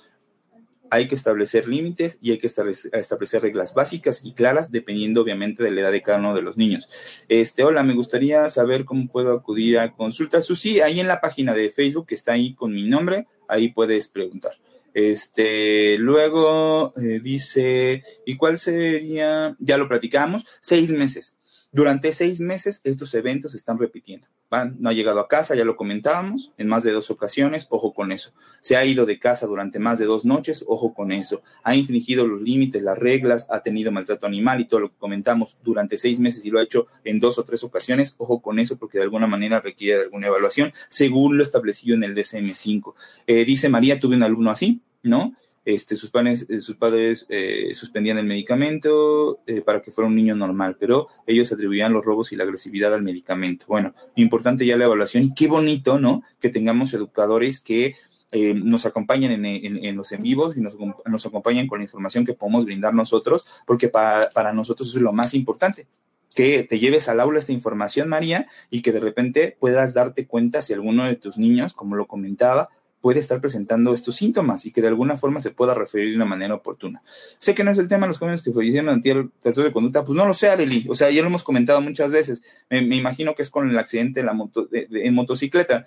hay 0.90 1.08
que 1.08 1.16
establecer 1.16 1.68
límites 1.68 2.18
y 2.22 2.32
hay 2.32 2.38
que 2.38 2.48
establecer 2.48 3.42
reglas 3.42 3.74
básicas 3.74 4.22
y 4.24 4.34
claras 4.34 4.72
dependiendo 4.72 5.22
obviamente 5.22 5.64
de 5.64 5.72
la 5.72 5.82
edad 5.82 5.92
de 5.92 6.02
cada 6.02 6.20
uno 6.20 6.34
de 6.34 6.42
los 6.42 6.58
niños. 6.58 6.88
Este, 7.28 7.64
hola, 7.64 7.84
me 7.84 7.94
gustaría 7.94 8.50
saber 8.50 8.86
cómo 8.86 9.08
puedo 9.08 9.34
acudir 9.34 9.80
a 9.80 9.94
consultas. 9.94 10.46
Sí, 10.46 10.82
ahí 10.82 11.00
en 11.00 11.08
la 11.08 11.22
página 11.22 11.54
de 11.54 11.70
Facebook 11.70 12.08
que 12.08 12.16
está 12.16 12.34
ahí 12.34 12.54
con 12.54 12.74
mi 12.74 12.88
nombre, 12.88 13.28
ahí 13.48 13.70
puedes 13.70 14.08
preguntar. 14.08 14.54
Este, 14.94 15.98
luego 16.00 16.94
eh, 16.98 17.20
dice, 17.22 18.04
¿y 18.26 18.36
cuál 18.36 18.58
sería? 18.58 19.56
Ya 19.60 19.78
lo 19.78 19.88
platicamos, 19.88 20.46
seis 20.60 20.92
meses. 20.92 21.38
Durante 21.72 22.14
seis 22.14 22.40
meses 22.40 22.82
estos 22.84 23.14
eventos 23.14 23.52
se 23.52 23.58
están 23.58 23.78
repitiendo. 23.78 24.28
No 24.50 24.90
ha 24.90 24.94
llegado 24.94 25.20
a 25.20 25.28
casa, 25.28 25.56
ya 25.56 25.66
lo 25.66 25.76
comentábamos, 25.76 26.54
en 26.58 26.70
más 26.70 26.84
de 26.84 26.94
dos 26.94 27.12
ocasiones, 27.12 27.68
ojo 27.70 27.94
con 27.94 28.14
eso. 28.14 28.32
Se 28.62 28.78
ha 28.78 28.86
ido 28.86 29.06
de 29.06 29.20
casa 29.20 29.46
durante 29.46 29.78
más 29.78 30.00
de 30.00 30.06
dos 30.06 30.24
noches, 30.24 30.64
ojo 30.68 30.94
con 30.94 31.12
eso. 31.12 31.42
Ha 31.64 31.76
infringido 31.76 32.26
los 32.26 32.42
límites, 32.42 32.82
las 32.82 32.98
reglas, 32.98 33.48
ha 33.50 33.62
tenido 33.62 33.92
maltrato 33.92 34.26
animal 34.26 34.62
y 34.62 34.66
todo 34.66 34.80
lo 34.80 34.90
que 34.90 34.98
comentamos 34.98 35.58
durante 35.64 35.98
seis 35.98 36.22
meses 36.22 36.46
y 36.46 36.50
lo 36.50 36.60
ha 36.60 36.64
hecho 36.64 36.88
en 37.04 37.20
dos 37.20 37.38
o 37.40 37.44
tres 37.44 37.62
ocasiones, 37.66 38.16
ojo 38.20 38.42
con 38.42 38.58
eso 38.60 38.78
porque 38.78 39.00
de 39.00 39.04
alguna 39.04 39.28
manera 39.28 39.60
requiere 39.60 39.98
de 39.98 40.04
alguna 40.06 40.28
evaluación, 40.28 40.72
según 40.88 41.38
lo 41.38 41.44
establecido 41.44 41.96
en 41.96 42.06
el 42.06 42.16
DCM5. 42.16 42.94
Eh, 43.28 43.44
dice 43.44 43.68
María, 43.68 44.00
tuve 44.00 44.16
un 44.16 44.24
alumno 44.24 44.50
así, 44.50 44.82
¿no? 45.04 45.34
Este, 45.68 45.98
sus, 45.98 46.10
eh, 46.16 46.62
sus 46.62 46.78
padres 46.78 47.26
eh, 47.28 47.76
suspendían 47.76 48.18
el 48.18 48.26
medicamento 48.26 49.42
eh, 49.46 49.60
para 49.60 49.82
que 49.82 49.92
fuera 49.92 50.08
un 50.08 50.16
niño 50.16 50.34
normal, 50.34 50.78
pero 50.80 51.10
ellos 51.26 51.52
atribuían 51.52 51.92
los 51.92 52.06
robos 52.06 52.32
y 52.32 52.38
la 52.38 52.46
agresividad 52.46 52.94
al 52.94 53.02
medicamento. 53.02 53.66
Bueno, 53.68 53.94
importante 54.16 54.66
ya 54.66 54.78
la 54.78 54.86
evaluación 54.86 55.26
y 55.26 55.34
qué 55.34 55.48
bonito, 55.48 56.00
¿no? 56.00 56.24
Que 56.40 56.48
tengamos 56.48 56.94
educadores 56.94 57.60
que 57.60 57.96
nos 58.32 58.86
acompañen 58.86 59.46
en, 59.46 59.96
los 59.98 60.12
en 60.14 60.24
vivos 60.24 60.56
y 60.56 60.62
nos, 60.62 60.78
nos, 61.06 61.26
acompañen 61.26 61.68
con 61.68 61.80
la 61.80 61.84
información 61.84 62.26
que 62.26 62.34
podemos 62.34 62.64
brindar 62.64 62.94
nosotros, 62.94 63.46
porque 63.66 63.90
para, 63.90 64.54
nosotros 64.54 64.96
es 64.96 65.02
lo 65.02 65.12
más 65.12 65.34
importante 65.34 65.88
que 66.34 66.64
te 66.64 66.80
lleves 66.80 67.10
al 67.10 67.20
aula 67.20 67.40
esta 67.40 67.52
información, 67.52 68.08
María, 68.08 68.48
y 68.70 68.82
que 68.82 68.92
de 68.92 69.00
repente 69.02 69.58
puedas 69.60 69.94
darte 69.94 70.28
cuenta 70.28 70.62
si 70.62 70.72
alguno 70.72 71.04
de 71.06 71.16
tus 71.16 71.38
niños, 71.38 71.74
como 71.74 71.96
lo 71.96 72.06
comentaba, 72.06 72.70
puede 73.08 73.22
estar 73.22 73.40
presentando 73.40 73.94
estos 73.94 74.18
síntomas 74.18 74.66
y 74.66 74.74
que 74.74 74.82
de 74.82 74.90
alguna 74.90 75.16
forma 75.16 75.40
se 75.40 75.52
pueda 75.52 75.74
referir 75.74 76.10
de 76.10 76.18
una 76.18 76.26
manera 76.26 76.56
oportuna. 76.56 77.02
Sé 77.38 77.56
que 77.56 77.64
no 77.64 77.72
es 77.72 77.78
el 77.78 77.88
tema 77.88 78.02
de 78.02 78.10
los 78.10 78.18
jóvenes 78.18 78.42
que 78.42 78.52
fallecieron 78.52 78.90
ante 78.90 79.12
el 79.12 79.32
trastorno 79.40 79.70
de 79.70 79.72
conducta, 79.72 80.04
pues 80.04 80.18
no 80.18 80.26
lo 80.26 80.34
sé, 80.34 80.50
Arely, 80.50 80.86
o 80.90 80.94
sea, 80.94 81.10
ya 81.10 81.22
lo 81.22 81.30
hemos 81.30 81.42
comentado 81.42 81.80
muchas 81.80 82.12
veces, 82.12 82.44
me, 82.70 82.80
imagino 82.98 83.34
que 83.34 83.44
es 83.44 83.50
con 83.50 83.70
el 83.70 83.80
accidente 83.80 84.20
de 84.20 84.26
la 84.26 84.34
moto, 84.34 84.68
en 84.74 85.14
motocicleta, 85.14 85.86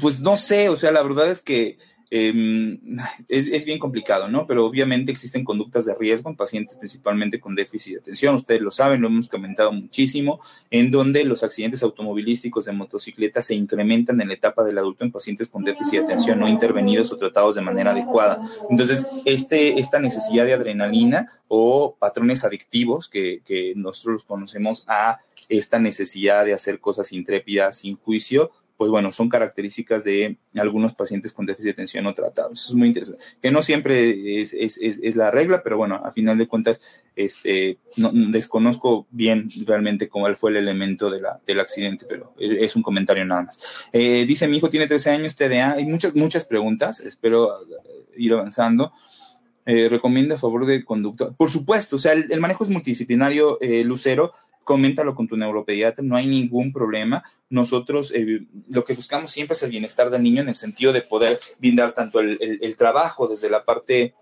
pues 0.00 0.20
no 0.20 0.36
sé, 0.36 0.68
o 0.68 0.76
sea, 0.76 0.92
la 0.92 1.02
verdad 1.02 1.28
es 1.28 1.40
que 1.40 1.78
Em, 2.16 2.78
es, 3.28 3.64
bien 3.64 3.80
complicado, 3.80 4.28
¿no? 4.28 4.46
Pero 4.46 4.64
obviamente 4.66 5.10
existen 5.10 5.42
conductas 5.42 5.84
de 5.84 5.96
riesgo 5.96 6.30
en 6.30 6.36
pacientes 6.36 6.76
principalmente 6.76 7.40
con 7.40 7.56
déficit 7.56 7.94
de 7.94 7.98
atención, 7.98 8.36
ustedes 8.36 8.60
lo 8.60 8.70
saben, 8.70 9.00
lo 9.00 9.08
hemos 9.08 9.26
comentado 9.26 9.72
muchísimo, 9.72 10.40
en 10.70 10.92
donde 10.92 11.24
los 11.24 11.42
accidentes 11.42 11.82
automovilísticos 11.82 12.66
de 12.66 12.72
motocicleta 12.72 13.42
se 13.42 13.56
incrementan 13.56 14.20
en 14.20 14.28
la 14.28 14.34
etapa 14.34 14.62
del 14.62 14.78
adulto 14.78 15.04
en 15.04 15.10
pacientes 15.10 15.48
con 15.48 15.64
déficit 15.64 15.94
de 15.94 16.04
atención 16.04 16.38
no 16.38 16.46
intervenidos 16.46 17.10
o 17.10 17.16
tratados 17.16 17.56
de 17.56 17.62
manera 17.62 17.90
adecuada. 17.90 18.40
Entonces, 18.70 19.08
este, 19.24 19.80
esta 19.80 19.98
necesidad 19.98 20.44
de 20.44 20.54
adrenalina 20.54 21.32
o 21.48 21.96
patrones 21.98 22.44
adictivos 22.44 23.08
que, 23.08 23.42
que 23.44 23.72
nosotros 23.74 24.22
conocemos 24.22 24.84
a 24.86 25.18
esta 25.48 25.80
necesidad 25.80 26.44
de 26.44 26.54
hacer 26.54 26.78
cosas 26.78 27.12
intrépidas 27.12 27.78
sin 27.78 27.96
juicio, 27.96 28.52
pues 28.76 28.90
bueno, 28.90 29.12
son 29.12 29.28
características 29.28 30.04
de 30.04 30.36
algunos 30.56 30.94
pacientes 30.94 31.32
con 31.32 31.46
déficit 31.46 31.66
de 31.66 31.72
atención 31.72 32.04
no 32.04 32.14
tratados. 32.14 32.68
Es 32.68 32.74
muy 32.74 32.88
interesante. 32.88 33.22
Que 33.40 33.50
no 33.50 33.62
siempre 33.62 34.42
es, 34.42 35.16
la 35.16 35.30
regla, 35.30 35.62
pero 35.62 35.76
bueno, 35.76 36.00
a 36.04 36.10
final 36.10 36.38
de 36.38 36.48
cuentas, 36.48 36.80
este, 37.14 37.78
no, 37.96 38.10
desconozco 38.12 39.06
bien 39.10 39.48
realmente 39.64 40.08
cómo 40.08 40.34
fue 40.36 40.50
el 40.50 40.56
elemento 40.56 41.10
del 41.10 41.60
accidente, 41.60 42.06
pero 42.08 42.34
es 42.38 42.74
un 42.74 42.82
comentario 42.82 43.24
nada 43.24 43.42
más. 43.42 43.60
Eh, 43.92 44.24
dice, 44.26 44.48
mi 44.48 44.56
hijo 44.56 44.70
tiene 44.70 44.86
13 44.86 45.10
años, 45.10 45.36
TDA. 45.36 45.74
Hay 45.74 45.84
muchas, 45.84 46.16
muchas 46.16 46.44
preguntas. 46.44 47.00
Espero 47.00 47.50
ir 48.16 48.32
avanzando. 48.32 48.92
Eh, 49.66 49.88
recomienda 49.88 50.34
a 50.34 50.38
favor 50.38 50.66
de 50.66 50.84
conducta. 50.84 51.30
Por 51.30 51.50
supuesto, 51.50 51.96
o 51.96 51.98
sea, 51.98 52.12
el, 52.12 52.40
manejo 52.40 52.64
es 52.64 52.70
multidisciplinario, 52.70 53.58
eh, 53.62 53.82
Lucero, 53.82 54.32
coméntalo 54.64 55.14
con 55.14 55.28
tu 55.28 55.36
neuropediatra, 55.36 56.02
no 56.04 56.16
hay 56.16 56.26
ningún 56.26 56.72
problema. 56.72 57.22
Nosotros 57.50 58.12
eh, 58.14 58.46
lo 58.68 58.84
que 58.84 58.94
buscamos 58.94 59.30
siempre 59.30 59.54
es 59.54 59.62
el 59.62 59.70
bienestar 59.70 60.10
del 60.10 60.22
niño 60.22 60.42
en 60.42 60.48
el 60.48 60.54
sentido 60.54 60.92
de 60.92 61.02
poder 61.02 61.38
brindar 61.58 61.94
tanto 61.94 62.20
el, 62.20 62.76
trabajo 62.76 63.28
desde 63.28 63.50
la 63.50 63.64
parte 63.64 64.14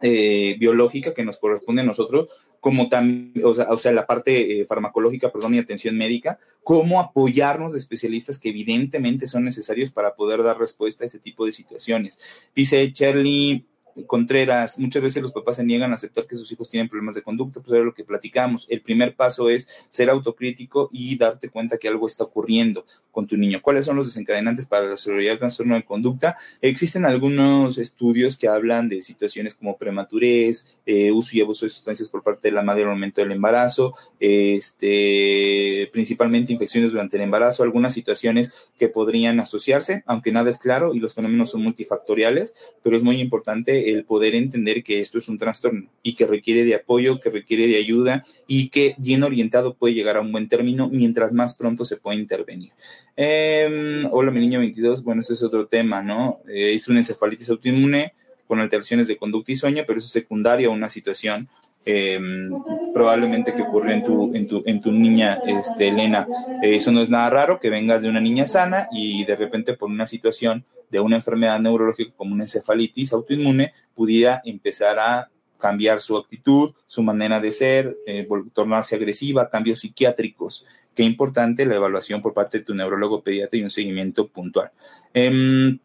eh, 0.00 0.56
biológica 0.58 1.14
que 1.14 1.24
nos 1.24 1.38
corresponde 1.38 1.82
a 1.82 1.84
nosotros, 1.84 2.28
como 2.60 2.88
también, 2.88 3.44
o 3.44 3.76
sea, 3.76 3.92
la 3.92 4.06
parte 4.06 4.60
eh, 4.60 4.64
farmacológica, 4.64 5.30
perdón, 5.30 5.54
y 5.54 5.58
atención 5.58 5.98
médica, 5.98 6.38
como 6.62 6.98
apoyarnos 6.98 7.72
de 7.72 7.78
especialistas 7.78 8.38
que 8.38 8.48
evidentemente 8.48 9.28
son 9.28 9.44
necesarios 9.44 9.90
para 9.90 10.14
poder 10.14 10.42
dar 10.42 10.58
respuesta 10.58 11.04
a 11.04 11.06
este 11.06 11.18
tipo 11.18 11.44
de 11.44 11.52
situaciones. 11.52 12.18
Dice 12.54 12.90
Charlie 12.92 13.66
Contreras, 14.06 14.78
muchas 14.78 15.02
veces 15.02 15.22
los 15.22 15.32
papás 15.32 15.56
se 15.56 15.64
niegan 15.64 15.92
a 15.92 15.94
aceptar 15.94 16.26
que 16.26 16.36
sus 16.36 16.50
hijos 16.50 16.68
tienen 16.68 16.88
problemas 16.88 17.14
de 17.14 17.22
conducta, 17.22 17.60
pues 17.60 17.72
era 17.72 17.84
lo 17.84 17.94
que 17.94 18.04
platicamos. 18.04 18.66
El 18.68 18.82
primer 18.82 19.14
paso 19.14 19.48
es 19.48 19.86
ser 19.88 20.10
autocrítico 20.10 20.90
y 20.92 21.16
darte 21.16 21.48
cuenta 21.48 21.78
que 21.78 21.88
algo 21.88 22.06
está 22.06 22.24
ocurriendo 22.24 22.84
con 23.10 23.26
tu 23.26 23.36
niño. 23.36 23.60
¿Cuáles 23.62 23.86
son 23.86 23.96
los 23.96 24.08
desencadenantes 24.08 24.66
para 24.66 24.86
la 24.86 24.96
severidad 24.96 25.32
del 25.32 25.38
trastorno 25.38 25.76
de 25.76 25.84
conducta? 25.84 26.36
Existen 26.60 27.04
algunos 27.04 27.78
estudios 27.78 28.36
que 28.36 28.48
hablan 28.48 28.88
de 28.88 29.00
situaciones 29.02 29.54
como 29.54 29.78
prematurez, 29.78 30.76
eh, 30.86 31.12
uso 31.12 31.36
y 31.36 31.40
abuso 31.40 31.64
de 31.64 31.70
sustancias 31.70 32.08
por 32.08 32.22
parte 32.22 32.48
de 32.48 32.52
la 32.52 32.62
madre 32.62 32.82
al 32.82 32.90
momento 32.90 33.20
del 33.20 33.32
embarazo, 33.32 33.94
este, 34.18 35.88
principalmente 35.92 36.52
infecciones 36.52 36.92
durante 36.92 37.16
el 37.16 37.22
embarazo, 37.22 37.62
algunas 37.62 37.94
situaciones 37.94 38.68
que 38.78 38.88
podrían 38.88 39.38
asociarse, 39.40 40.02
aunque 40.06 40.32
nada 40.32 40.50
es 40.50 40.58
claro 40.58 40.94
y 40.94 40.98
los 40.98 41.14
fenómenos 41.14 41.50
son 41.50 41.62
multifactoriales, 41.62 42.74
pero 42.82 42.96
es 42.96 43.02
muy 43.02 43.20
importante 43.20 43.83
el 43.90 44.04
poder 44.04 44.34
entender 44.34 44.82
que 44.82 45.00
esto 45.00 45.18
es 45.18 45.28
un 45.28 45.38
trastorno 45.38 45.88
y 46.02 46.14
que 46.14 46.26
requiere 46.26 46.64
de 46.64 46.74
apoyo, 46.74 47.20
que 47.20 47.30
requiere 47.30 47.66
de 47.66 47.76
ayuda 47.76 48.24
y 48.46 48.68
que 48.68 48.94
bien 48.98 49.22
orientado 49.22 49.74
puede 49.74 49.94
llegar 49.94 50.16
a 50.16 50.20
un 50.20 50.32
buen 50.32 50.48
término 50.48 50.88
mientras 50.88 51.32
más 51.32 51.54
pronto 51.54 51.84
se 51.84 51.96
puede 51.96 52.18
intervenir. 52.18 52.72
Em, 53.16 54.06
hola, 54.10 54.30
mi 54.30 54.40
niño 54.40 54.58
22, 54.60 55.04
bueno, 55.04 55.22
ese 55.22 55.34
es 55.34 55.42
otro 55.42 55.66
tema, 55.66 56.02
¿no? 56.02 56.40
Eh, 56.48 56.74
es 56.74 56.88
una 56.88 57.00
encefalitis 57.00 57.50
autoinmune 57.50 58.12
con 58.46 58.60
alteraciones 58.60 59.08
de 59.08 59.16
conducta 59.16 59.52
y 59.52 59.56
sueño, 59.56 59.84
pero 59.86 59.98
es 59.98 60.06
secundaria 60.06 60.68
a 60.68 60.70
una 60.70 60.88
situación 60.88 61.48
em, 61.86 62.50
probablemente 62.94 63.52
que 63.54 63.60
ocurrió 63.60 63.92
en 63.92 64.80
tu, 64.80 64.92
niña, 64.92 65.40
este, 65.46 65.88
Elena. 65.88 66.26
eso 66.62 66.92
no 66.92 67.02
es 67.02 67.10
nada 67.10 67.28
raro, 67.28 67.60
que 67.60 67.68
vengas 67.68 68.00
de 68.00 68.08
una 68.08 68.20
niña 68.20 68.46
sana 68.46 68.88
y 68.90 69.24
de 69.26 69.36
repente 69.36 69.74
por 69.74 69.90
una 69.90 70.06
situación 70.06 70.64
de 70.94 71.00
una 71.00 71.16
enfermedad 71.16 71.58
neurológica 71.58 72.12
como 72.16 72.34
una 72.34 72.44
encefalitis 72.44 73.12
autoinmune 73.12 73.72
pudiera 73.96 74.40
empezar 74.44 74.96
a 75.00 75.28
cambiar 75.58 76.00
su 76.00 76.16
actitud, 76.16 76.72
su 76.86 77.02
manera 77.02 77.40
de 77.40 77.50
ser, 77.50 77.96
eh, 78.06 78.28
tornarse 78.52 78.94
agresiva, 78.94 79.50
cambios 79.50 79.80
psiquiátricos. 79.80 80.64
Qué 80.94 81.02
importante 81.02 81.66
la 81.66 81.74
evaluación 81.74 82.22
por 82.22 82.32
parte 82.32 82.58
de 82.58 82.64
tu 82.64 82.76
neurólogo 82.76 83.24
pediatra 83.24 83.58
y 83.58 83.64
un 83.64 83.70
seguimiento 83.70 84.28
puntual. 84.28 84.70
Em, 85.12 85.80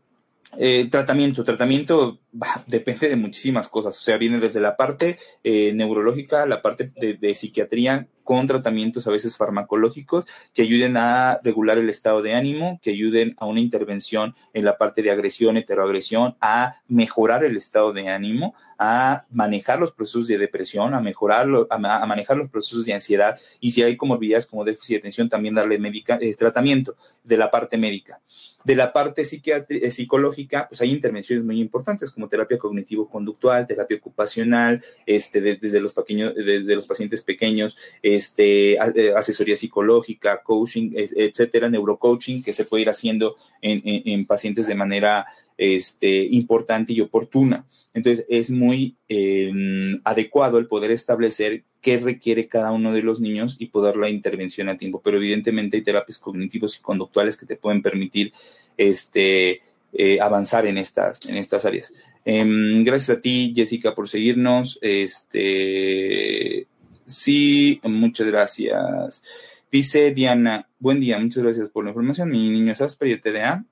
eh, 0.60 0.88
tratamiento, 0.92 1.44
tratamiento 1.44 2.20
depende 2.68 3.10
de 3.10 3.16
muchísimas 3.16 3.68
cosas, 3.68 3.98
o 3.98 4.02
sea, 4.02 4.18
viene 4.18 4.40
desde 4.40 4.60
la 4.60 4.76
parte 4.76 5.18
eh, 5.44 5.74
neurológica, 5.74 6.46
la 6.46 6.62
parte 6.62 6.92
de, 6.96 7.36
psiquiatría 7.36 8.08
con 8.24 8.46
tratamientos 8.46 9.08
a 9.08 9.12
veces 9.12 9.38
farmacológicos 9.38 10.26
que 10.54 10.62
ayuden 10.62 10.98
a 10.98 11.40
regular 11.44 11.80
el 11.80 11.90
estado 11.90 12.22
de 12.22 12.36
ánimo, 12.36 12.80
que 12.84 12.92
ayuden 12.92 13.36
a 13.40 13.48
una 13.48 13.60
intervención 13.60 14.36
en 14.54 14.66
la 14.66 14.78
parte 14.78 15.02
de 15.02 15.10
agresión, 15.10 15.58
heteroagresión, 15.58 16.36
a 16.40 16.76
mejorar 16.88 17.44
el 17.44 17.58
estado 17.58 17.92
de 17.92 18.08
ánimo, 18.10 18.54
a 18.78 19.26
manejar 19.32 19.80
los 19.80 19.92
procesos 19.92 20.28
de 20.28 20.38
depresión, 20.38 20.94
a 20.94 21.02
mejorarlo, 21.02 21.68
a, 21.72 21.80
manejar 21.80 22.38
los 22.38 22.50
procesos 22.50 22.86
de 22.86 22.94
ansiedad 22.94 23.40
y 23.60 23.72
si 23.72 23.82
hay 23.82 23.98
comorbilidades 23.98 24.46
como 24.46 24.64
déficit 24.64 24.98
de 24.98 25.00
atención, 25.00 25.30
también 25.30 25.56
darle 25.56 25.80
eh, 26.22 26.36
tratamiento 26.36 26.96
de 27.24 27.38
la 27.38 27.50
parte 27.50 27.80
médica. 27.80 28.22
De 28.64 28.76
la 28.76 28.92
parte 28.92 29.24
eh, 29.24 29.92
psicológica, 29.92 30.68
pues 30.68 30.82
hay 30.82 30.92
intervenciones 30.92 31.46
muy 31.46 31.60
importantes 31.60 32.12
como 32.20 32.28
terapia 32.28 32.58
cognitivo-conductual, 32.58 33.66
terapia 33.66 33.96
ocupacional, 33.96 34.84
este, 35.06 35.40
desde 35.40 35.80
los 35.80 35.94
pequeños, 35.94 36.36
desde 36.36 36.76
los 36.76 36.86
pacientes 36.86 37.22
pequeños, 37.22 37.78
este, 38.04 38.74
eh, 38.74 39.14
asesoría 39.16 39.56
psicológica, 39.56 40.44
coaching, 40.44 40.92
etcétera, 40.94 41.70
neurocoaching 41.70 42.44
que 42.44 42.52
se 42.52 42.66
puede 42.66 42.82
ir 42.82 42.90
haciendo 42.90 43.38
en, 43.62 44.26
pacientes 44.26 44.68
de 44.68 44.76
manera 44.76 45.26
este, 45.58 46.26
importante 46.26 46.92
y 46.92 47.00
oportuna. 47.00 47.66
Entonces, 47.94 48.26
es 48.28 48.52
muy 48.52 48.98
em, 49.08 50.02
adecuado 50.04 50.58
el 50.58 50.68
poder 50.68 50.92
establecer 50.92 51.64
qué 51.80 51.98
requiere 51.98 52.50
cada 52.50 52.74
uno 52.74 52.92
de 52.92 53.02
los 53.02 53.22
niños 53.22 53.56
y 53.60 53.68
poder 53.68 53.96
la 53.96 54.10
intervención 54.10 54.68
a 54.68 54.78
tiempo. 54.78 55.02
Pero 55.02 55.18
evidentemente 55.18 55.78
hay 55.78 55.84
terapias 55.84 56.20
cognitivos 56.20 56.78
y 56.78 56.82
conductuales 56.82 57.38
que 57.38 57.46
te 57.46 57.56
pueden 57.56 57.82
permitir 57.82 58.34
este, 58.78 59.62
eh, 59.92 60.22
avanzar 60.22 60.68
en 60.68 60.78
estas, 60.78 61.26
en 61.26 61.36
estas 61.36 61.66
áreas. 61.66 61.92
Em, 62.26 62.84
gracias 62.84 63.18
a 63.18 63.22
ti, 63.22 63.54
Jessica, 63.56 63.96
por 63.96 64.08
seguirnos. 64.08 64.78
Este, 64.82 66.68
sí, 67.06 67.80
muchas 67.84 68.28
gracias. 68.28 69.24
Dice 69.72 70.12
Diana, 70.12 70.68
buen 70.80 71.00
día, 71.00 71.20
muchas 71.20 71.44
gracias 71.44 71.70
por 71.70 71.84
la 71.84 71.92
información. 71.92 72.30
Mi 72.30 72.50
niño 72.50 72.72
es 72.72 72.82
Asperger 72.82 73.22
TDA 73.22 73.66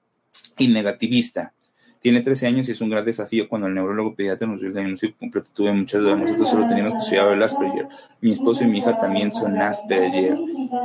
y 0.57 0.67
negativista. 0.67 1.53
Tiene 1.99 2.21
13 2.21 2.47
años 2.47 2.69
y 2.69 2.71
es 2.71 2.81
un 2.81 2.89
gran 2.89 3.03
desafío 3.03 3.49
cuando 3.49 3.67
el 3.67 3.73
neurólogo 3.73 4.15
pediatra 4.15 4.47
nos 4.47 4.59
dio 4.59 4.69
el 4.69 4.75
diagnóstico 4.75 5.17
completo. 5.17 5.49
Tuve 5.53 5.73
muchas 5.73 6.01
dudas. 6.01 6.19
Nosotros 6.19 6.49
solo 6.49 6.67
teníamos 6.67 6.93
que 6.93 6.99
estudiar 6.99 7.33
el 7.33 7.41
Asperger. 7.41 7.87
Mi 8.21 8.31
esposo 8.31 8.63
y 8.63 8.67
mi 8.67 8.77
hija 8.77 8.97
también 8.99 9.33
son 9.33 9.59
Asperger. 9.59 10.37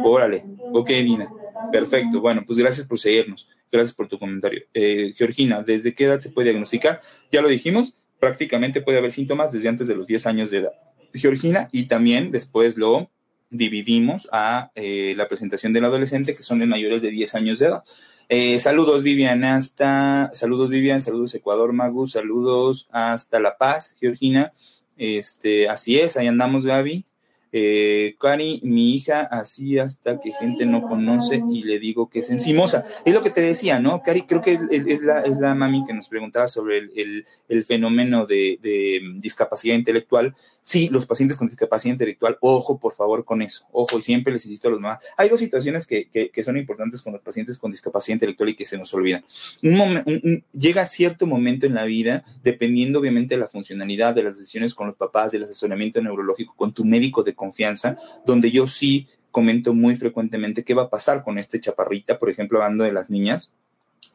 Órale. 0.02 0.44
Ok, 0.72 0.88
Dina. 0.88 1.30
Perfecto. 1.70 2.20
Bueno, 2.20 2.42
pues 2.46 2.58
gracias 2.58 2.86
por 2.86 2.98
seguirnos. 2.98 3.46
Gracias 3.72 3.96
por 3.96 4.06
tu 4.06 4.18
comentario. 4.18 4.62
Eh, 4.74 5.14
Georgina, 5.16 5.62
¿desde 5.62 5.94
qué 5.94 6.04
edad 6.04 6.20
se 6.20 6.28
puede 6.28 6.50
diagnosticar? 6.50 7.00
Ya 7.32 7.40
lo 7.40 7.48
dijimos, 7.48 7.94
prácticamente 8.20 8.82
puede 8.82 8.98
haber 8.98 9.12
síntomas 9.12 9.50
desde 9.50 9.70
antes 9.70 9.88
de 9.88 9.94
los 9.94 10.06
10 10.06 10.26
años 10.26 10.50
de 10.50 10.58
edad. 10.58 10.72
Georgina, 11.14 11.70
y 11.72 11.84
también 11.84 12.30
después 12.30 12.76
lo 12.76 13.10
dividimos 13.48 14.28
a 14.30 14.70
eh, 14.74 15.14
la 15.16 15.26
presentación 15.26 15.72
del 15.72 15.86
adolescente, 15.86 16.36
que 16.36 16.42
son 16.42 16.58
de 16.58 16.66
mayores 16.66 17.00
de 17.00 17.10
10 17.10 17.34
años 17.34 17.58
de 17.58 17.66
edad. 17.66 17.84
Eh, 18.28 18.58
saludos, 18.58 19.02
Vivian, 19.02 19.42
hasta. 19.44 20.30
Saludos, 20.32 20.68
Vivian. 20.68 21.02
Saludos, 21.02 21.34
Ecuador, 21.34 21.72
Magus. 21.72 22.12
Saludos 22.12 22.88
hasta 22.90 23.40
La 23.40 23.56
Paz, 23.56 23.96
Georgina. 23.98 24.52
Este, 24.96 25.68
así 25.68 25.98
es, 25.98 26.16
ahí 26.16 26.26
andamos, 26.26 26.64
Gaby. 26.64 27.04
Eh, 27.52 28.16
Cari, 28.18 28.60
mi 28.64 28.94
hija, 28.94 29.20
así 29.22 29.78
hasta 29.78 30.18
que 30.20 30.32
gente 30.32 30.64
no 30.64 30.82
conoce 30.82 31.42
y 31.50 31.62
le 31.62 31.78
digo 31.78 32.08
que 32.08 32.20
es 32.20 32.30
encimosa. 32.30 32.84
Es 33.04 33.12
lo 33.12 33.22
que 33.22 33.30
te 33.30 33.42
decía, 33.42 33.78
¿no? 33.78 34.02
Cari, 34.02 34.22
creo 34.22 34.40
que 34.40 34.58
es 34.70 35.02
la, 35.02 35.20
es 35.20 35.38
la 35.38 35.54
mami 35.54 35.84
que 35.84 35.92
nos 35.92 36.08
preguntaba 36.08 36.48
sobre 36.48 36.78
el, 36.78 37.24
el, 37.48 37.64
fenómeno 37.64 38.26
de, 38.26 38.58
de, 38.62 39.00
discapacidad 39.16 39.76
intelectual. 39.76 40.34
Sí, 40.62 40.88
los 40.90 41.06
pacientes 41.06 41.36
con 41.36 41.48
discapacidad 41.48 41.92
intelectual, 41.92 42.38
ojo, 42.40 42.78
por 42.78 42.94
favor, 42.94 43.24
con 43.24 43.42
eso. 43.42 43.66
Ojo, 43.72 43.98
y 43.98 44.02
siempre 44.02 44.32
les 44.32 44.44
insisto 44.46 44.68
a 44.68 44.70
los 44.70 44.80
mamás. 44.80 45.04
Hay 45.16 45.28
dos 45.28 45.40
situaciones 45.40 45.86
que, 45.86 46.08
que, 46.08 46.30
que 46.30 46.44
son 46.44 46.56
importantes 46.56 47.02
con 47.02 47.12
los 47.12 47.22
pacientes 47.22 47.58
con 47.58 47.70
discapacidad 47.70 48.14
intelectual 48.14 48.48
y 48.48 48.54
que 48.54 48.64
se 48.64 48.78
nos 48.78 48.92
olvidan. 48.94 49.24
Un 49.62 50.44
llega 50.52 50.86
cierto 50.86 51.26
momento 51.26 51.66
en 51.66 51.74
la 51.74 51.84
vida, 51.84 52.24
dependiendo 52.42 52.98
obviamente 53.00 53.34
de 53.34 53.40
la 53.40 53.48
funcionalidad, 53.48 54.14
de 54.14 54.22
las 54.22 54.38
decisiones 54.38 54.74
con 54.74 54.86
los 54.86 54.96
papás, 54.96 55.32
del 55.32 55.44
asesoramiento 55.44 56.00
neurológico, 56.00 56.54
con 56.56 56.72
tu 56.72 56.84
médico 56.84 57.22
de 57.22 57.34
confianza, 57.42 57.98
donde 58.24 58.52
yo 58.52 58.68
sí 58.68 59.08
comento 59.32 59.74
muy 59.74 59.96
frecuentemente 59.96 60.62
qué 60.62 60.74
va 60.74 60.82
a 60.82 60.90
pasar 60.90 61.24
con 61.24 61.38
este 61.38 61.58
chaparrita, 61.58 62.20
por 62.20 62.30
ejemplo, 62.30 62.62
hablando 62.62 62.84
de 62.84 62.92
las 62.92 63.10
niñas 63.10 63.52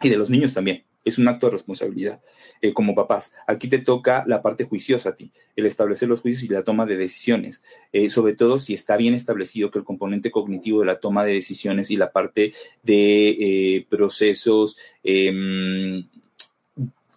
y 0.01 0.07
de 0.07 0.17
los 0.17 0.29
niños 0.29 0.53
también. 0.53 0.85
Es 1.03 1.17
un 1.17 1.27
acto 1.27 1.47
de 1.47 1.53
responsabilidad 1.53 2.21
eh, 2.61 2.73
como 2.73 2.93
papás. 2.93 3.33
Aquí 3.47 3.67
te 3.67 3.79
toca 3.79 4.23
la 4.27 4.41
parte 4.41 4.65
juiciosa 4.65 5.09
a 5.09 5.15
ti, 5.15 5.31
el 5.55 5.65
establecer 5.65 6.07
los 6.07 6.21
juicios 6.21 6.43
y 6.43 6.53
la 6.53 6.63
toma 6.63 6.85
de 6.85 6.97
decisiones, 6.97 7.63
eh, 7.93 8.09
sobre 8.09 8.33
todo 8.33 8.59
si 8.59 8.73
está 8.73 8.95
bien 8.97 9.13
establecido 9.13 9.71
que 9.71 9.79
el 9.79 9.85
componente 9.85 10.31
cognitivo 10.31 10.81
de 10.81 10.85
la 10.85 10.99
toma 10.99 11.25
de 11.25 11.33
decisiones 11.33 11.91
y 11.91 11.97
la 11.97 12.11
parte 12.11 12.53
de 12.83 13.29
eh, 13.29 13.85
procesos 13.89 14.77
em, 15.03 16.07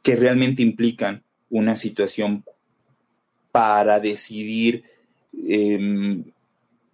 que 0.03 0.17
realmente 0.17 0.63
implican 0.63 1.23
una 1.51 1.77
situación 1.77 2.45
para 3.53 3.99
decidir 3.99 4.85
Em, 5.33 6.25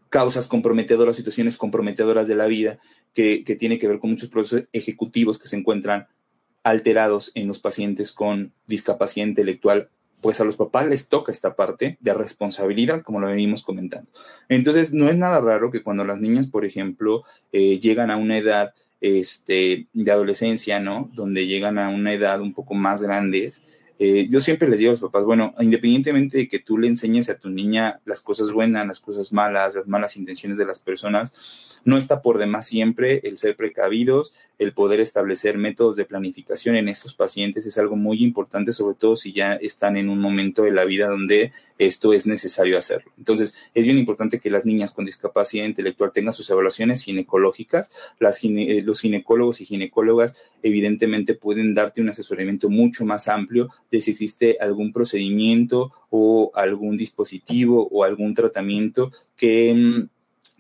causas 0.09 0.47
comprometedoras, 0.47 1.17
situaciones 1.17 1.57
comprometedoras 1.57 2.29
de 2.29 2.37
la 2.37 2.47
vida, 2.47 2.79
que, 3.13 3.45
que 3.45 3.57
tiene 3.57 3.79
que 3.79 3.89
ver 3.89 3.99
con 3.99 4.11
muchos 4.11 4.29
procesos 4.29 4.69
ejecutivos 4.73 5.39
que 5.39 5.49
se 5.49 5.57
encuentran 5.57 6.07
alterados 6.63 7.33
en 7.35 7.47
los 7.47 7.59
pacientes 7.59 8.13
con 8.13 8.53
discapacidad 8.67 9.27
intelectual, 9.27 9.89
pues 10.21 10.41
a 10.41 10.45
los 10.45 10.57
papás 10.57 10.89
les 10.89 11.09
toca 11.09 11.31
esta 11.31 11.55
parte 11.55 11.99
de 12.01 12.15
responsabilidad, 12.15 13.03
como 13.03 13.21
lo 13.21 13.29
venimos 13.29 13.63
comentando. 13.63 14.11
Entonces, 14.49 14.93
no 14.93 15.09
es 15.09 15.17
nada 15.17 15.41
raro 15.41 15.71
que 15.71 15.83
cuando 15.83 16.05
las 16.05 16.21
niñas, 16.21 16.47
por 16.47 16.65
ejemplo, 16.65 17.23
eh, 17.53 17.79
llegan 17.79 18.11
a 18.11 18.17
una 18.17 18.39
edad 18.39 18.75
este, 19.01 19.87
de 19.93 20.11
adolescencia, 20.11 20.81
¿no? 20.81 21.11
Donde 21.15 21.47
llegan 21.47 21.79
a 21.79 21.89
una 21.89 22.13
edad 22.13 22.41
un 22.41 22.55
poco 22.55 22.75
más 22.75 23.03
grandes, 23.03 23.63
Eh, 23.99 24.29
yo 24.29 24.41
siempre 24.41 24.69
les 24.69 24.79
digo 24.79 24.91
a 24.91 24.93
los 24.93 25.01
papás, 25.01 25.25
bueno, 25.25 25.55
independientemente 25.59 26.39
de 26.39 26.49
que 26.49 26.59
tú 26.59 26.77
le 26.77 26.87
enseñes 26.87 27.31
a 27.31 27.39
tu 27.39 27.49
niña 27.49 28.01
las 28.05 28.21
cosas 28.21 28.53
buenas, 28.53 28.87
las 28.87 29.01
cosas 29.01 29.33
malas, 29.33 29.75
las 29.75 29.89
malas 29.89 30.17
intenciones 30.17 30.59
de 30.59 30.67
las 30.67 30.79
personas, 30.79 31.76
no 31.87 31.97
está 31.97 32.21
por 32.21 32.39
demás 32.39 32.67
siempre 32.67 33.21
el 33.23 33.39
ser 33.39 33.57
precavidos, 33.57 34.33
el 34.59 34.73
poder 34.73 34.99
establecer 34.99 35.57
métodos 35.57 35.95
de 35.95 36.05
planificación 36.05 36.75
en 36.75 36.89
estos 36.89 37.15
pacientes 37.15 37.65
es 37.65 37.79
algo 37.79 37.95
muy 37.95 38.25
importante, 38.25 38.73
sobre 38.73 38.97
todo 38.97 39.15
si 39.15 39.33
ya 39.33 39.55
están 39.55 39.97
en 39.97 40.09
un 40.09 40.19
momento 40.19 40.65
de 40.65 40.73
la 40.73 40.85
vida 40.85 41.09
donde 41.09 41.53
esto 41.79 42.13
es 42.13 42.27
necesario 42.27 42.77
hacerlo. 42.77 43.13
Entonces, 43.19 43.55
es 43.73 43.85
bien 43.85 43.99
importante 43.99 44.41
que 44.41 44.51
las 44.51 44.65
niñas 44.65 44.91
con 44.91 45.05
discapacidad 45.05 45.65
intelectual 45.65 46.11
tengan 46.13 46.35
sus 46.35 46.51
evaluaciones 46.51 47.03
ginecológicas. 47.03 47.91
Eh, 48.21 48.83
los 48.83 49.01
ginecólogos 49.01 49.61
y 49.61 49.65
ginecólogas 49.65 50.43
evidentemente 50.65 51.35
pueden 51.35 51.73
darte 51.75 52.01
un 52.01 52.09
asesoramiento 52.09 52.69
mucho 52.69 53.05
más 53.05 53.29
amplio 53.29 53.71
de 53.93 54.01
si 54.01 54.11
existe 54.11 54.57
algún 54.61 54.93
procedimiento 54.93 55.93
o 56.11 56.51
algún 56.55 56.97
dispositivo 56.97 57.89
o 57.93 58.03
algún 58.03 58.35
tratamiento 58.35 59.13
que 59.37 59.73
mm, 59.73 60.16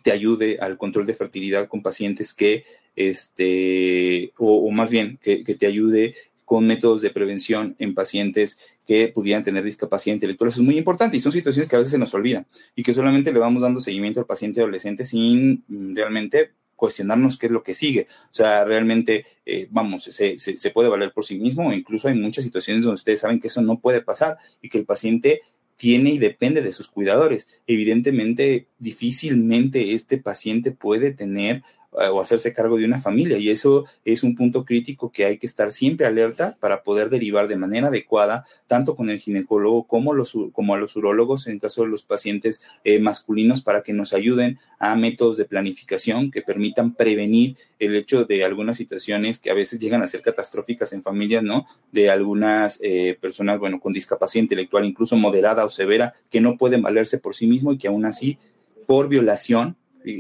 te 0.07 0.13
ayude 0.13 0.59
al 0.61 0.79
control 0.79 1.05
de 1.05 1.15
fertilidad 1.15 1.67
con 1.67 1.83
pacientes 1.83 2.33
que, 2.33 2.63
este, 2.95 4.33
o, 4.39 4.71
más 4.71 4.89
bien, 4.89 5.19
que, 5.21 5.43
te 5.43 5.67
ayude 5.67 6.15
con 6.45 6.65
métodos 6.65 7.03
de 7.03 7.11
prevención 7.11 7.75
en 7.81 7.93
pacientes 7.93 8.57
que 8.87 9.09
pudieran 9.09 9.43
tener 9.43 9.65
discapacidad 9.65 10.15
intelectual. 10.15 10.47
Eso 10.47 10.61
es 10.61 10.65
muy 10.65 10.79
importante 10.79 11.17
y 11.17 11.21
son 11.21 11.33
situaciones 11.33 11.69
que 11.69 11.75
a 11.75 11.81
veces 11.81 11.91
se 11.91 11.99
nos 11.99 12.15
olvidan 12.15 12.47
y 12.77 12.85
que 12.85 12.95
solamente 12.95 13.33
le 13.33 13.41
vamos 13.41 13.63
dando 13.63 13.81
seguimiento 13.81 14.21
al 14.21 14.27
paciente 14.27 14.61
adolescente 14.61 15.05
sin 15.05 15.65
mm, 15.67 15.97
realmente 15.97 16.53
cuestionarnos 16.77 17.37
qué 17.37 17.47
es 17.47 17.53
lo 17.53 17.65
que 17.65 17.75
sigue. 17.75 18.07
O 18.31 18.35
sea, 18.35 18.65
realmente, 18.65 19.27
eh, 19.45 19.67
vamos, 19.71 20.05
se, 20.05 20.39
se, 20.39 20.71
puede 20.71 20.89
valer 20.89 21.11
por 21.13 21.25
sí 21.25 21.37
mismo 21.37 21.67
o 21.67 21.73
incluso 21.73 22.07
hay 22.07 22.15
muchas 22.15 22.45
situaciones 22.45 22.85
donde 22.85 22.95
ustedes 22.95 23.19
saben 23.19 23.41
que 23.41 23.49
eso 23.49 23.61
no 23.61 23.81
puede 23.81 24.03
pasar 24.03 24.39
y 24.63 24.69
que 24.69 24.79
el 24.79 24.85
paciente 24.85 25.41
tiene 25.77 26.11
y 26.11 26.19
depende 26.19 26.63
de 26.63 26.73
sus 26.73 26.89
cuidadores. 26.89 27.61
Evidentemente, 27.67 28.67
difícilmente 28.79 29.93
este 29.93 30.19
paciente 30.19 30.73
puede 30.73 31.13
tener 31.13 31.63
o 31.97 32.21
hacerse 32.21 32.53
cargo 32.53 32.77
de 32.77 32.85
una 32.85 33.01
familia 33.01 33.39
y 33.39 33.51
eso 33.51 33.85
es 34.05 34.23
un 34.23 34.35
punto 34.35 34.65
crítico 34.65 35.11
que 35.11 35.25
hay 35.25 35.39
que 35.39 35.47
estar 35.47 35.73
siempre 35.73 36.07
alerta 36.07 36.57
para 36.61 36.83
poder 36.83 37.11
derivar 37.11 37.49
de 37.49 37.57
manera 37.57 37.89
adecuada 37.89 38.45
tanto 38.67 38.97
con 38.97 39.11
el 39.11 39.19
ginecólogo 39.19 39.87
como, 39.87 40.13
los, 40.13 40.37
como 40.53 40.75
a 40.75 40.79
los 40.79 40.97
urólogos 40.97 41.47
en 41.47 41.59
caso 41.59 41.83
de 41.83 41.89
los 41.89 42.03
pacientes 42.03 42.63
eh, 42.85 42.99
masculinos 42.99 43.63
para 43.63 43.83
que 43.83 43.93
nos 43.93 44.13
ayuden 44.13 44.59
a 44.79 44.95
métodos 44.97 45.37
de 45.37 45.47
planificación 45.47 46.31
que 46.31 46.43
permitan 46.43 46.95
prevenir 46.95 47.57
el 47.79 47.95
hecho 47.97 48.25
de 48.25 48.45
algunas 48.45 48.77
situaciones 48.77 49.39
que 49.39 49.51
a 49.51 49.55
veces 49.55 49.79
llegan 49.79 50.03
a 50.03 50.09
ser 50.09 50.23
catastróficas 50.23 50.93
en 50.93 51.03
familias, 51.03 51.43
¿no? 51.43 51.67
De 51.93 52.11
algunas 52.11 52.79
eh, 52.83 53.17
personas, 53.21 53.59
bueno, 53.59 53.81
con 53.81 53.93
discapacidad 53.93 54.43
intelectual, 54.43 54.85
incluso 54.85 55.17
moderada 55.17 55.65
o 55.65 55.71
severa, 55.71 56.15
que 56.31 56.41
no 56.41 56.57
pueden 56.57 56.83
valerse 56.83 57.19
por 57.19 57.35
sí 57.35 57.47
mismo 57.47 57.73
y 57.73 57.79
que 57.79 57.89
aún 57.89 58.05
así, 58.05 58.39
por 58.87 59.09
violación, 59.09 59.77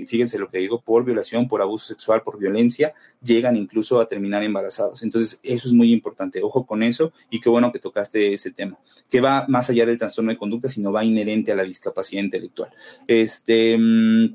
fíjense 0.06 0.38
lo 0.38 0.48
que 0.48 0.58
digo, 0.58 0.80
por 0.80 1.04
violación, 1.04 1.48
por 1.48 1.62
abuso 1.62 1.88
sexual, 1.88 2.22
por 2.22 2.38
violencia, 2.38 2.94
llegan 3.22 3.56
incluso 3.56 4.00
a 4.00 4.08
terminar 4.08 4.42
embarazados. 4.42 5.02
Entonces, 5.02 5.40
eso 5.42 5.68
es 5.68 5.74
muy 5.74 5.92
importante. 5.92 6.42
Ojo 6.42 6.66
con 6.66 6.82
eso 6.82 7.12
y 7.30 7.40
qué 7.40 7.48
bueno 7.48 7.72
que 7.72 7.78
tocaste 7.78 8.34
ese 8.34 8.50
tema, 8.50 8.78
que 9.08 9.20
va 9.20 9.46
más 9.48 9.70
allá 9.70 9.86
del 9.86 9.98
trastorno 9.98 10.30
de 10.30 10.38
conducta, 10.38 10.68
sino 10.68 10.92
va 10.92 11.04
inherente 11.04 11.52
a 11.52 11.54
la 11.54 11.62
discapacidad 11.62 12.22
intelectual. 12.22 12.70
Este, 13.06 13.76
mm, 13.78 14.34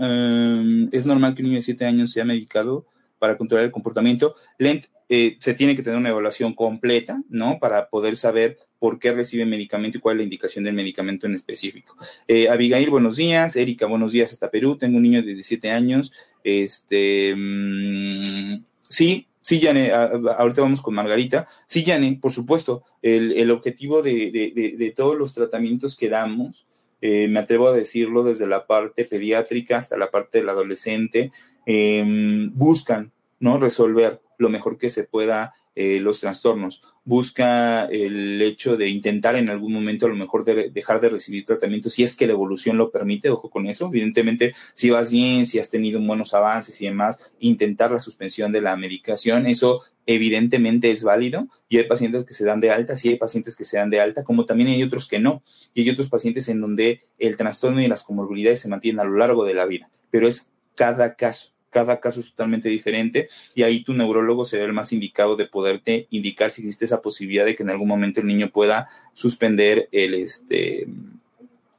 em, 0.00 0.88
es 0.92 1.06
normal 1.06 1.34
que 1.34 1.42
un 1.42 1.48
niño 1.48 1.58
de 1.58 1.62
7 1.62 1.84
años 1.84 2.10
sea 2.10 2.24
medicado 2.24 2.86
para 3.18 3.36
controlar 3.36 3.66
el 3.66 3.72
comportamiento. 3.72 4.34
Lent, 4.58 4.86
eh, 5.08 5.36
se 5.40 5.54
tiene 5.54 5.76
que 5.76 5.82
tener 5.82 5.98
una 5.98 6.08
evaluación 6.08 6.54
completa, 6.54 7.22
¿no? 7.28 7.58
Para 7.60 7.88
poder 7.88 8.16
saber 8.16 8.58
por 8.82 8.98
qué 8.98 9.12
recibe 9.12 9.46
medicamento 9.46 9.98
y 9.98 10.00
cuál 10.00 10.16
es 10.16 10.18
la 10.18 10.24
indicación 10.24 10.64
del 10.64 10.74
medicamento 10.74 11.28
en 11.28 11.34
específico. 11.34 11.96
Eh, 12.26 12.48
Abigail, 12.48 12.90
buenos 12.90 13.14
días. 13.14 13.54
Erika, 13.54 13.86
buenos 13.86 14.10
días 14.10 14.32
hasta 14.32 14.50
Perú. 14.50 14.76
Tengo 14.76 14.96
un 14.96 15.04
niño 15.04 15.20
de 15.20 15.28
17 15.28 15.70
años. 15.70 16.10
Este, 16.42 17.32
mm, 17.36 18.64
sí, 18.88 19.28
Sí, 19.40 19.60
Yane, 19.60 19.92
ahorita 19.92 20.62
vamos 20.62 20.82
con 20.82 20.94
Margarita. 20.94 21.46
Sí, 21.66 21.84
Yane, 21.84 22.18
por 22.20 22.32
supuesto, 22.32 22.82
el, 23.02 23.50
objetivo 23.52 24.02
de, 24.02 24.92
todos 24.96 25.16
los 25.16 25.32
tratamientos 25.32 25.94
que 25.96 26.08
damos, 26.08 26.66
eh, 27.00 27.28
me 27.28 27.38
atrevo 27.38 27.68
a 27.68 27.72
decirlo 27.72 28.24
desde 28.24 28.48
la 28.48 28.66
parte 28.66 29.04
pediátrica 29.04 29.78
hasta 29.78 29.96
la 29.96 30.10
parte 30.10 30.38
del 30.38 30.48
adolescente, 30.48 31.30
em, 31.66 32.52
buscan 32.54 33.12
¿no? 33.38 33.58
resolver 33.58 34.20
lo 34.42 34.50
mejor 34.50 34.76
que 34.76 34.90
se 34.90 35.04
pueda 35.04 35.54
eh, 35.74 36.00
los 36.00 36.20
trastornos. 36.20 36.82
Busca 37.02 37.86
el 37.86 38.42
hecho 38.42 38.76
de 38.76 38.90
intentar 38.90 39.36
en 39.36 39.48
algún 39.48 39.72
momento 39.72 40.04
a 40.04 40.10
lo 40.10 40.14
mejor 40.14 40.44
de 40.44 40.68
dejar 40.68 41.00
de 41.00 41.08
recibir 41.08 41.46
tratamiento 41.46 41.88
si 41.88 42.02
es 42.02 42.14
que 42.14 42.26
la 42.26 42.34
evolución 42.34 42.76
lo 42.76 42.90
permite, 42.90 43.30
ojo 43.30 43.48
con 43.48 43.66
eso. 43.66 43.86
Evidentemente, 43.86 44.54
si 44.74 44.90
vas 44.90 45.10
bien, 45.10 45.46
si 45.46 45.58
has 45.58 45.70
tenido 45.70 45.98
buenos 46.00 46.34
avances 46.34 46.78
y 46.82 46.84
demás, 46.84 47.32
intentar 47.38 47.90
la 47.90 48.00
suspensión 48.00 48.52
de 48.52 48.60
la 48.60 48.76
medicación, 48.76 49.46
eso 49.46 49.80
evidentemente 50.04 50.90
es 50.90 51.04
válido 51.04 51.48
y 51.70 51.78
hay 51.78 51.84
pacientes 51.84 52.26
que 52.26 52.34
se 52.34 52.44
dan 52.44 52.60
de 52.60 52.70
alta, 52.70 52.94
sí 52.94 53.08
hay 53.08 53.16
pacientes 53.16 53.56
que 53.56 53.64
se 53.64 53.78
dan 53.78 53.88
de 53.88 54.00
alta, 54.00 54.24
como 54.24 54.44
también 54.44 54.68
hay 54.68 54.82
otros 54.82 55.08
que 55.08 55.20
no. 55.20 55.42
Y 55.72 55.82
hay 55.82 55.90
otros 55.90 56.10
pacientes 56.10 56.48
en 56.48 56.60
donde 56.60 57.00
el 57.18 57.38
trastorno 57.38 57.80
y 57.80 57.88
las 57.88 58.02
comorbilidades 58.02 58.60
se 58.60 58.68
mantienen 58.68 59.00
a 59.00 59.04
lo 59.04 59.16
largo 59.16 59.46
de 59.46 59.54
la 59.54 59.64
vida, 59.64 59.88
pero 60.10 60.28
es 60.28 60.50
cada 60.74 61.14
caso 61.14 61.52
cada 61.72 61.98
caso 62.00 62.20
es 62.20 62.26
totalmente 62.26 62.68
diferente 62.68 63.28
y 63.54 63.62
ahí 63.62 63.82
tu 63.82 63.94
neurólogo 63.94 64.44
será 64.44 64.64
el 64.64 64.72
más 64.72 64.92
indicado 64.92 65.36
de 65.36 65.46
poderte 65.46 66.06
indicar 66.10 66.52
si 66.52 66.62
existe 66.62 66.84
esa 66.84 67.02
posibilidad 67.02 67.46
de 67.46 67.56
que 67.56 67.62
en 67.62 67.70
algún 67.70 67.88
momento 67.88 68.20
el 68.20 68.26
niño 68.26 68.50
pueda 68.50 68.88
suspender 69.14 69.88
el, 69.90 70.14
este, 70.14 70.86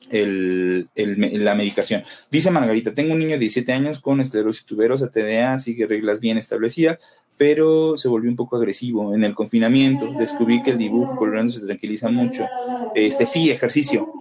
el, 0.10 0.90
la 0.96 1.56
medicación. 1.56 2.04
Dice 2.32 2.52
Margarita, 2.52 2.94
tengo 2.94 3.14
un 3.14 3.20
niño 3.20 3.32
de 3.32 3.40
17 3.40 3.72
años 3.72 4.00
con 4.00 4.20
esclerosis 4.20 4.66
tuberosa, 4.66 5.12
TDA, 5.12 5.58
sigue 5.60 5.88
reglas 5.88 6.20
bien 6.20 6.38
establecidas, 6.38 6.98
pero 7.38 7.98
se 7.98 8.08
volvió 8.08 8.30
un 8.30 8.36
poco 8.36 8.56
agresivo. 8.58 9.14
En 9.14 9.24
el 9.24 9.36
confinamiento 9.36 10.14
descubrí 10.18 10.62
que 10.62 10.72
el 10.72 10.78
dibujo 10.78 11.16
colorando 11.16 11.52
se 11.52 11.66
tranquiliza 11.66 12.10
mucho. 12.10 12.48
Este, 12.96 13.26
sí, 13.26 13.52
ejercicio. 13.52 14.12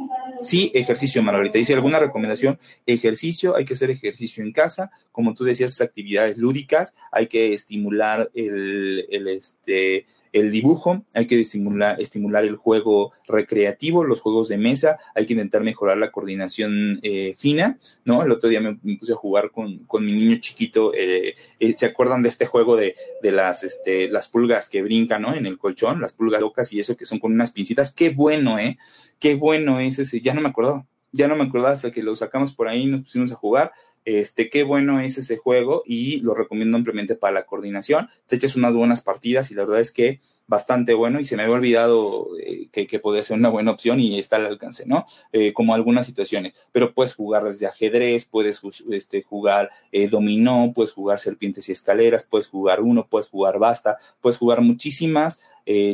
Sí, 0.42 0.72
ejercicio, 0.74 1.22
Margarita. 1.22 1.58
Dice 1.58 1.74
alguna 1.74 1.98
recomendación, 1.98 2.58
ejercicio, 2.86 3.54
hay 3.54 3.64
que 3.64 3.74
hacer 3.74 3.90
ejercicio 3.90 4.42
en 4.42 4.52
casa, 4.52 4.90
como 5.12 5.34
tú 5.34 5.44
decías, 5.44 5.80
actividades 5.80 6.36
lúdicas, 6.36 6.96
hay 7.12 7.28
que 7.28 7.54
estimular 7.54 8.30
el, 8.34 9.06
el, 9.10 9.28
este, 9.28 10.06
el 10.32 10.50
dibujo, 10.50 11.04
hay 11.12 11.26
que 11.26 11.40
estimular, 11.40 12.00
estimular 12.00 12.44
el 12.44 12.56
juego 12.56 13.12
recreativo, 13.26 14.04
los 14.04 14.20
juegos 14.20 14.48
de 14.48 14.58
mesa, 14.58 14.98
hay 15.14 15.26
que 15.26 15.34
intentar 15.34 15.62
mejorar 15.62 15.98
la 15.98 16.10
coordinación 16.10 17.00
eh, 17.02 17.34
fina, 17.36 17.78
¿no? 18.04 18.22
El 18.22 18.32
otro 18.32 18.48
día 18.48 18.60
me, 18.60 18.74
puse 18.96 19.12
a 19.12 19.16
jugar 19.16 19.50
con, 19.50 19.86
mi 20.00 20.12
niño 20.12 20.38
chiquito, 20.40 20.92
eh, 20.94 21.36
eh, 21.60 21.74
¿se 21.74 21.86
acuerdan 21.86 22.22
de 22.22 22.30
este 22.30 22.46
juego 22.46 22.76
de, 22.76 22.94
las, 23.22 23.62
este, 23.62 24.08
las 24.08 24.28
pulgas 24.28 24.68
que 24.68 24.82
brincan, 24.82 25.22
¿no? 25.22 25.34
En 25.34 25.46
el 25.46 25.58
colchón, 25.58 26.00
las 26.00 26.14
pulgas 26.14 26.40
locas 26.40 26.72
y 26.72 26.80
eso 26.80 26.96
que 26.96 27.04
son 27.04 27.18
con 27.18 27.32
unas 27.32 27.50
pincitas, 27.50 27.92
qué 27.92 28.10
bueno, 28.10 28.58
¿eh? 28.58 28.78
Qué 29.18 29.34
bueno 29.34 29.80
es 29.80 29.98
ese, 29.98 30.20
ya 30.20 30.34
no 30.34 30.40
me 30.40 30.48
acordaba, 30.48 30.86
ya 31.12 31.28
no 31.28 31.36
me 31.36 31.44
acordaba 31.44 31.74
hasta 31.74 31.90
que 31.90 32.02
lo 32.02 32.16
sacamos 32.16 32.54
por 32.54 32.68
ahí 32.68 32.86
nos 32.86 33.02
pusimos 33.02 33.30
a 33.32 33.36
jugar. 33.36 33.72
Este, 34.05 34.50
qué 34.50 34.64
bueno 34.64 35.00
es 35.00 35.18
ese 35.18 35.36
juego 35.36 35.82
y 35.86 36.20
lo 36.20 36.34
recomiendo 36.34 36.76
ampliamente 36.76 37.14
para 37.14 37.34
la 37.34 37.46
coordinación. 37.46 38.09
Te 38.26 38.36
echas 38.36 38.57
unas 38.57 38.74
buenas 38.74 39.03
partidas 39.03 39.50
y 39.50 39.55
la 39.55 39.64
verdad 39.64 39.80
es 39.80 39.92
que 39.92 40.20
bastante 40.46 40.92
bueno 40.92 41.20
y 41.20 41.24
se 41.24 41.36
me 41.36 41.44
había 41.44 41.55
olvidado 41.55 42.28
eh, 42.38 42.68
que, 42.72 42.86
que, 42.86 42.98
podía 42.98 43.22
ser 43.22 43.38
una 43.38 43.48
buena 43.48 43.70
opción 43.70 44.00
y 44.00 44.18
está 44.18 44.36
al 44.36 44.46
alcance, 44.46 44.84
¿no? 44.86 45.07
Eh, 45.32 45.53
como 45.53 45.74
algunas 45.74 46.05
situaciones, 46.05 46.53
pero 46.72 46.92
puedes 46.92 47.14
jugar 47.14 47.44
desde 47.44 47.66
ajedrez, 47.66 48.26
puedes 48.26 48.61
este, 48.90 49.22
jugar 49.22 49.70
eh, 49.92 50.09
dominó, 50.09 50.72
puedes 50.74 50.92
jugar 50.92 51.20
serpientes 51.20 51.68
y 51.68 51.72
escaleras, 51.72 52.26
puedes 52.28 52.48
jugar 52.48 52.82
uno, 52.82 53.07
puedes 53.09 53.28
jugar 53.28 53.59
basta, 53.59 53.96
puedes 54.20 54.36
jugar 54.36 54.61
muchísimas 54.61 55.44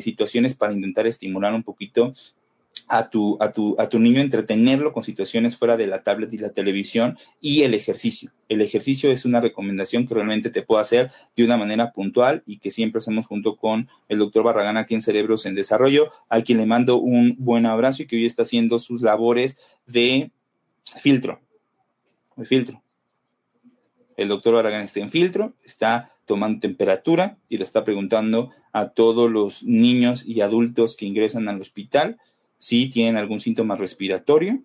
situaciones 0.01 0.55
para 0.55 0.73
intentar 0.73 1.07
estimular 1.07 1.53
un 1.53 1.63
poquito 1.63 2.15
a 2.89 3.11
tu, 3.11 3.37
a, 3.41 3.53
tu, 3.53 3.75
a 3.79 3.89
tu 3.89 3.99
niño 3.99 4.21
entretenerlo 4.21 4.93
con 4.93 5.03
situaciones 5.03 5.57
fuera 5.57 5.77
de 5.77 5.87
la 5.87 6.03
tablet 6.03 6.33
y 6.33 6.39
la 6.39 6.51
televisión 6.51 7.19
y 7.41 7.63
el 7.63 7.75
ejercicio. 7.75 8.33
El 8.49 8.61
ejercicio 8.61 9.11
es 9.11 9.25
una 9.25 9.41
recomendación 9.41 10.07
que 10.07 10.15
realmente 10.15 10.51
te 10.51 10.63
puedo 10.63 10.81
hacer 10.81 11.11
de 11.37 11.45
una 11.45 11.57
manera 11.57 11.93
puntual 11.93 12.43
y 12.47 12.59
que 12.59 12.71
siempre 12.71 12.99
hacemos 12.99 13.27
junto 13.27 13.57
con 13.57 13.89
el 14.09 14.19
doctor 14.19 14.45
Barragán 14.45 14.77
aquí 14.77 14.95
en 14.95 15.03
Cerebros 15.03 15.47
en 15.47 15.55
Desarrollo, 15.55 16.11
a 16.29 16.41
quien 16.43 16.59
le 16.59 16.67
mando 16.67 16.99
un 16.99 17.37
buen 17.39 17.67
abrazo 17.67 18.03
y 18.03 18.07
que 18.07 18.17
hoy 18.17 18.27
está 18.27 18.43
haciendo 18.43 18.79
sus 18.79 19.03
labores 19.03 19.59
de 19.87 20.31
filtro. 21.01 21.41
De 22.37 22.45
filtro. 22.45 22.83
El 24.17 24.29
doctor 24.29 24.55
Barragán 24.55 24.83
está 24.83 25.01
en 25.01 25.11
filtro, 25.11 25.55
está 25.65 26.13
tomando 26.25 26.61
temperatura 26.61 27.39
y 27.49 27.59
le 27.59 27.65
está 27.65 27.85
preguntando 27.85 28.51
a 28.73 28.91
todos 28.91 29.31
los 29.31 29.63
niños 29.63 30.27
y 30.27 30.41
adultos 30.41 30.97
que 30.97 31.07
ingresan 31.07 31.49
al 31.49 31.61
hospital 31.61 32.19
si 32.59 32.91
tienen 32.91 33.17
algún 33.17 33.41
síntoma 33.41 33.77
respiratorio 33.77 34.61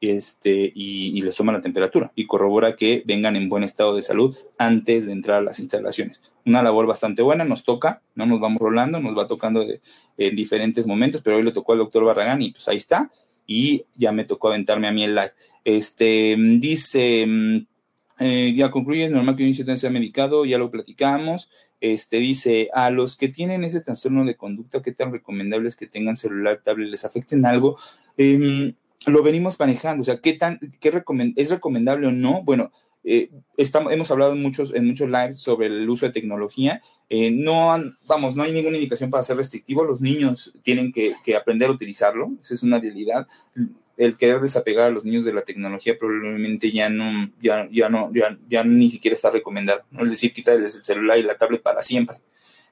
este, 0.00 0.72
y, 0.74 1.20
les 1.20 1.36
toma 1.36 1.52
la 1.52 1.60
temperatura 1.60 2.10
y 2.14 2.26
corrobora 2.26 2.74
que 2.74 3.02
vengan 3.04 3.36
en 3.36 3.48
buen 3.48 3.64
estado 3.64 3.94
de 3.94 4.02
salud 4.02 4.34
antes 4.56 5.06
de 5.06 5.12
entrar 5.12 5.38
a 5.38 5.42
las 5.42 5.60
instalaciones. 5.60 6.22
Una 6.46 6.62
labor 6.62 6.86
bastante 6.86 7.20
buena, 7.22 7.44
nos 7.44 7.64
toca, 7.64 8.00
no 8.14 8.24
nos 8.24 8.40
vamos 8.40 8.60
rolando, 8.60 8.98
nos 8.98 9.16
va 9.16 9.26
tocando 9.26 9.62
en 10.16 10.36
diferentes 10.36 10.86
momentos, 10.86 11.20
pero 11.22 11.36
hoy 11.36 11.42
le 11.42 11.52
tocó 11.52 11.72
al 11.72 11.78
doctor 11.78 12.04
Barragán 12.04 12.40
y 12.40 12.50
pues 12.50 12.66
ahí 12.68 12.78
está, 12.78 13.10
y 13.46 13.84
ya 13.94 14.10
me 14.12 14.24
tocó 14.24 14.48
aventarme 14.48 14.88
a 14.88 14.92
mí 14.92 15.04
el 15.04 15.14
live. 15.14 15.32
Este, 15.64 16.34
dice, 16.38 17.26
mm, 17.26 17.66
eh, 18.20 18.54
ya 18.54 18.70
concluye, 18.70 19.08
normal 19.10 19.36
que 19.36 19.42
un 19.42 19.48
incidente 19.48 19.80
sea 19.80 19.90
medicado, 19.90 20.46
ya 20.46 20.56
lo 20.56 20.70
platicamos. 20.70 21.50
Este 21.80 22.18
dice, 22.18 22.68
a 22.74 22.90
los 22.90 23.16
que 23.16 23.28
tienen 23.28 23.64
ese 23.64 23.80
trastorno 23.80 24.24
de 24.24 24.36
conducta, 24.36 24.82
¿qué 24.82 24.92
tan 24.92 25.12
recomendable 25.12 25.68
es 25.68 25.76
que 25.76 25.86
tengan 25.86 26.16
celular, 26.16 26.60
tablet, 26.62 26.90
les 26.90 27.04
afecten 27.04 27.46
algo? 27.46 27.76
Eh, 28.18 28.74
lo 29.06 29.22
venimos 29.22 29.58
manejando, 29.58 30.02
o 30.02 30.04
sea, 30.04 30.18
¿qué 30.18 30.34
tan, 30.34 30.58
qué 30.80 31.02
es 31.36 31.50
recomendable 31.50 32.06
o 32.06 32.12
no? 32.12 32.42
Bueno, 32.42 32.70
eh, 33.02 33.30
estamos, 33.56 33.92
hemos 33.92 34.10
hablado 34.10 34.34
en 34.34 34.42
muchos, 34.42 34.74
en 34.74 34.86
muchos 34.86 35.08
lives 35.08 35.38
sobre 35.38 35.68
el 35.68 35.88
uso 35.88 36.06
de 36.06 36.12
tecnología. 36.12 36.82
Eh, 37.08 37.30
no, 37.30 37.72
vamos, 38.06 38.36
no 38.36 38.42
hay 38.42 38.52
ninguna 38.52 38.76
indicación 38.76 39.10
para 39.10 39.22
ser 39.22 39.36
restrictivo. 39.36 39.84
Los 39.84 40.00
niños 40.00 40.52
tienen 40.62 40.92
que, 40.92 41.14
que, 41.24 41.34
aprender 41.34 41.68
a 41.70 41.72
utilizarlo. 41.72 42.32
Esa 42.42 42.54
es 42.54 42.62
una 42.62 42.78
realidad. 42.78 43.26
El 44.00 44.16
querer 44.16 44.40
desapegar 44.40 44.86
a 44.86 44.90
los 44.90 45.04
niños 45.04 45.24
de 45.24 45.34
la 45.34 45.42
tecnología 45.42 45.98
probablemente 45.98 46.72
ya 46.72 46.88
no, 46.88 47.30
ya, 47.40 47.68
ya 47.70 47.88
no, 47.88 48.10
ya, 48.14 48.38
ya 48.48 48.64
ni 48.64 48.88
siquiera 48.88 49.14
está 49.14 49.30
recomendado. 49.30 49.82
¿no? 49.90 50.02
Es 50.02 50.10
decir, 50.10 50.32
quitarles 50.32 50.74
el 50.76 50.82
celular 50.82 51.18
y 51.18 51.22
la 51.22 51.36
tablet 51.36 51.62
para 51.62 51.82
siempre. 51.82 52.16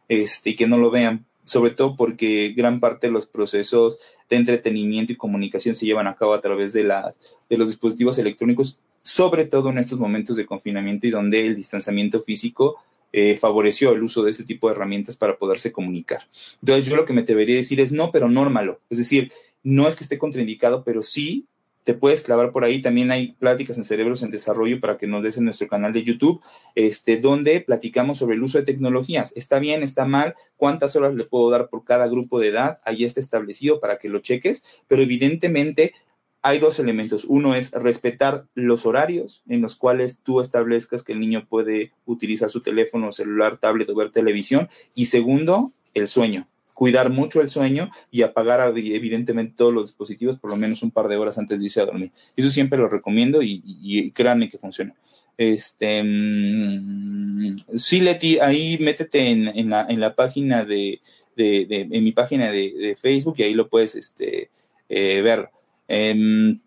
Este, 0.08 0.50
y 0.50 0.56
que 0.56 0.66
no 0.66 0.78
lo 0.78 0.90
vean 0.90 1.26
sobre 1.44 1.70
todo 1.70 1.96
porque 1.96 2.52
gran 2.54 2.78
parte 2.78 3.06
de 3.06 3.12
los 3.12 3.26
procesos 3.26 3.98
de 4.28 4.36
entretenimiento 4.36 5.12
y 5.12 5.16
comunicación 5.16 5.74
se 5.74 5.86
llevan 5.86 6.06
a 6.06 6.14
cabo 6.14 6.34
a 6.34 6.40
través 6.40 6.74
de, 6.74 6.82
de 6.82 7.58
los 7.58 7.68
dispositivos 7.68 8.18
electrónicos, 8.18 8.78
sobre 9.02 9.46
todo 9.46 9.70
en 9.70 9.78
estos 9.78 9.98
momentos 9.98 10.36
de 10.36 10.44
confinamiento 10.44 11.06
y 11.06 11.10
donde 11.10 11.46
el 11.46 11.56
distanciamiento 11.56 12.22
físico 12.22 12.76
eh, 13.10 13.38
favoreció 13.40 13.92
el 13.92 14.02
uso 14.02 14.22
de 14.22 14.32
ese 14.32 14.44
tipo 14.44 14.68
de 14.68 14.74
herramientas 14.74 15.16
para 15.16 15.38
poderse 15.38 15.72
comunicar. 15.72 16.20
Entonces 16.60 16.86
yo 16.86 16.94
lo 16.94 17.06
que 17.06 17.14
me 17.14 17.22
debería 17.22 17.56
decir 17.56 17.80
es 17.80 17.90
no, 17.90 18.12
pero 18.12 18.28
nórmalo. 18.28 18.80
Es 18.90 18.98
decir, 18.98 19.32
no 19.62 19.88
es 19.88 19.96
que 19.96 20.04
esté 20.04 20.18
contraindicado, 20.18 20.84
pero 20.84 21.02
sí 21.02 21.46
te 21.88 21.94
puedes 21.94 22.20
clavar 22.20 22.52
por 22.52 22.64
ahí. 22.64 22.82
También 22.82 23.10
hay 23.10 23.32
pláticas 23.32 23.78
en 23.78 23.84
Cerebros 23.84 24.22
en 24.22 24.30
Desarrollo 24.30 24.78
para 24.78 24.98
que 24.98 25.06
nos 25.06 25.22
des 25.22 25.38
en 25.38 25.46
nuestro 25.46 25.68
canal 25.68 25.94
de 25.94 26.02
YouTube, 26.02 26.42
este, 26.74 27.16
donde 27.16 27.62
platicamos 27.62 28.18
sobre 28.18 28.36
el 28.36 28.42
uso 28.42 28.58
de 28.58 28.64
tecnologías. 28.64 29.32
¿Está 29.36 29.58
bien? 29.58 29.82
¿Está 29.82 30.04
mal? 30.04 30.34
¿Cuántas 30.58 30.96
horas 30.96 31.14
le 31.14 31.24
puedo 31.24 31.48
dar 31.48 31.70
por 31.70 31.84
cada 31.84 32.06
grupo 32.06 32.40
de 32.40 32.48
edad? 32.48 32.80
Ahí 32.84 33.04
está 33.06 33.20
establecido 33.20 33.80
para 33.80 33.98
que 33.98 34.10
lo 34.10 34.18
cheques, 34.18 34.82
pero 34.86 35.00
evidentemente 35.00 35.94
hay 36.42 36.58
dos 36.58 36.78
elementos. 36.78 37.24
Uno 37.24 37.54
es 37.54 37.70
respetar 37.72 38.44
los 38.54 38.84
horarios 38.84 39.42
en 39.48 39.62
los 39.62 39.74
cuales 39.74 40.20
tú 40.22 40.42
establezcas 40.42 41.02
que 41.02 41.12
el 41.12 41.20
niño 41.20 41.46
puede 41.48 41.92
utilizar 42.04 42.50
su 42.50 42.60
teléfono, 42.60 43.12
celular, 43.12 43.56
tablet 43.56 43.88
o 43.88 43.94
ver 43.94 44.10
televisión. 44.12 44.68
Y 44.94 45.06
segundo, 45.06 45.72
el 45.94 46.06
sueño 46.06 46.48
cuidar 46.78 47.10
mucho 47.10 47.40
el 47.40 47.48
sueño 47.48 47.90
y 48.08 48.22
apagar 48.22 48.72
evidentemente 48.76 49.54
todos 49.56 49.74
los 49.74 49.86
dispositivos 49.86 50.38
por 50.38 50.52
lo 50.52 50.56
menos 50.56 50.84
un 50.84 50.92
par 50.92 51.08
de 51.08 51.16
horas 51.16 51.36
antes 51.36 51.58
de 51.58 51.64
irse 51.64 51.80
a 51.80 51.86
dormir. 51.86 52.12
Eso 52.36 52.50
siempre 52.50 52.78
lo 52.78 52.88
recomiendo 52.88 53.42
y, 53.42 54.12
créanme 54.12 54.48
que 54.48 54.58
funciona. 54.58 54.94
Este, 55.36 56.00
mm, 56.04 57.56
sí, 57.76 58.00
Leti, 58.00 58.38
ahí 58.38 58.78
métete 58.80 59.28
en, 59.28 59.70
la, 59.70 60.14
página 60.14 60.64
de, 60.64 61.00
en 61.36 62.04
mi 62.04 62.12
página 62.12 62.52
de, 62.52 62.96
Facebook 62.96 63.34
y 63.38 63.42
ahí 63.42 63.54
lo 63.54 63.68
puedes 63.68 63.96
este, 63.96 64.48
eh, 64.88 65.20
ver. 65.20 65.50
Em, 65.88 66.60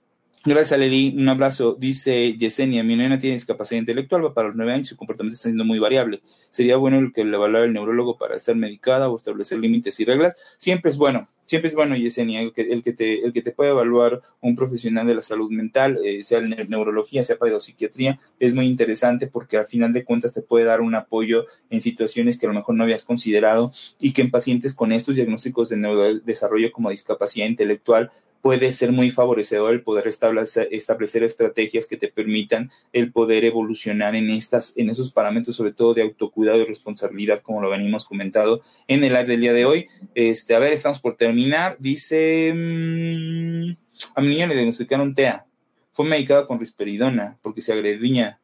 Gracias, 0.43 0.79
Leli. 0.79 1.13
Un 1.15 1.29
abrazo. 1.29 1.77
Dice 1.79 2.33
Yesenia, 2.35 2.83
mi 2.83 2.95
nena 2.95 3.19
tiene 3.19 3.35
discapacidad 3.35 3.79
intelectual, 3.79 4.25
va 4.25 4.33
para 4.33 4.47
los 4.47 4.57
nueve 4.57 4.73
años, 4.73 4.87
su 4.87 4.97
comportamiento 4.97 5.35
está 5.35 5.49
siendo 5.49 5.65
muy 5.65 5.77
variable. 5.77 6.21
Sería 6.49 6.77
bueno 6.77 6.97
el 6.97 7.13
que 7.13 7.23
le 7.23 7.35
evaluara 7.35 7.67
el 7.67 7.73
neurólogo 7.73 8.17
para 8.17 8.35
estar 8.35 8.55
medicada 8.55 9.09
o 9.09 9.15
establecer 9.15 9.59
límites 9.59 9.99
y 9.99 10.05
reglas. 10.05 10.55
Siempre 10.57 10.89
es 10.89 10.97
bueno, 10.97 11.29
siempre 11.45 11.69
es 11.69 11.75
bueno, 11.75 11.95
Yesenia, 11.95 12.41
el 12.41 12.53
que, 12.53 12.93
te, 12.93 13.23
el 13.23 13.33
que 13.33 13.41
te 13.43 13.51
puede 13.51 13.69
evaluar 13.69 14.23
un 14.41 14.55
profesional 14.55 15.05
de 15.05 15.13
la 15.13 15.21
salud 15.21 15.51
mental, 15.51 15.99
eh, 16.03 16.23
sea 16.23 16.39
en 16.39 16.55
neurología, 16.69 17.23
sea 17.23 17.37
psiquiatría, 17.59 18.19
es 18.39 18.55
muy 18.55 18.65
interesante 18.65 19.27
porque 19.27 19.57
al 19.57 19.67
final 19.67 19.93
de 19.93 20.03
cuentas 20.03 20.33
te 20.33 20.41
puede 20.41 20.65
dar 20.65 20.81
un 20.81 20.95
apoyo 20.95 21.45
en 21.69 21.81
situaciones 21.81 22.39
que 22.39 22.47
a 22.47 22.49
lo 22.49 22.55
mejor 22.55 22.73
no 22.73 22.83
habías 22.83 23.03
considerado 23.03 23.71
y 23.99 24.11
que 24.13 24.23
en 24.23 24.31
pacientes 24.31 24.73
con 24.73 24.91
estos 24.91 25.13
diagnósticos 25.13 25.69
de 25.69 25.77
neurodesarrollo 25.77 26.71
como 26.71 26.89
discapacidad 26.89 27.45
intelectual 27.45 28.09
puede 28.41 28.71
ser 28.71 28.91
muy 28.91 29.11
favorecedor 29.11 29.73
el 29.73 29.83
poder 29.83 30.07
establecer, 30.07 30.67
establecer, 30.71 31.23
estrategias 31.23 31.85
que 31.85 31.97
te 31.97 32.07
permitan 32.07 32.71
el 32.91 33.11
poder 33.11 33.45
evolucionar 33.45 34.15
en 34.15 34.29
estas, 34.29 34.77
en 34.77 34.89
esos 34.89 35.11
parámetros, 35.11 35.55
sobre 35.55 35.73
todo 35.73 35.93
de 35.93 36.01
autocuidado 36.01 36.59
y 36.59 36.65
responsabilidad, 36.65 37.41
como 37.41 37.61
lo 37.61 37.69
venimos 37.69 38.05
comentado 38.05 38.61
en 38.87 39.03
el 39.03 39.13
live 39.13 39.25
del 39.25 39.41
día 39.41 39.53
de 39.53 39.65
hoy. 39.65 39.87
Este, 40.15 40.55
a 40.55 40.59
ver, 40.59 40.73
estamos 40.73 40.99
por 40.99 41.15
terminar. 41.15 41.77
Dice, 41.79 42.53
mmm, 42.55 43.75
a 44.15 44.21
mi 44.21 44.27
niña 44.27 44.47
le 44.47 44.55
diagnosticaron 44.55 45.13
TEA. 45.13 45.45
Fue 45.93 46.05
medicada 46.05 46.47
con 46.47 46.59
risperidona 46.59 47.37
porque 47.41 47.61
se 47.61 47.73
agrediña 47.73 48.39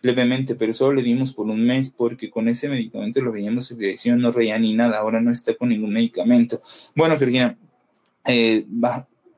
levemente, 0.00 0.54
pero 0.54 0.72
solo 0.72 0.96
le 0.96 1.02
dimos 1.02 1.32
por 1.32 1.46
un 1.46 1.64
mes 1.64 1.90
porque 1.90 2.30
con 2.30 2.46
ese 2.48 2.68
medicamento 2.68 3.22
lo 3.22 3.32
veíamos 3.32 3.70
en 3.70 3.78
dirección, 3.78 4.20
no 4.20 4.32
reía 4.32 4.58
ni 4.58 4.74
nada, 4.74 4.98
ahora 4.98 5.20
no 5.20 5.30
está 5.30 5.54
con 5.54 5.70
ningún 5.70 5.92
medicamento. 5.92 6.60
Bueno, 6.94 7.16
Virginia, 7.16 7.56
eh, 8.26 8.64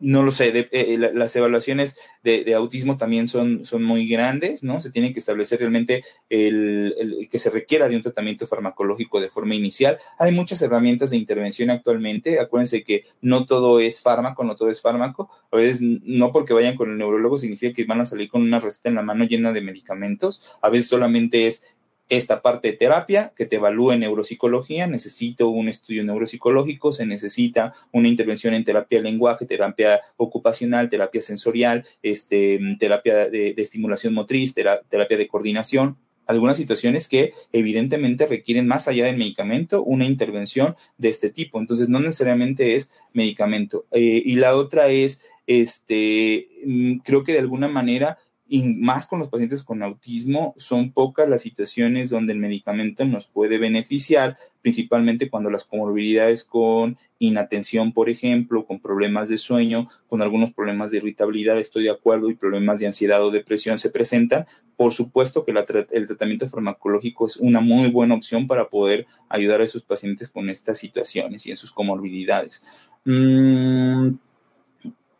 no 0.00 0.22
lo 0.22 0.30
sé, 0.30 0.48
eh, 0.48 0.68
eh, 0.72 1.10
las 1.14 1.34
evaluaciones 1.36 1.96
de, 2.22 2.54
autismo 2.54 2.96
también 2.96 3.28
son, 3.28 3.64
son 3.64 3.82
muy 3.82 4.08
grandes, 4.08 4.62
¿no? 4.62 4.80
Se 4.80 4.90
tiene 4.90 5.12
que 5.12 5.20
establecer 5.20 5.60
realmente 5.60 6.02
el, 6.28 7.28
que 7.30 7.38
se 7.38 7.50
requiera 7.50 7.88
de 7.88 7.96
un 7.96 8.02
tratamiento 8.02 8.46
farmacológico 8.46 9.20
de 9.20 9.28
forma 9.28 9.54
inicial. 9.54 9.98
Hay 10.18 10.32
muchas 10.32 10.60
herramientas 10.62 11.10
de 11.10 11.16
intervención 11.16 11.70
actualmente. 11.70 12.40
Acuérdense 12.40 12.82
que 12.82 13.04
no 13.20 13.46
todo 13.46 13.80
es 13.80 14.00
fármaco, 14.00 14.44
no 14.44 14.56
todo 14.56 14.70
es 14.70 14.80
fármaco. 14.80 15.30
A 15.52 15.56
veces 15.56 15.80
no 15.82 16.32
porque 16.32 16.52
vayan 16.52 16.76
con 16.76 16.90
el 16.90 16.98
neurólogo 16.98 17.38
significa 17.38 17.74
que 17.74 17.84
van 17.84 18.00
a 18.00 18.06
salir 18.06 18.28
con 18.28 18.42
una 18.42 18.60
receta 18.60 18.88
en 18.88 18.96
la 18.96 19.02
mano 19.02 19.24
llena 19.24 19.52
de 19.52 19.60
medicamentos. 19.60 20.42
A 20.62 20.68
veces 20.68 20.88
solamente 20.88 21.46
es 21.46 21.75
esta 22.08 22.42
parte 22.42 22.70
de 22.70 22.76
terapia 22.76 23.32
que 23.36 23.46
te 23.46 23.56
evalúe 23.56 23.92
en 23.92 24.00
neuropsicología, 24.00 24.86
necesito 24.86 25.48
un 25.48 25.68
estudio 25.68 26.04
neuropsicológico, 26.04 26.92
se 26.92 27.06
necesita 27.06 27.74
una 27.92 28.08
intervención 28.08 28.54
en 28.54 28.64
terapia 28.64 28.98
de 28.98 29.10
lenguaje, 29.10 29.46
terapia 29.46 30.00
ocupacional, 30.16 30.88
terapia 30.88 31.20
sensorial, 31.20 31.84
este, 32.02 32.60
terapia 32.78 33.28
de, 33.28 33.54
estimulación 33.56 34.14
motriz, 34.14 34.54
terapia 34.54 35.16
de 35.16 35.28
coordinación, 35.28 35.96
algunas 36.26 36.56
situaciones 36.56 37.08
que 37.08 37.32
evidentemente 37.52 38.26
requieren 38.26 38.66
más 38.66 38.88
allá 38.88 39.06
del 39.06 39.16
medicamento 39.16 39.82
una 39.82 40.04
intervención 40.04 40.76
de 40.98 41.08
este 41.08 41.30
tipo. 41.30 41.58
Entonces, 41.58 41.88
no 41.88 42.00
necesariamente 42.00 42.76
es 42.76 42.90
medicamento. 43.12 43.86
Eh, 43.92 44.22
y 44.24 44.34
la 44.36 44.54
otra 44.56 44.88
es, 44.88 45.22
este, 45.46 46.48
mm, 46.64 46.98
creo 46.98 47.24
que 47.24 47.32
de 47.32 47.38
alguna 47.38 47.68
manera 47.68 48.18
y 48.48 48.62
más 48.62 49.06
con 49.06 49.18
los 49.18 49.28
pacientes 49.28 49.62
con 49.62 49.82
autismo, 49.82 50.54
son 50.56 50.92
pocas 50.92 51.28
las 51.28 51.42
situaciones 51.42 52.10
donde 52.10 52.32
el 52.32 52.38
medicamento 52.38 53.04
nos 53.04 53.26
puede 53.26 53.58
beneficiar, 53.58 54.36
principalmente 54.62 55.28
cuando 55.28 55.50
las 55.50 55.64
comorbilidades 55.64 56.44
con 56.44 56.96
inatención, 57.18 57.92
por 57.92 58.08
ejemplo, 58.08 58.64
con 58.64 58.78
problemas 58.78 59.28
de 59.28 59.38
sueño, 59.38 59.88
con 60.08 60.22
algunos 60.22 60.52
problemas 60.52 60.90
de 60.90 60.98
irritabilidad, 60.98 61.58
estoy 61.58 61.84
de 61.84 61.90
acuerdo, 61.90 62.30
y 62.30 62.34
problemas 62.34 62.78
de 62.78 62.86
ansiedad 62.86 63.24
o 63.24 63.30
depresión 63.30 63.78
se 63.78 63.90
presentan. 63.90 64.46
Por 64.76 64.92
supuesto 64.92 65.44
que 65.44 65.52
el 65.52 66.06
tratamiento 66.06 66.48
farmacológico 66.48 67.26
es 67.26 67.38
una 67.38 67.60
muy 67.60 67.90
buena 67.90 68.14
opción 68.14 68.46
para 68.46 68.68
poder 68.68 69.06
ayudar 69.28 69.60
a 69.60 69.64
esos 69.64 69.82
pacientes 69.82 70.30
con 70.30 70.50
estas 70.50 70.78
situaciones 70.78 71.46
y 71.46 71.50
en 71.50 71.56
sus 71.56 71.72
comorbilidades. 71.72 72.64
Mm, 73.04 74.16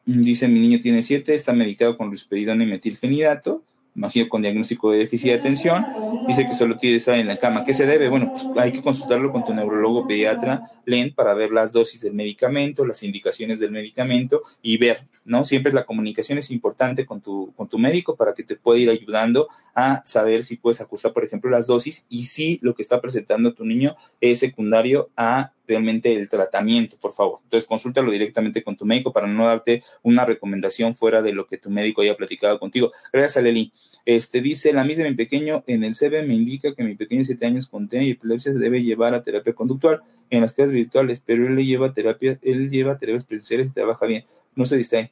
Dice, 0.07 0.47
mi 0.47 0.61
niño 0.61 0.79
tiene 0.79 1.03
7, 1.03 1.35
está 1.35 1.53
medicado 1.53 1.97
con 1.97 2.13
risperidona 2.13 2.63
y 2.63 2.69
metilfenidato, 2.69 3.65
imagino 3.97 4.29
con 4.29 4.41
diagnóstico 4.41 4.93
de 4.93 4.99
déficit 4.99 5.31
de 5.31 5.35
atención. 5.35 5.85
Dice 6.29 6.47
que 6.47 6.55
solo 6.55 6.77
tiene 6.77 6.99
estar 6.99 7.19
en 7.19 7.27
la 7.27 7.39
cama. 7.39 7.65
¿Qué 7.65 7.75
se 7.75 7.87
debe? 7.87 8.09
Bueno, 8.09 8.31
pues 8.33 8.47
hay 8.57 8.71
que 8.71 8.83
consultarlo 8.83 9.33
con 9.33 9.45
tu 9.45 9.53
neurólogo 9.53 10.07
pediatra, 10.07 10.63
Len, 10.85 11.13
para 11.13 11.35
ver 11.35 11.51
las 11.51 11.73
dosis 11.73 12.03
del 12.03 12.15
medicamento, 12.15 12.87
las 12.87 13.03
indicaciones 13.03 13.59
del 13.59 13.73
medicamento 13.73 14.43
y 14.63 14.77
ver, 14.77 15.09
¿no? 15.25 15.45
Siempre 15.45 15.73
la 15.73 15.85
comunicación 15.85 16.39
es 16.39 16.53
importante 16.53 17.05
con 17.05 17.21
tu, 17.21 17.53
con 17.57 17.69
tu 17.69 17.79
médico 17.79 18.15
para 18.15 18.33
que 18.33 18.45
te 18.45 18.55
pueda 18.55 18.79
ir 18.79 18.91
ayudando 18.91 19.49
a 19.75 20.03
saber 20.05 20.45
si 20.45 20.57
puedes 20.57 20.81
ajustar, 20.81 21.13
por 21.13 21.25
ejemplo, 21.25 21.51
las 21.51 21.67
dosis 21.67 22.07
y 22.09 22.27
si 22.27 22.61
lo 22.63 22.77
que 22.77 22.83
está 22.83 23.01
presentando 23.01 23.55
tu 23.55 23.65
niño 23.65 23.97
es 24.21 24.39
secundario 24.39 25.11
a 25.17 25.51
realmente 25.67 26.15
el 26.15 26.29
tratamiento, 26.29 26.97
por 26.99 27.13
favor. 27.13 27.41
Entonces, 27.45 27.67
consúltalo 27.67 28.11
directamente 28.11 28.63
con 28.63 28.77
tu 28.77 28.85
médico 28.85 29.13
para 29.13 29.27
no 29.27 29.47
darte 29.47 29.83
una 30.03 30.25
recomendación 30.25 30.95
fuera 30.95 31.23
de 31.23 31.33
lo 31.33 31.47
que 31.47 31.59
tu 31.59 31.71
médico 31.71 32.03
haya 32.03 32.17
platicado 32.17 32.59
contigo. 32.59 32.93
Gracias, 33.13 33.43
Leli. 33.43 33.73
Este 34.05 34.41
dice, 34.41 34.73
la 34.73 34.85
misma 34.85 35.05
de 35.05 35.11
mi 35.11 35.17
pequeño 35.17 35.65
en 35.67 35.83
el 35.83 35.95
CB 35.95 36.27
me 36.27 36.35
indica 36.35 36.75
que 36.75 36.85
mi 36.85 36.95
pequeño 36.95 37.21
de 37.21 37.27
7 37.27 37.47
años 37.47 37.69
con 37.69 37.89
TEA 37.89 38.03
y 38.03 38.11
epilepsia 38.13 38.53
se 38.53 38.59
debe 38.59 38.85
llevar 38.85 39.15
a 39.15 39.25
terapia 39.25 39.53
conductual 39.53 40.01
en 40.31 40.43
las 40.43 40.53
clases 40.53 40.73
virtuales, 40.73 41.23
pero 41.27 41.47
él 41.47 41.57
le 41.57 41.65
lleva 41.65 41.93
terapia, 41.93 42.39
él 42.43 42.71
lleva 42.71 42.99
terapias 42.99 43.25
presenciales 43.25 43.69
y 43.69 43.73
trabaja 43.73 44.07
bien. 44.07 44.25
No 44.55 44.65
se 44.65 44.77
distrae. 44.77 45.11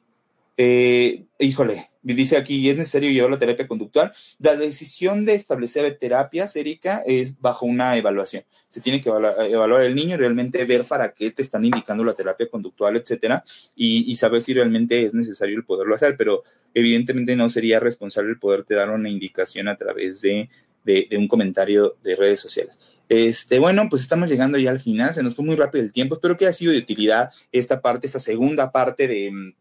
Eh, 0.57 1.25
híjole, 1.37 1.89
dice 2.01 2.37
aquí, 2.37 2.69
¿es 2.69 2.77
necesario 2.77 3.11
llevar 3.11 3.31
la 3.31 3.39
terapia 3.39 3.67
conductual? 3.67 4.13
La 4.39 4.55
decisión 4.55 5.25
de 5.25 5.35
establecer 5.35 5.97
terapias, 5.97 6.55
Erika, 6.55 7.03
es 7.05 7.39
bajo 7.41 7.65
una 7.65 7.97
evaluación. 7.97 8.43
Se 8.69 8.79
tiene 8.79 9.01
que 9.01 9.09
evaluar, 9.09 9.83
el 9.83 9.95
niño, 9.95 10.15
realmente 10.15 10.63
ver 10.65 10.85
para 10.85 11.13
qué 11.13 11.31
te 11.31 11.41
están 11.41 11.65
indicando 11.65 12.03
la 12.03 12.13
terapia 12.13 12.47
conductual, 12.49 12.95
etcétera, 12.95 13.43
y, 13.75 14.15
saber 14.15 14.41
si 14.41 14.53
realmente 14.53 15.03
es 15.03 15.13
necesario 15.13 15.57
el 15.57 15.65
poderlo 15.65 15.95
hacer, 15.95 16.15
pero 16.17 16.43
evidentemente 16.73 17.35
no 17.35 17.49
sería 17.49 17.79
responsable 17.79 18.31
el 18.31 18.39
poderte 18.39 18.75
dar 18.75 18.89
una 18.89 19.09
indicación 19.09 19.67
a 19.67 19.77
través 19.77 20.21
de, 20.21 20.49
de 20.83 21.17
un 21.17 21.27
comentario 21.27 21.97
de 22.01 22.15
redes 22.15 22.39
sociales. 22.39 22.79
Este, 23.07 23.59
bueno, 23.59 23.87
pues 23.89 24.01
estamos 24.01 24.29
llegando 24.29 24.57
ya 24.57 24.71
al 24.71 24.79
final, 24.79 25.13
se 25.13 25.21
nos 25.21 25.35
fue 25.35 25.45
muy 25.45 25.55
rápido 25.55 25.83
el 25.83 25.91
tiempo. 25.91 26.15
Espero 26.15 26.37
que 26.37 26.45
haya 26.45 26.53
sido 26.53 26.71
de 26.71 26.79
utilidad 26.79 27.31
esta 27.51 27.81
parte, 27.81 28.07
esta 28.07 28.19
segunda 28.19 28.71
parte 28.71 29.07
de, 29.07 29.53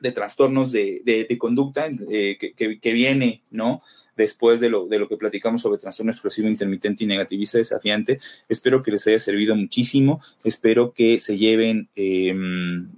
de 0.00 0.12
trastornos 0.12 0.72
de, 0.72 1.36
conducta 1.38 1.88
eh, 2.10 2.38
que, 2.38 2.78
que, 2.80 2.92
viene, 2.92 3.42
¿no? 3.50 3.82
Después 4.16 4.60
de 4.60 4.70
lo, 4.70 4.86
de 4.86 4.98
lo 4.98 5.08
que 5.08 5.16
platicamos 5.16 5.62
sobre 5.62 5.78
trastorno 5.78 6.12
explosivo 6.12 6.48
intermitente 6.48 7.04
y 7.04 7.06
negativista 7.06 7.58
desafiante. 7.58 8.20
Espero 8.48 8.82
que 8.82 8.90
les 8.90 9.06
haya 9.06 9.18
servido 9.18 9.54
muchísimo. 9.54 10.20
Espero 10.44 10.92
que 10.92 11.20
se 11.20 11.38
lleven, 11.38 11.88
em, 11.94 12.88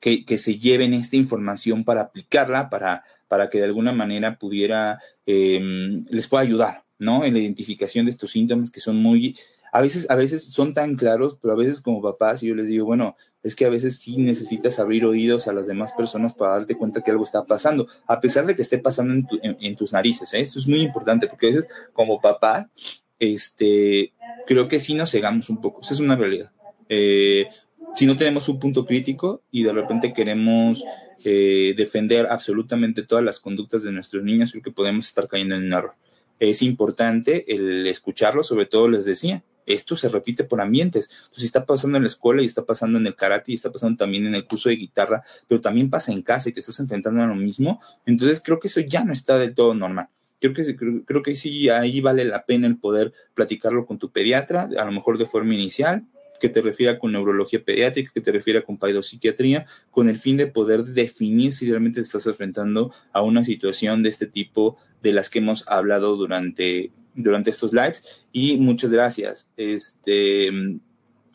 que, 0.00 0.24
que, 0.24 0.38
se 0.38 0.58
lleven 0.58 0.94
esta 0.94 1.16
información 1.16 1.84
para 1.84 2.02
aplicarla, 2.02 2.70
para, 2.70 3.04
para 3.28 3.50
que 3.50 3.58
de 3.58 3.64
alguna 3.64 3.92
manera 3.92 4.38
pudiera, 4.38 5.00
em, 5.26 6.04
les 6.10 6.28
pueda 6.28 6.42
ayudar, 6.42 6.84
¿no? 6.98 7.24
En 7.24 7.34
la 7.34 7.40
identificación 7.40 8.06
de 8.06 8.10
estos 8.10 8.30
síntomas 8.30 8.70
que 8.70 8.80
son 8.80 8.96
muy, 8.96 9.36
a 9.72 9.82
veces, 9.82 10.08
a 10.08 10.16
veces 10.16 10.44
son 10.44 10.72
tan 10.72 10.94
claros, 10.94 11.36
pero 11.40 11.52
a 11.52 11.56
veces 11.56 11.82
como 11.82 12.00
papás, 12.00 12.40
yo 12.40 12.54
les 12.54 12.66
digo, 12.66 12.86
bueno, 12.86 13.16
es 13.46 13.54
que 13.54 13.64
a 13.64 13.68
veces 13.70 13.98
sí 13.98 14.16
necesitas 14.16 14.78
abrir 14.78 15.04
oídos 15.04 15.46
a 15.46 15.52
las 15.52 15.66
demás 15.66 15.92
personas 15.96 16.34
para 16.34 16.52
darte 16.52 16.74
cuenta 16.74 17.00
que 17.02 17.10
algo 17.10 17.24
está 17.24 17.44
pasando, 17.44 17.86
a 18.06 18.20
pesar 18.20 18.46
de 18.46 18.56
que 18.56 18.62
esté 18.62 18.78
pasando 18.78 19.28
en, 19.42 19.76
tus 19.76 19.92
narices, 19.92 20.34
¿eh? 20.34 20.40
Eso 20.40 20.58
es 20.58 20.66
muy 20.66 20.80
importante, 20.80 21.28
porque 21.28 21.46
a 21.46 21.50
veces 21.50 21.68
como 21.92 22.20
papá, 22.20 22.68
este, 23.18 24.12
creo 24.46 24.68
que 24.68 24.80
sí 24.80 24.94
nos 24.94 25.10
cegamos 25.10 25.48
un 25.48 25.60
poco, 25.60 25.80
eso 25.80 25.94
es 25.94 26.00
una 26.00 26.16
realidad. 26.16 26.50
Eh, 26.88 27.46
si 27.94 28.04
no 28.04 28.16
tenemos 28.16 28.48
un 28.48 28.58
punto 28.58 28.84
crítico 28.84 29.42
y 29.50 29.62
de 29.62 29.72
repente 29.72 30.12
queremos 30.12 30.84
eh, 31.24 31.72
defender 31.76 32.26
absolutamente 32.28 33.02
todas 33.02 33.24
las 33.24 33.40
conductas 33.40 33.84
de 33.84 33.92
nuestros 33.92 34.24
niños, 34.24 34.50
creo 34.50 34.62
que 34.62 34.72
podemos 34.72 35.06
estar 35.06 35.28
cayendo 35.28 35.54
en 35.54 35.66
un 35.66 35.72
error 35.72 35.94
es 36.38 36.62
importante 36.62 37.44
el 37.54 37.86
escucharlo, 37.86 38.42
sobre 38.42 38.66
todo 38.66 38.88
les 38.88 39.04
decía, 39.04 39.42
esto 39.66 39.96
se 39.96 40.08
repite 40.08 40.44
por 40.44 40.60
ambientes. 40.60 41.10
Entonces, 41.24 41.44
está 41.44 41.66
pasando 41.66 41.98
en 41.98 42.04
la 42.04 42.08
escuela 42.08 42.42
y 42.42 42.46
está 42.46 42.64
pasando 42.64 42.98
en 42.98 43.06
el 43.06 43.14
karate 43.14 43.52
y 43.52 43.54
está 43.56 43.70
pasando 43.70 43.98
también 43.98 44.26
en 44.26 44.34
el 44.34 44.46
curso 44.46 44.68
de 44.68 44.76
guitarra, 44.76 45.22
pero 45.46 45.60
también 45.60 45.90
pasa 45.90 46.12
en 46.12 46.22
casa 46.22 46.48
y 46.48 46.52
te 46.52 46.60
estás 46.60 46.80
enfrentando 46.80 47.22
a 47.22 47.26
lo 47.26 47.34
mismo. 47.34 47.80
Entonces, 48.06 48.40
creo 48.42 48.60
que 48.60 48.68
eso 48.68 48.80
ya 48.80 49.04
no 49.04 49.12
está 49.12 49.38
del 49.38 49.54
todo 49.54 49.74
normal. 49.74 50.08
Creo 50.40 50.52
que, 50.52 50.76
creo, 50.76 51.22
que 51.22 51.34
sí, 51.34 51.68
ahí 51.70 52.00
vale 52.00 52.24
la 52.24 52.44
pena 52.44 52.66
el 52.66 52.76
poder 52.76 53.12
platicarlo 53.34 53.86
con 53.86 53.98
tu 53.98 54.12
pediatra, 54.12 54.68
a 54.78 54.84
lo 54.84 54.92
mejor 54.92 55.18
de 55.18 55.26
forma 55.26 55.54
inicial, 55.54 56.04
que 56.38 56.50
te 56.50 56.60
refiera 56.60 56.98
con 56.98 57.12
neurología 57.12 57.64
pediátrica, 57.64 58.12
que 58.12 58.20
te 58.20 58.32
refiera 58.32 58.62
con 58.62 58.76
paidopsiquiatría, 58.76 59.66
con 59.90 60.08
el 60.08 60.16
fin 60.16 60.36
de 60.36 60.46
poder 60.46 60.84
definir 60.84 61.54
si 61.54 61.68
realmente 61.68 62.00
te 62.00 62.06
estás 62.06 62.26
enfrentando 62.26 62.92
a 63.12 63.22
una 63.22 63.44
situación 63.44 64.02
de 64.02 64.10
este 64.10 64.26
tipo 64.26 64.76
de 65.02 65.12
las 65.12 65.30
que 65.30 65.38
hemos 65.38 65.64
hablado 65.66 66.16
durante, 66.16 66.92
durante 67.16 67.50
estos 67.50 67.72
lives. 67.72 68.24
Y 68.32 68.58
muchas 68.58 68.90
gracias. 68.90 69.48
Este, 69.56 70.50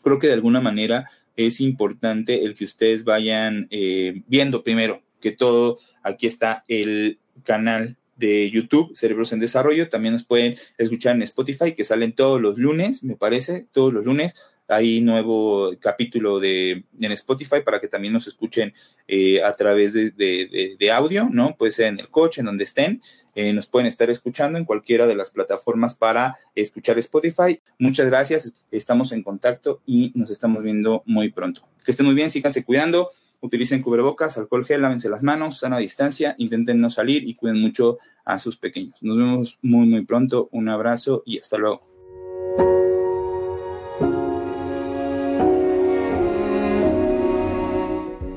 creo 0.02 0.18
que 0.18 0.28
de 0.28 0.32
alguna 0.32 0.60
manera 0.60 1.08
es 1.36 1.60
importante 1.60 2.44
el 2.44 2.54
que 2.54 2.64
ustedes 2.64 3.04
vayan 3.04 3.68
eh, 3.70 4.22
viendo 4.26 4.62
primero 4.62 5.02
que 5.20 5.32
todo, 5.32 5.78
aquí 6.02 6.26
está 6.26 6.64
el 6.68 7.18
canal 7.44 7.96
de 8.16 8.50
YouTube, 8.50 8.94
Cerebros 8.94 9.32
en 9.32 9.40
Desarrollo. 9.40 9.88
También 9.88 10.14
nos 10.14 10.24
pueden 10.24 10.56
escuchar 10.78 11.16
en 11.16 11.22
Spotify, 11.22 11.72
que 11.74 11.84
salen 11.84 12.12
todos 12.12 12.40
los 12.40 12.58
lunes, 12.58 13.04
me 13.04 13.16
parece, 13.16 13.66
todos 13.72 13.92
los 13.92 14.04
lunes 14.04 14.34
hay 14.68 15.00
nuevo 15.00 15.72
capítulo 15.80 16.40
de, 16.40 16.84
en 17.00 17.12
Spotify 17.12 17.60
para 17.64 17.80
que 17.80 17.88
también 17.88 18.12
nos 18.12 18.26
escuchen 18.26 18.72
eh, 19.08 19.42
a 19.42 19.52
través 19.54 19.92
de, 19.92 20.90
audio, 20.92 21.28
¿no? 21.30 21.56
Puede 21.56 21.72
ser 21.72 21.86
en 21.86 22.00
el 22.00 22.08
coche, 22.08 22.40
en 22.40 22.46
donde 22.46 22.64
estén. 22.64 23.02
Eh, 23.34 23.52
nos 23.52 23.66
pueden 23.66 23.86
estar 23.86 24.10
escuchando 24.10 24.58
en 24.58 24.64
cualquiera 24.64 25.06
de 25.06 25.14
las 25.14 25.30
plataformas 25.30 25.94
para 25.94 26.36
escuchar 26.54 26.98
Spotify. 26.98 27.60
Muchas 27.78 28.06
gracias, 28.06 28.54
estamos 28.70 29.12
en 29.12 29.22
contacto 29.22 29.80
y 29.86 30.12
nos 30.14 30.30
estamos 30.30 30.62
viendo 30.62 31.02
muy 31.06 31.30
pronto. 31.30 31.62
Que 31.84 31.92
estén 31.92 32.06
muy 32.06 32.14
bien, 32.14 32.30
síganse 32.30 32.64
cuidando, 32.64 33.10
utilicen 33.40 33.82
cubrebocas, 33.82 34.36
alcohol 34.36 34.64
gel, 34.64 34.82
lávense 34.82 35.08
las 35.08 35.22
manos, 35.22 35.58
sana 35.58 35.78
distancia, 35.78 36.34
intenten 36.38 36.80
no 36.80 36.90
salir 36.90 37.26
y 37.26 37.34
cuiden 37.34 37.60
mucho 37.60 37.98
a 38.24 38.38
sus 38.38 38.56
pequeños. 38.56 39.02
Nos 39.02 39.16
vemos 39.16 39.58
muy, 39.62 39.86
muy 39.86 40.04
pronto. 40.04 40.48
Un 40.52 40.68
abrazo 40.68 41.22
y 41.26 41.38
hasta 41.38 41.58
luego. 41.58 41.80